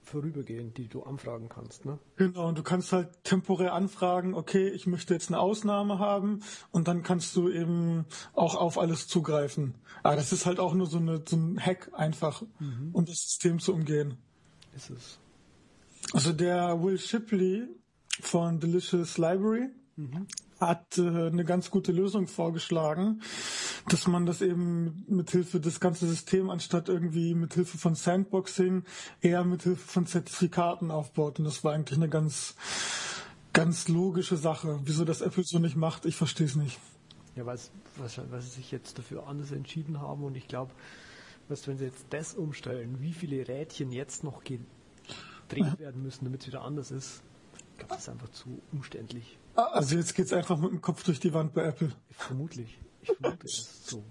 vorübergehend, 0.09 0.76
die 0.78 0.89
du 0.89 1.03
anfragen 1.03 1.49
kannst. 1.49 1.84
Ne? 1.84 1.99
Genau, 2.16 2.49
und 2.49 2.59
du 2.59 2.62
kannst 2.62 2.93
halt 2.93 3.22
temporär 3.24 3.74
anfragen, 3.74 4.34
okay, 4.34 4.68
ich 4.68 4.86
möchte 4.86 5.14
jetzt 5.14 5.28
eine 5.28 5.39
Ausnahme 5.39 5.99
haben 5.99 6.41
und 6.70 6.89
dann 6.89 7.03
kannst 7.03 7.36
du 7.36 7.49
eben 7.49 8.07
auch 8.34 8.55
auf 8.55 8.78
alles 8.78 9.07
zugreifen. 9.07 9.74
Aber 10.03 10.16
das 10.16 10.32
ist 10.32 10.47
halt 10.47 10.61
auch 10.61 10.74
nur 10.74 10.86
so, 10.86 10.99
eine, 10.99 11.22
so 11.26 11.36
ein 11.36 11.61
Hack 11.61 11.91
einfach, 11.93 12.43
mhm. 12.59 12.91
um 12.93 13.05
das 13.05 13.20
System 13.20 13.59
zu 13.59 13.74
umgehen. 13.74 14.16
Ist 14.74 14.91
es. 14.91 15.18
Also 16.12 16.32
der 16.32 16.82
Will 16.82 16.99
Shipley 16.99 17.68
von 18.20 18.61
Delicious 18.61 19.18
Library. 19.18 19.68
Hat 20.61 20.99
äh, 20.99 21.03
eine 21.03 21.44
ganz 21.44 21.70
gute 21.70 21.92
Lösung 21.92 22.26
vorgeschlagen 22.26 23.20
dass 23.88 24.07
man 24.07 24.26
das 24.26 24.42
eben 24.42 25.05
mithilfe 25.09 25.61
des 25.61 25.80
ganzen 25.80 26.09
Systems 26.09 26.51
anstatt 26.51 26.88
irgendwie 26.88 27.34
mithilfe 27.34 27.78
von 27.78 27.94
Sandboxing 27.94 28.84
eher 29.20 29.44
mithilfe 29.44 29.86
von 29.86 30.07
Zertifikaten 30.07 30.90
aufbaut. 30.90 31.38
Und 31.38 31.44
das 31.44 31.64
war 31.64 31.72
eigentlich 31.72 31.99
eine 31.99 32.09
ganz, 32.09 32.55
ganz 33.53 33.88
logische 33.88 34.36
Sache. 34.36 34.80
Wieso 34.84 35.05
das 35.05 35.20
Apple 35.20 35.44
so 35.44 35.59
nicht 35.59 35.76
macht, 35.76 36.07
ich 36.07 36.16
verstehe 36.16 36.46
es 36.46 36.57
nicht. 36.57 36.78
Ja, 37.36 37.46
weil, 37.46 37.59
sie 37.59 38.49
sich 38.49 38.70
jetzt 38.70 38.99
dafür 38.99 39.26
anders 39.26 39.53
entschieden 39.53 40.01
haben 40.01 40.24
und 40.24 40.36
ich 40.36 40.49
glaube, 40.49 40.72
wenn 41.49 41.78
sie 41.78 41.84
jetzt 41.84 42.07
das 42.11 42.34
umstellen, 42.34 43.01
wie 43.01 43.12
viele 43.12 43.46
Rädchen 43.46 43.92
jetzt 43.92 44.24
noch 44.24 44.42
gedreht 44.42 44.61
ja. 45.57 45.78
werden 45.78 46.03
müssen, 46.03 46.24
damit 46.24 46.42
es 46.42 46.49
wieder 46.49 46.62
anders 46.62 46.90
ist, 46.90 47.22
ich 47.57 47.78
glaube, 47.78 47.94
das 47.94 48.03
ist 48.03 48.09
einfach 48.09 48.28
zu 48.30 48.61
umständlich. 48.72 49.38
Also 49.59 49.96
jetzt 49.96 50.14
geht 50.14 50.26
es 50.26 50.32
einfach 50.32 50.56
mit 50.56 50.70
dem 50.70 50.80
Kopf 50.80 51.02
durch 51.02 51.18
die 51.18 51.34
Wand 51.34 51.52
bei 51.52 51.64
Apple. 51.64 51.90
Vermutlich. 52.11 52.78
Ich 53.02 53.11
vermute 53.11 53.44
es 53.44 53.86
so. 53.86 54.04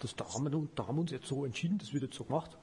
Das, 0.00 0.14
da, 0.14 0.26
haben 0.26 0.52
wir, 0.52 0.68
da 0.74 0.86
haben 0.86 0.96
wir 0.96 1.00
uns 1.00 1.10
jetzt 1.10 1.26
so 1.26 1.46
entschieden, 1.46 1.78
das 1.78 1.94
wird 1.94 2.02
jetzt 2.02 2.16
so 2.16 2.24
gemacht. 2.24 2.58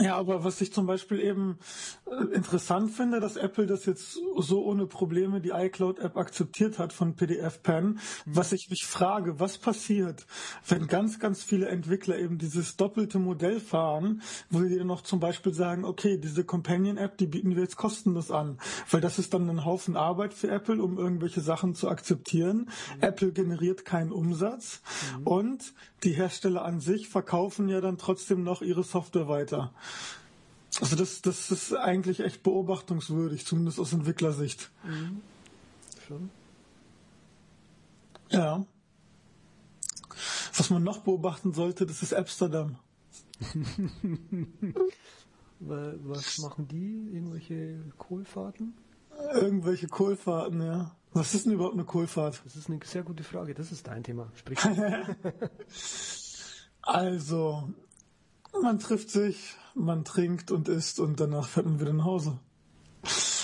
Ja, 0.00 0.16
aber 0.16 0.44
was 0.44 0.60
ich 0.60 0.72
zum 0.72 0.86
Beispiel 0.86 1.18
eben 1.18 1.58
äh, 2.06 2.34
interessant 2.34 2.92
finde, 2.92 3.18
dass 3.18 3.36
Apple 3.36 3.66
das 3.66 3.84
jetzt 3.84 4.16
so 4.36 4.64
ohne 4.64 4.86
Probleme 4.86 5.40
die 5.40 5.50
iCloud-App 5.50 6.16
akzeptiert 6.16 6.78
hat 6.78 6.92
von 6.92 7.16
PDF-Pen, 7.16 7.84
mhm. 7.84 7.98
was 8.24 8.52
ich 8.52 8.70
mich 8.70 8.86
frage, 8.86 9.40
was 9.40 9.58
passiert, 9.58 10.26
wenn 10.68 10.86
ganz, 10.86 11.18
ganz 11.18 11.42
viele 11.42 11.66
Entwickler 11.66 12.16
eben 12.16 12.38
dieses 12.38 12.76
doppelte 12.76 13.18
Modell 13.18 13.58
fahren, 13.58 14.22
wo 14.50 14.60
die 14.60 14.78
dann 14.78 14.86
noch 14.86 15.02
zum 15.02 15.18
Beispiel 15.18 15.52
sagen, 15.52 15.84
okay, 15.84 16.16
diese 16.16 16.44
Companion-App, 16.44 17.18
die 17.18 17.26
bieten 17.26 17.56
wir 17.56 17.62
jetzt 17.62 17.76
kostenlos 17.76 18.30
an, 18.30 18.58
weil 18.92 19.00
das 19.00 19.18
ist 19.18 19.34
dann 19.34 19.50
ein 19.50 19.64
Haufen 19.64 19.96
Arbeit 19.96 20.32
für 20.32 20.48
Apple, 20.48 20.80
um 20.80 20.96
irgendwelche 20.96 21.40
Sachen 21.40 21.74
zu 21.74 21.88
akzeptieren. 21.88 22.68
Mhm. 22.96 23.02
Apple 23.02 23.32
generiert 23.32 23.84
keinen 23.84 24.12
Umsatz 24.12 24.80
mhm. 25.18 25.26
und 25.26 25.74
die 26.04 26.12
Hersteller 26.12 26.64
an 26.64 26.78
sich 26.78 27.08
verkaufen 27.08 27.68
ja 27.68 27.80
dann 27.80 27.98
trotzdem 27.98 28.44
noch 28.44 28.62
ihre 28.62 28.84
Software 28.84 29.26
weiter. 29.26 29.72
Also 30.80 30.96
das, 30.96 31.22
das 31.22 31.50
ist 31.50 31.74
eigentlich 31.74 32.20
echt 32.20 32.42
beobachtungswürdig, 32.42 33.46
zumindest 33.46 33.80
aus 33.80 33.92
Entwicklersicht. 33.92 34.70
Mhm. 34.84 35.22
Schon. 36.06 36.30
Ja. 38.30 38.64
Was 40.56 40.70
man 40.70 40.82
noch 40.82 40.98
beobachten 40.98 41.52
sollte, 41.52 41.86
das 41.86 42.02
ist 42.02 42.14
Amsterdam. 42.14 42.78
Was 45.60 46.38
machen 46.38 46.68
die? 46.68 47.08
Irgendwelche 47.12 47.80
Kohlfahrten? 47.96 48.74
Irgendwelche 49.34 49.88
Kohlfahrten, 49.88 50.62
ja. 50.62 50.94
Was 51.12 51.34
ist 51.34 51.46
denn 51.46 51.52
überhaupt 51.52 51.74
eine 51.74 51.84
Kohlfahrt? 51.84 52.42
Das 52.44 52.54
ist 52.54 52.68
eine 52.68 52.78
sehr 52.84 53.02
gute 53.02 53.24
Frage. 53.24 53.54
Das 53.54 53.72
ist 53.72 53.86
dein 53.86 54.04
Thema. 54.04 54.30
Sprich. 54.34 54.58
also, 56.82 57.72
man 58.62 58.78
trifft 58.78 59.10
sich, 59.10 59.54
man 59.74 60.04
trinkt 60.04 60.50
und 60.50 60.68
isst 60.68 61.00
und 61.00 61.20
danach 61.20 61.48
fährt 61.48 61.66
man 61.66 61.80
wieder 61.80 61.92
nach 61.92 62.04
Hause. 62.04 62.38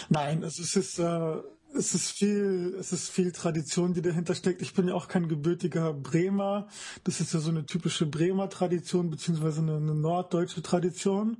Nein, 0.08 0.42
es 0.42 0.58
ist, 0.58 0.98
äh, 0.98 1.36
es 1.74 1.94
ist 1.94 2.12
viel, 2.12 2.76
es 2.78 2.92
ist 2.92 3.10
viel 3.10 3.32
Tradition, 3.32 3.94
die 3.94 4.02
dahinter 4.02 4.34
steckt. 4.34 4.62
Ich 4.62 4.74
bin 4.74 4.88
ja 4.88 4.94
auch 4.94 5.08
kein 5.08 5.28
gebürtiger 5.28 5.92
Bremer. 5.92 6.68
Das 7.04 7.20
ist 7.20 7.34
ja 7.34 7.40
so 7.40 7.50
eine 7.50 7.66
typische 7.66 8.06
Bremer 8.06 8.48
Tradition, 8.48 9.10
beziehungsweise 9.10 9.60
eine, 9.60 9.76
eine 9.76 9.94
norddeutsche 9.94 10.62
Tradition. 10.62 11.38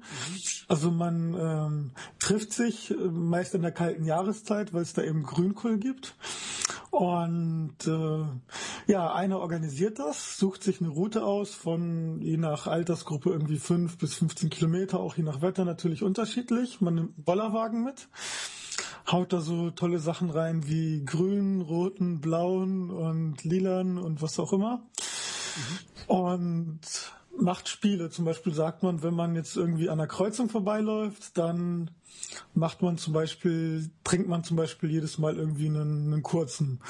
Also 0.68 0.90
man 0.90 1.34
ähm, 1.38 1.90
trifft 2.18 2.52
sich 2.52 2.90
äh, 2.90 2.94
meist 2.94 3.54
in 3.54 3.62
der 3.62 3.72
kalten 3.72 4.04
Jahreszeit, 4.04 4.72
weil 4.72 4.82
es 4.82 4.92
da 4.92 5.02
eben 5.02 5.22
Grünkohl 5.22 5.78
gibt. 5.78 6.16
Und 6.90 7.74
äh, 7.86 8.24
ja, 8.86 9.12
einer 9.12 9.40
organisiert 9.40 9.98
das, 9.98 10.38
sucht 10.38 10.62
sich 10.62 10.80
eine 10.80 10.90
Route 10.90 11.24
aus 11.24 11.52
von 11.52 12.20
je 12.20 12.36
nach 12.36 12.68
Altersgruppe 12.68 13.30
irgendwie 13.30 13.58
fünf 13.58 13.98
bis 13.98 14.14
15 14.14 14.48
Kilometer, 14.50 15.00
auch 15.00 15.16
je 15.16 15.24
nach 15.24 15.42
Wetter 15.42 15.64
natürlich 15.64 16.02
unterschiedlich. 16.04 16.80
Man 16.80 16.94
nimmt 16.94 17.16
einen 17.16 17.24
Bollerwagen 17.24 17.82
mit, 17.82 18.08
haut 19.10 19.32
da 19.32 19.40
so 19.40 19.70
tolle 19.70 19.98
Sachen 19.98 20.30
rein 20.30 20.66
wie 20.66 21.04
grün, 21.04 21.60
roten, 21.60 22.20
blauen 22.20 22.90
und 22.90 23.44
lilan 23.44 23.98
und 23.98 24.22
was 24.22 24.38
auch 24.38 24.52
immer. 24.52 24.82
Mhm. 25.56 26.14
Und 26.14 26.80
macht 27.38 27.68
Spiele. 27.68 28.10
Zum 28.10 28.24
Beispiel 28.24 28.54
sagt 28.54 28.82
man, 28.82 29.02
wenn 29.02 29.14
man 29.14 29.34
jetzt 29.34 29.56
irgendwie 29.56 29.88
an 29.88 29.98
der 29.98 30.06
Kreuzung 30.06 30.48
vorbeiläuft, 30.48 31.36
dann 31.36 31.90
macht 32.54 32.82
man 32.82 32.98
zum 32.98 33.12
Beispiel, 33.12 33.90
trinkt 34.04 34.28
man 34.28 34.44
zum 34.44 34.56
Beispiel 34.56 34.90
jedes 34.90 35.18
Mal 35.18 35.36
irgendwie 35.36 35.66
einen, 35.66 36.12
einen 36.12 36.22
kurzen. 36.22 36.80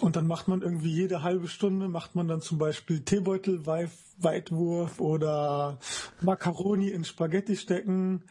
Und 0.00 0.16
dann 0.16 0.26
macht 0.26 0.48
man 0.48 0.62
irgendwie 0.62 0.92
jede 0.92 1.22
halbe 1.22 1.48
Stunde, 1.48 1.88
macht 1.88 2.14
man 2.14 2.28
dann 2.28 2.40
zum 2.40 2.58
Beispiel 2.58 3.00
Teebeutel, 3.00 3.64
Weitwurf 4.18 5.00
oder 5.00 5.78
Macaroni 6.20 6.88
in 6.88 7.04
Spaghetti 7.04 7.56
stecken. 7.56 8.24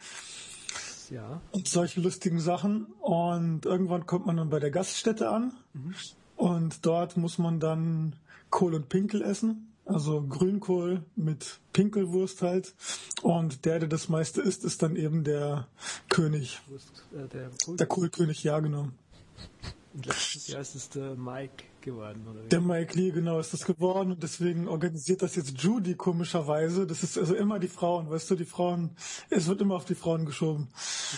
Ja. 1.14 1.40
Und 1.52 1.68
solche 1.68 2.00
lustigen 2.00 2.40
Sachen. 2.40 2.86
Und 3.00 3.66
irgendwann 3.66 4.04
kommt 4.04 4.26
man 4.26 4.36
dann 4.36 4.50
bei 4.50 4.58
der 4.58 4.72
Gaststätte 4.72 5.30
an. 5.30 5.52
Mhm. 5.72 5.94
Und 6.36 6.84
dort 6.84 7.16
muss 7.16 7.38
man 7.38 7.60
dann 7.60 8.16
Kohl 8.50 8.74
und 8.74 8.88
Pinkel 8.88 9.22
essen. 9.22 9.70
Also 9.84 10.22
Grünkohl 10.22 11.04
mit 11.14 11.60
Pinkelwurst 11.72 12.42
halt. 12.42 12.74
Und 13.22 13.64
der, 13.64 13.78
der 13.78 13.88
das 13.88 14.08
meiste 14.08 14.40
isst, 14.40 14.64
ist 14.64 14.82
dann 14.82 14.96
eben 14.96 15.22
der 15.22 15.68
König. 16.08 16.60
Wurst, 16.68 17.04
äh, 17.12 17.28
der, 17.28 17.50
Kohl 17.64 17.76
der 17.76 17.86
Kohlkönig, 17.86 18.42
ja, 18.42 18.58
genau. 18.58 18.88
Und 19.92 20.06
letztes 20.06 20.48
Jahr 20.48 20.62
ist 20.62 20.74
es 20.74 20.88
der 20.88 21.14
Mike 21.14 21.64
geworden, 21.84 22.26
oder? 22.28 22.42
Der 22.42 22.60
Mike 22.60 22.98
Lee, 22.98 23.12
genau, 23.12 23.38
ist 23.38 23.52
das 23.52 23.64
geworden. 23.64 24.12
Und 24.12 24.22
deswegen 24.22 24.66
organisiert 24.66 25.22
das 25.22 25.36
jetzt 25.36 25.60
Judy 25.62 25.94
komischerweise. 25.94 26.86
Das 26.86 27.02
ist 27.02 27.16
also 27.16 27.34
immer 27.34 27.60
die 27.60 27.68
Frauen, 27.68 28.10
weißt 28.10 28.30
du, 28.30 28.34
die 28.34 28.44
Frauen, 28.44 28.90
es 29.30 29.46
wird 29.46 29.60
immer 29.60 29.76
auf 29.76 29.84
die 29.84 29.94
Frauen 29.94 30.26
geschoben. 30.26 30.68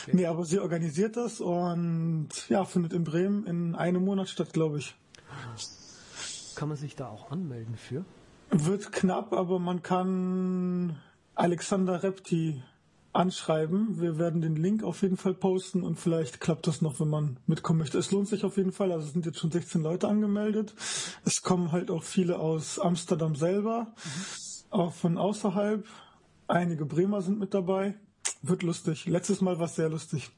Okay. 0.03 0.11
Nee, 0.15 0.27
aber 0.27 0.45
sie 0.45 0.59
organisiert 0.59 1.17
das 1.17 1.41
und 1.41 2.29
ja, 2.49 2.65
findet 2.65 2.93
in 2.93 3.05
Bremen 3.05 3.47
in 3.47 3.75
einem 3.75 4.05
Monat 4.05 4.29
statt, 4.29 4.53
glaube 4.53 4.79
ich. 4.79 4.95
Kann 6.55 6.69
man 6.69 6.77
sich 6.77 6.97
da 6.97 7.09
auch 7.09 7.31
anmelden 7.31 7.77
für? 7.77 8.05
Wird 8.51 8.93
knapp, 8.93 9.33
aber 9.33 9.59
man 9.59 9.83
kann 9.83 10.97
Alexander 11.35 12.03
Repti 12.03 12.63
anschreiben. 13.17 14.01
Wir 14.01 14.19
werden 14.19 14.41
den 14.41 14.57
Link 14.57 14.85
auf 14.85 15.03
jeden 15.03 15.17
Fall 15.17 15.35
posten 15.35 15.83
und 15.83 15.99
vielleicht 15.99 16.41
klappt 16.41 16.67
das 16.67 16.83
noch, 16.83 17.01
wenn 17.01 17.09
man 17.09 17.39
mitkommen 17.47 17.81
möchte. 17.81 17.99
Es 17.99 18.11
lohnt 18.11 18.29
sich 18.29 18.45
auf 18.45 18.57
jeden 18.57 18.73
Fall. 18.73 18.93
Also 18.93 19.07
es 19.07 19.13
sind 19.13 19.27
jetzt 19.27 19.39
schon 19.39 19.51
16 19.51 19.83
Leute 19.83 20.09
angemeldet. 20.09 20.75
Es 21.25 21.43
kommen 21.43 21.73
halt 21.73 21.91
auch 21.91 22.03
viele 22.03 22.39
aus 22.39 22.79
Amsterdam 22.79 23.35
selber, 23.35 23.95
mhm. 23.95 24.71
auch 24.71 24.93
von 24.93 25.19
außerhalb. 25.19 25.87
Einige 26.49 26.85
Bremer 26.85 27.23
sind 27.23 27.39
mit 27.39 27.55
dabei. 27.55 27.95
Wird 28.43 28.63
lustig. 28.63 29.07
Letztes 29.07 29.41
Mal 29.41 29.59
war 29.59 29.67
es 29.67 29.75
sehr 29.75 29.89
lustig. 29.89 30.31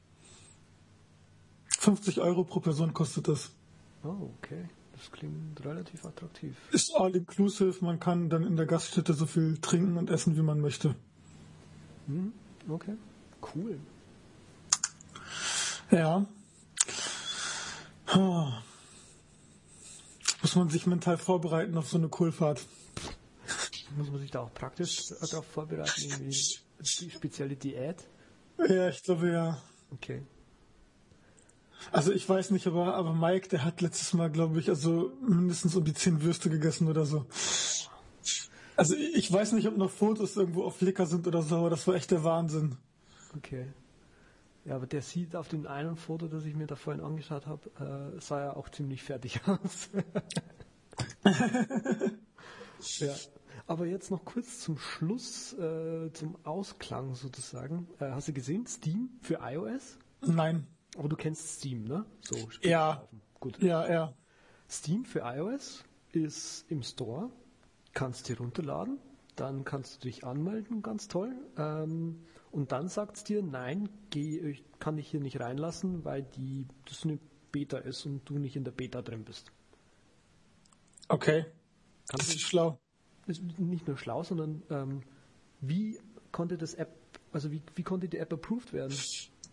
50 1.79 2.19
Euro 2.21 2.43
pro 2.43 2.59
Person 2.59 2.93
kostet 2.93 3.27
das. 3.27 3.51
Oh, 4.03 4.31
okay. 4.37 4.69
Das 4.93 5.11
klingt 5.11 5.63
relativ 5.63 6.03
attraktiv. 6.05 6.57
Ist 6.71 6.93
all 6.93 7.15
inclusive, 7.15 7.83
man 7.85 8.01
kann 8.01 8.29
dann 8.29 8.43
in 8.43 8.57
der 8.57 8.65
Gaststätte 8.65 9.13
so 9.13 9.25
viel 9.25 9.57
trinken 9.59 9.97
und 9.97 10.09
essen, 10.09 10.35
wie 10.35 10.41
man 10.41 10.59
möchte. 10.59 10.95
Hm, 12.07 12.33
okay, 12.71 12.95
cool. 13.53 13.79
Ja. 15.91 16.25
Muss 20.41 20.55
man 20.55 20.69
sich 20.69 20.87
mental 20.87 21.17
vorbereiten 21.17 21.77
auf 21.77 21.89
so 21.89 21.97
eine 21.97 22.09
Kohlfahrt. 22.09 22.65
Muss 23.97 24.09
man 24.09 24.19
sich 24.19 24.31
da 24.31 24.41
auch 24.41 24.53
praktisch 24.53 25.07
darauf 25.07 25.45
vorbereiten, 25.45 26.01
irgendwie 26.01 26.45
die 26.79 27.09
spezielle 27.09 27.55
Diät? 27.55 28.07
Ja, 28.67 28.89
ich 28.89 29.03
glaube 29.03 29.31
ja. 29.31 29.61
Okay. 29.91 30.23
Also 31.91 32.11
ich 32.11 32.27
weiß 32.27 32.51
nicht, 32.51 32.67
aber, 32.67 32.95
aber 32.95 33.13
Mike, 33.13 33.47
der 33.49 33.63
hat 33.63 33.81
letztes 33.81 34.13
Mal, 34.13 34.29
glaube 34.29 34.59
ich, 34.59 34.69
also 34.69 35.11
mindestens 35.21 35.75
um 35.75 35.83
die 35.85 35.93
zehn 35.93 36.21
Würste 36.21 36.49
gegessen 36.49 36.87
oder 36.87 37.05
so. 37.05 37.25
Also 38.79 38.95
ich 38.95 39.29
weiß 39.29 39.51
nicht, 39.51 39.67
ob 39.67 39.75
noch 39.75 39.91
Fotos 39.91 40.37
irgendwo 40.37 40.63
auf 40.63 40.77
Flickr 40.77 41.05
sind 41.05 41.27
oder 41.27 41.41
so, 41.41 41.57
aber 41.57 41.69
das 41.69 41.85
war 41.85 41.95
echt 41.95 42.11
der 42.11 42.23
Wahnsinn. 42.23 42.77
Okay. 43.35 43.67
Ja, 44.63 44.77
aber 44.77 44.87
der 44.87 45.01
sieht 45.01 45.35
auf 45.35 45.49
dem 45.49 45.67
einen 45.67 45.97
Foto, 45.97 46.29
das 46.29 46.45
ich 46.45 46.55
mir 46.55 46.65
da 46.65 46.77
vorhin 46.77 47.03
angeschaut 47.03 47.45
habe, 47.45 48.15
äh, 48.15 48.21
sah 48.21 48.39
ja 48.41 48.55
auch 48.55 48.69
ziemlich 48.69 49.03
fertig 49.03 49.41
aus. 49.47 49.89
ja. 52.99 53.13
Aber 53.67 53.85
jetzt 53.85 54.11
noch 54.11 54.23
kurz 54.23 54.61
zum 54.61 54.77
Schluss, 54.77 55.51
äh, 55.59 56.13
zum 56.13 56.37
Ausklang 56.45 57.15
sozusagen. 57.15 57.89
Äh, 57.99 58.11
hast 58.11 58.29
du 58.29 58.33
gesehen, 58.33 58.65
Steam 58.65 59.09
für 59.21 59.39
iOS? 59.41 59.97
Nein. 60.21 60.67
Aber 60.97 61.09
du 61.09 61.17
kennst 61.17 61.59
Steam, 61.59 61.83
ne? 61.83 62.05
So, 62.21 62.37
ja. 62.61 63.09
Gut. 63.41 63.61
Ja, 63.61 63.91
ja. 63.91 64.13
Steam 64.69 65.03
für 65.03 65.19
iOS 65.19 65.83
ist 66.13 66.65
im 66.69 66.81
Store, 66.81 67.29
kannst 67.93 68.29
dir 68.29 68.37
runterladen, 68.37 68.99
dann 69.35 69.63
kannst 69.63 69.95
du 69.95 70.07
dich 70.07 70.23
anmelden, 70.23 70.81
ganz 70.81 71.07
toll. 71.07 71.33
Ähm, 71.57 72.19
und 72.51 72.71
dann 72.71 72.87
sagt 72.87 73.17
es 73.17 73.23
dir, 73.23 73.41
nein, 73.41 73.89
geh, 74.09 74.55
kann 74.79 74.97
ich 74.97 75.09
hier 75.09 75.19
nicht 75.19 75.39
reinlassen, 75.39 76.03
weil 76.03 76.23
die, 76.23 76.67
das 76.85 77.03
eine 77.03 77.19
Beta 77.51 77.77
ist 77.77 78.05
und 78.05 78.27
du 78.27 78.37
nicht 78.37 78.55
in 78.55 78.63
der 78.63 78.71
Beta 78.71 79.01
drin 79.01 79.23
bist. 79.23 79.51
Okay. 81.07 81.45
Kannst 82.09 82.27
das 82.27 82.35
ist 82.35 82.41
schlau. 82.41 82.79
Ist 83.27 83.43
nicht 83.59 83.87
nur 83.87 83.97
schlau, 83.97 84.23
sondern 84.23 84.63
ähm, 84.69 85.03
wie 85.61 85.99
konnte 86.31 86.57
das 86.57 86.73
App, 86.73 86.95
also 87.31 87.51
wie, 87.51 87.61
wie 87.75 87.83
konnte 87.83 88.09
die 88.09 88.17
App 88.17 88.33
approved 88.33 88.73
werden? 88.73 88.95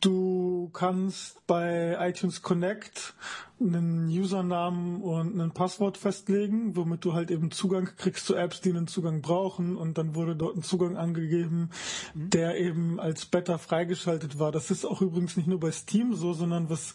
Du 0.06 0.70
kannst 0.72 1.44
bei 1.48 1.96
iTunes 1.98 2.40
Connect 2.40 3.14
einen 3.58 4.06
Usernamen 4.06 5.02
und 5.02 5.36
ein 5.40 5.50
Passwort 5.50 5.98
festlegen, 5.98 6.76
womit 6.76 7.04
du 7.04 7.12
halt 7.12 7.32
eben 7.32 7.50
Zugang 7.50 7.88
kriegst 7.96 8.24
zu 8.24 8.36
Apps, 8.36 8.60
die 8.60 8.70
einen 8.70 8.86
Zugang 8.86 9.20
brauchen. 9.20 9.76
Und 9.76 9.98
dann 9.98 10.14
wurde 10.14 10.36
dort 10.36 10.56
ein 10.56 10.62
Zugang 10.62 10.96
angegeben, 10.96 11.70
mhm. 12.14 12.30
der 12.30 12.56
eben 12.56 13.00
als 13.00 13.26
Beta 13.26 13.58
freigeschaltet 13.58 14.38
war. 14.38 14.52
Das 14.52 14.70
ist 14.70 14.84
auch 14.84 15.02
übrigens 15.02 15.36
nicht 15.36 15.48
nur 15.48 15.58
bei 15.58 15.72
Steam 15.72 16.14
so, 16.14 16.34
sondern 16.34 16.70
was 16.70 16.94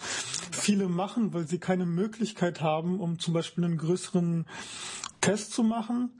viele 0.51 0.87
machen, 0.87 1.33
weil 1.33 1.45
sie 1.45 1.59
keine 1.59 1.85
Möglichkeit 1.85 2.61
haben, 2.61 3.01
um 3.01 3.19
zum 3.19 3.33
Beispiel 3.33 3.65
einen 3.65 3.77
größeren 3.77 4.45
Test 5.21 5.53
zu 5.53 5.63
machen, 5.63 6.19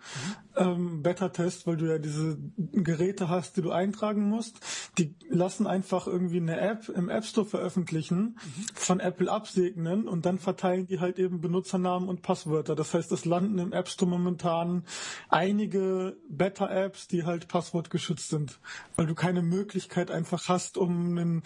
mhm. 0.56 0.64
ähm, 0.64 1.04
Beta-Test, 1.04 1.66
weil 1.66 1.78
du 1.78 1.90
ja 1.90 1.98
diese 1.98 2.38
Geräte 2.58 3.30
hast, 3.30 3.58
die 3.58 3.62
du 3.62 3.72
eintragen 3.72 4.30
musst. 4.30 4.60
Die 4.98 5.16
lassen 5.28 5.66
einfach 5.66 6.08
irgendwie 6.08 6.38
eine 6.38 6.60
App 6.60 6.88
im 6.88 7.10
App 7.10 7.26
Store 7.26 7.48
veröffentlichen, 7.48 8.38
mhm. 8.38 8.66
von 8.76 9.00
Apple 9.00 9.30
absegnen 9.30 10.08
und 10.08 10.26
dann 10.26 10.38
verteilen 10.38 10.86
die 10.86 11.00
halt 11.00 11.18
eben 11.18 11.42
Benutzernamen 11.42 12.08
und 12.08 12.22
Passwörter. 12.22 12.76
Das 12.76 12.94
heißt, 12.94 13.12
es 13.12 13.26
landen 13.26 13.58
im 13.58 13.74
App 13.74 13.90
Store 13.90 14.10
momentan 14.10 14.84
einige 15.30 16.16
Beta-Apps, 16.30 17.08
die 17.08 17.26
halt 17.26 17.48
passwortgeschützt 17.48 18.30
sind, 18.30 18.60
weil 18.96 19.08
du 19.08 19.16
keine 19.16 19.42
Möglichkeit 19.42 20.12
einfach 20.12 20.48
hast, 20.48 20.78
um 20.78 21.18
einen 21.18 21.44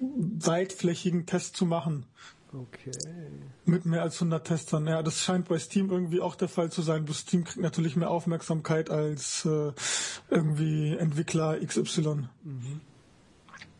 weitflächigen 0.00 1.26
Test 1.26 1.56
zu 1.56 1.66
machen. 1.66 2.06
Okay. 2.52 2.92
Mit 3.66 3.84
mehr 3.84 4.02
als 4.02 4.16
100 4.16 4.46
Testern. 4.46 4.86
Ja, 4.86 5.02
das 5.02 5.20
scheint 5.20 5.48
bei 5.48 5.58
Steam 5.58 5.90
irgendwie 5.90 6.20
auch 6.20 6.34
der 6.34 6.48
Fall 6.48 6.72
zu 6.72 6.80
sein. 6.80 7.06
Steam 7.12 7.44
kriegt 7.44 7.60
natürlich 7.60 7.94
mehr 7.94 8.10
Aufmerksamkeit 8.10 8.90
als 8.90 9.44
äh, 9.44 9.72
irgendwie 10.30 10.96
Entwickler 10.96 11.58
XY. 11.60 12.28
Mhm. 12.42 12.80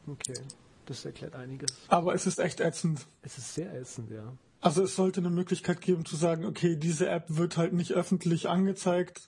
Okay, 0.06 0.40
das 0.86 1.04
erklärt 1.04 1.34
einiges. 1.34 1.70
Aber 1.88 2.14
es 2.14 2.26
ist 2.26 2.38
echt 2.38 2.60
ätzend. 2.60 3.06
Es 3.22 3.38
ist 3.38 3.54
sehr 3.54 3.74
ätzend, 3.74 4.10
ja. 4.10 4.32
Also 4.60 4.82
es 4.82 4.96
sollte 4.96 5.20
eine 5.20 5.30
Möglichkeit 5.30 5.80
geben 5.80 6.04
zu 6.04 6.16
sagen, 6.16 6.44
okay, 6.44 6.76
diese 6.76 7.08
App 7.08 7.24
wird 7.28 7.56
halt 7.56 7.72
nicht 7.72 7.92
öffentlich 7.92 8.48
angezeigt, 8.48 9.22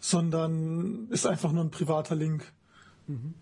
sondern 0.00 1.08
ist 1.10 1.26
einfach 1.26 1.52
nur 1.52 1.64
ein 1.64 1.70
privater 1.70 2.14
Link. 2.14 2.52
Mhm. 3.06 3.34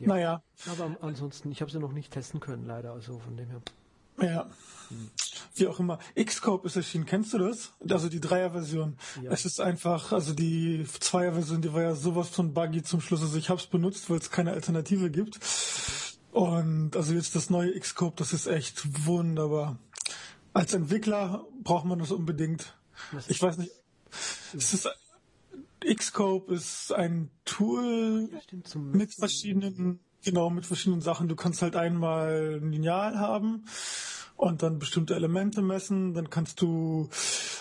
Ja. 0.00 0.06
Naja. 0.06 0.42
Aber 0.70 0.96
ansonsten, 1.00 1.50
ich 1.50 1.60
habe 1.60 1.70
sie 1.70 1.78
noch 1.78 1.92
nicht 1.92 2.12
testen 2.12 2.40
können, 2.40 2.66
leider, 2.66 2.92
also 2.92 3.18
von 3.18 3.36
dem 3.36 3.48
her. 3.48 3.62
Ja. 4.20 4.46
Hm. 4.88 5.10
Wie 5.56 5.66
auch 5.66 5.78
immer. 5.80 5.98
Xcope 6.16 6.66
ist 6.66 6.76
erschienen, 6.76 7.06
kennst 7.06 7.32
du 7.34 7.38
das? 7.38 7.72
Also 7.88 8.08
die 8.08 8.20
Dreier-Version. 8.20 8.96
Ja. 9.22 9.30
Es 9.30 9.44
ist 9.44 9.60
einfach, 9.60 10.12
also 10.12 10.32
die 10.32 10.84
Zweier-Version, 11.00 11.62
die 11.62 11.72
war 11.72 11.82
ja 11.82 11.94
sowas 11.94 12.28
von 12.28 12.54
buggy 12.54 12.82
zum 12.82 13.00
Schluss. 13.00 13.22
Also 13.22 13.36
ich 13.38 13.50
habe 13.50 13.60
es 13.60 13.66
benutzt, 13.66 14.10
weil 14.10 14.18
es 14.18 14.30
keine 14.30 14.52
Alternative 14.52 15.10
gibt. 15.10 15.38
Und 16.32 16.96
also 16.96 17.12
jetzt 17.12 17.36
das 17.36 17.50
neue 17.50 17.78
Xcope, 17.78 18.16
das 18.16 18.32
ist 18.32 18.46
echt 18.46 19.06
wunderbar. 19.06 19.78
Als 20.52 20.74
Entwickler 20.74 21.44
braucht 21.62 21.84
man 21.84 21.98
das 21.98 22.10
unbedingt. 22.10 22.76
Ich 23.28 23.40
weiß 23.42 23.58
nicht. 23.58 23.72
Es 24.56 24.74
ist 24.74 24.88
Xcope 25.84 26.52
ist 26.54 26.92
ein 26.92 27.30
Tool 27.44 28.28
ja, 28.32 28.80
mit 28.80 29.14
verschiedenen, 29.14 30.00
genau, 30.24 30.50
mit 30.50 30.66
verschiedenen 30.66 31.00
Sachen. 31.00 31.28
Du 31.28 31.36
kannst 31.36 31.62
halt 31.62 31.76
einmal 31.76 32.60
ein 32.60 32.72
Lineal 32.72 33.18
haben 33.18 33.64
und 34.36 34.62
dann 34.62 34.78
bestimmte 34.78 35.14
Elemente 35.14 35.62
messen. 35.62 36.14
Dann 36.14 36.30
kannst 36.30 36.60
du 36.60 37.08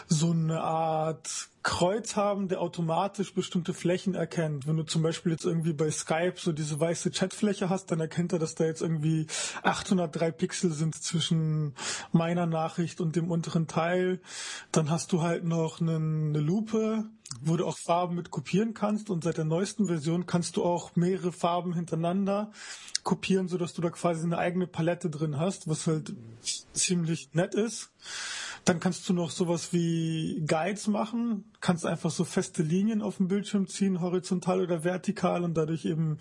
so 0.07 0.31
eine 0.31 0.61
Art 0.61 1.49
Kreuz 1.63 2.17
haben, 2.17 2.49
der 2.49 2.59
automatisch 2.59 3.33
bestimmte 3.33 3.73
Flächen 3.73 4.15
erkennt. 4.15 4.67
Wenn 4.67 4.75
du 4.75 4.83
zum 4.83 5.01
Beispiel 5.01 5.31
jetzt 5.31 5.45
irgendwie 5.45 5.71
bei 5.71 5.89
Skype 5.89 6.33
so 6.35 6.51
diese 6.51 6.77
weiße 6.77 7.11
Chatfläche 7.11 7.69
hast, 7.69 7.89
dann 7.89 8.01
erkennt 8.01 8.33
er, 8.33 8.39
dass 8.39 8.55
da 8.55 8.65
jetzt 8.65 8.81
irgendwie 8.81 9.27
803 9.63 10.31
Pixel 10.31 10.71
sind 10.73 10.95
zwischen 10.95 11.73
meiner 12.11 12.45
Nachricht 12.47 12.99
und 12.99 13.15
dem 13.15 13.31
unteren 13.31 13.67
Teil. 13.67 14.19
Dann 14.73 14.89
hast 14.89 15.13
du 15.13 15.21
halt 15.21 15.45
noch 15.45 15.79
eine, 15.79 15.95
eine 15.95 16.39
Lupe, 16.39 17.05
wo 17.41 17.57
du 17.57 17.65
auch 17.65 17.77
Farben 17.77 18.15
mit 18.15 18.31
kopieren 18.31 18.73
kannst 18.73 19.09
und 19.09 19.23
seit 19.23 19.37
der 19.37 19.45
neuesten 19.45 19.87
Version 19.87 20.25
kannst 20.25 20.57
du 20.57 20.63
auch 20.63 20.95
mehrere 20.95 21.31
Farben 21.31 21.73
hintereinander 21.73 22.51
kopieren, 23.03 23.47
sodass 23.47 23.73
du 23.73 23.81
da 23.81 23.89
quasi 23.89 24.23
eine 24.23 24.37
eigene 24.37 24.67
Palette 24.67 25.09
drin 25.09 25.39
hast, 25.39 25.67
was 25.67 25.87
halt 25.87 26.13
ziemlich 26.73 27.33
nett 27.33 27.55
ist. 27.55 27.91
Dann 28.65 28.79
kannst 28.79 29.07
du 29.09 29.13
noch 29.13 29.29
sowas 29.29 29.73
wie 29.73 30.43
Guides 30.47 30.87
machen, 30.87 31.43
kannst 31.63 31.85
einfach 31.85 32.11
so 32.11 32.25
feste 32.25 32.61
Linien 32.61 33.01
auf 33.01 33.17
dem 33.17 33.29
Bildschirm 33.29 33.67
ziehen, 33.67 34.01
horizontal 34.01 34.61
oder 34.61 34.83
vertikal 34.83 35.45
und 35.45 35.55
dadurch 35.55 35.85
eben 35.85 36.17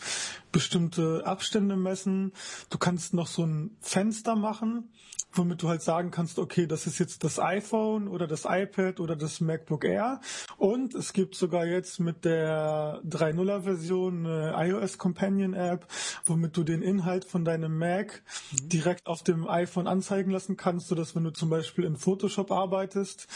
bestimmte 0.52 1.26
Abstände 1.26 1.74
messen. 1.74 2.32
Du 2.70 2.78
kannst 2.78 3.12
noch 3.12 3.26
so 3.26 3.44
ein 3.44 3.76
Fenster 3.80 4.36
machen, 4.36 4.88
womit 5.32 5.62
du 5.62 5.68
halt 5.68 5.82
sagen 5.82 6.10
kannst, 6.10 6.38
okay, 6.38 6.66
das 6.66 6.86
ist 6.86 6.98
jetzt 6.98 7.24
das 7.24 7.38
iPhone 7.38 8.08
oder 8.08 8.26
das 8.26 8.44
iPad 8.48 9.00
oder 9.00 9.16
das 9.16 9.40
MacBook 9.40 9.84
Air. 9.84 10.20
Und 10.58 10.94
es 10.94 11.12
gibt 11.12 11.34
sogar 11.34 11.66
jetzt 11.66 12.00
mit 12.00 12.24
der 12.24 13.00
3.0er 13.08 13.62
Version 13.62 14.26
eine 14.26 14.54
iOS 14.68 14.98
Companion 14.98 15.54
App, 15.54 15.86
womit 16.24 16.56
du 16.56 16.64
den 16.64 16.82
Inhalt 16.82 17.24
von 17.24 17.44
deinem 17.44 17.76
Mac 17.78 18.22
mhm. 18.52 18.68
direkt 18.68 19.06
auf 19.06 19.22
dem 19.22 19.48
iPhone 19.48 19.86
anzeigen 19.86 20.30
lassen 20.30 20.56
kannst, 20.56 20.88
sodass 20.88 21.16
wenn 21.16 21.24
du 21.24 21.30
zum 21.30 21.50
Beispiel 21.50 21.84
in 21.84 21.96
Photoshop 21.96 22.52
arbeitest, 22.52 23.26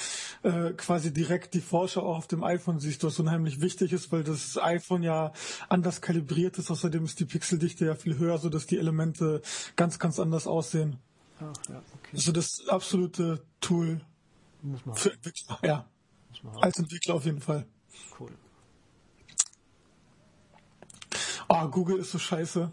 äh, 0.43 0.73
quasi 0.73 1.13
direkt 1.13 1.55
die 1.55 1.61
Vorschau 1.61 1.96
auch 2.03 2.17
auf 2.17 2.27
dem 2.27 2.45
iPhone 2.45 2.79
siehst, 2.79 3.05
was 3.05 3.19
unheimlich 3.19 3.61
wichtig 3.61 3.93
ist, 3.93 4.13
weil 4.13 4.25
das 4.25 4.59
iPhone 4.59 5.03
ja 5.03 5.33
anders 5.69 6.01
kalibriert 6.01 6.59
ist. 6.59 6.71
Außerdem 6.71 7.05
ist 7.05 7.21
die 7.21 7.25
Pixeldichte 7.25 7.87
ja 7.87 7.95
viel 7.95 8.19
höher, 8.19 8.39
sodass 8.39 8.67
die 8.67 8.79
Elemente 8.79 9.43
ganz, 9.77 9.99
ganz 9.99 10.19
anders 10.19 10.47
aussehen. 10.47 10.99
Ach, 11.39 11.53
ja, 11.69 11.83
okay. 11.95 12.11
Also 12.15 12.33
das 12.33 12.67
absolute 12.69 13.45
Tool 13.61 14.01
für 14.95 15.13
Entwickler, 15.13 15.59
ja. 15.63 15.89
Als 16.61 16.79
Entwickler 16.79 17.15
auf 17.15 17.25
jeden 17.25 17.41
Fall. 17.41 17.67
Cool. 18.19 18.31
Oh, 21.49 21.69
Google 21.69 21.99
ist 21.99 22.11
so 22.11 22.19
scheiße. 22.19 22.71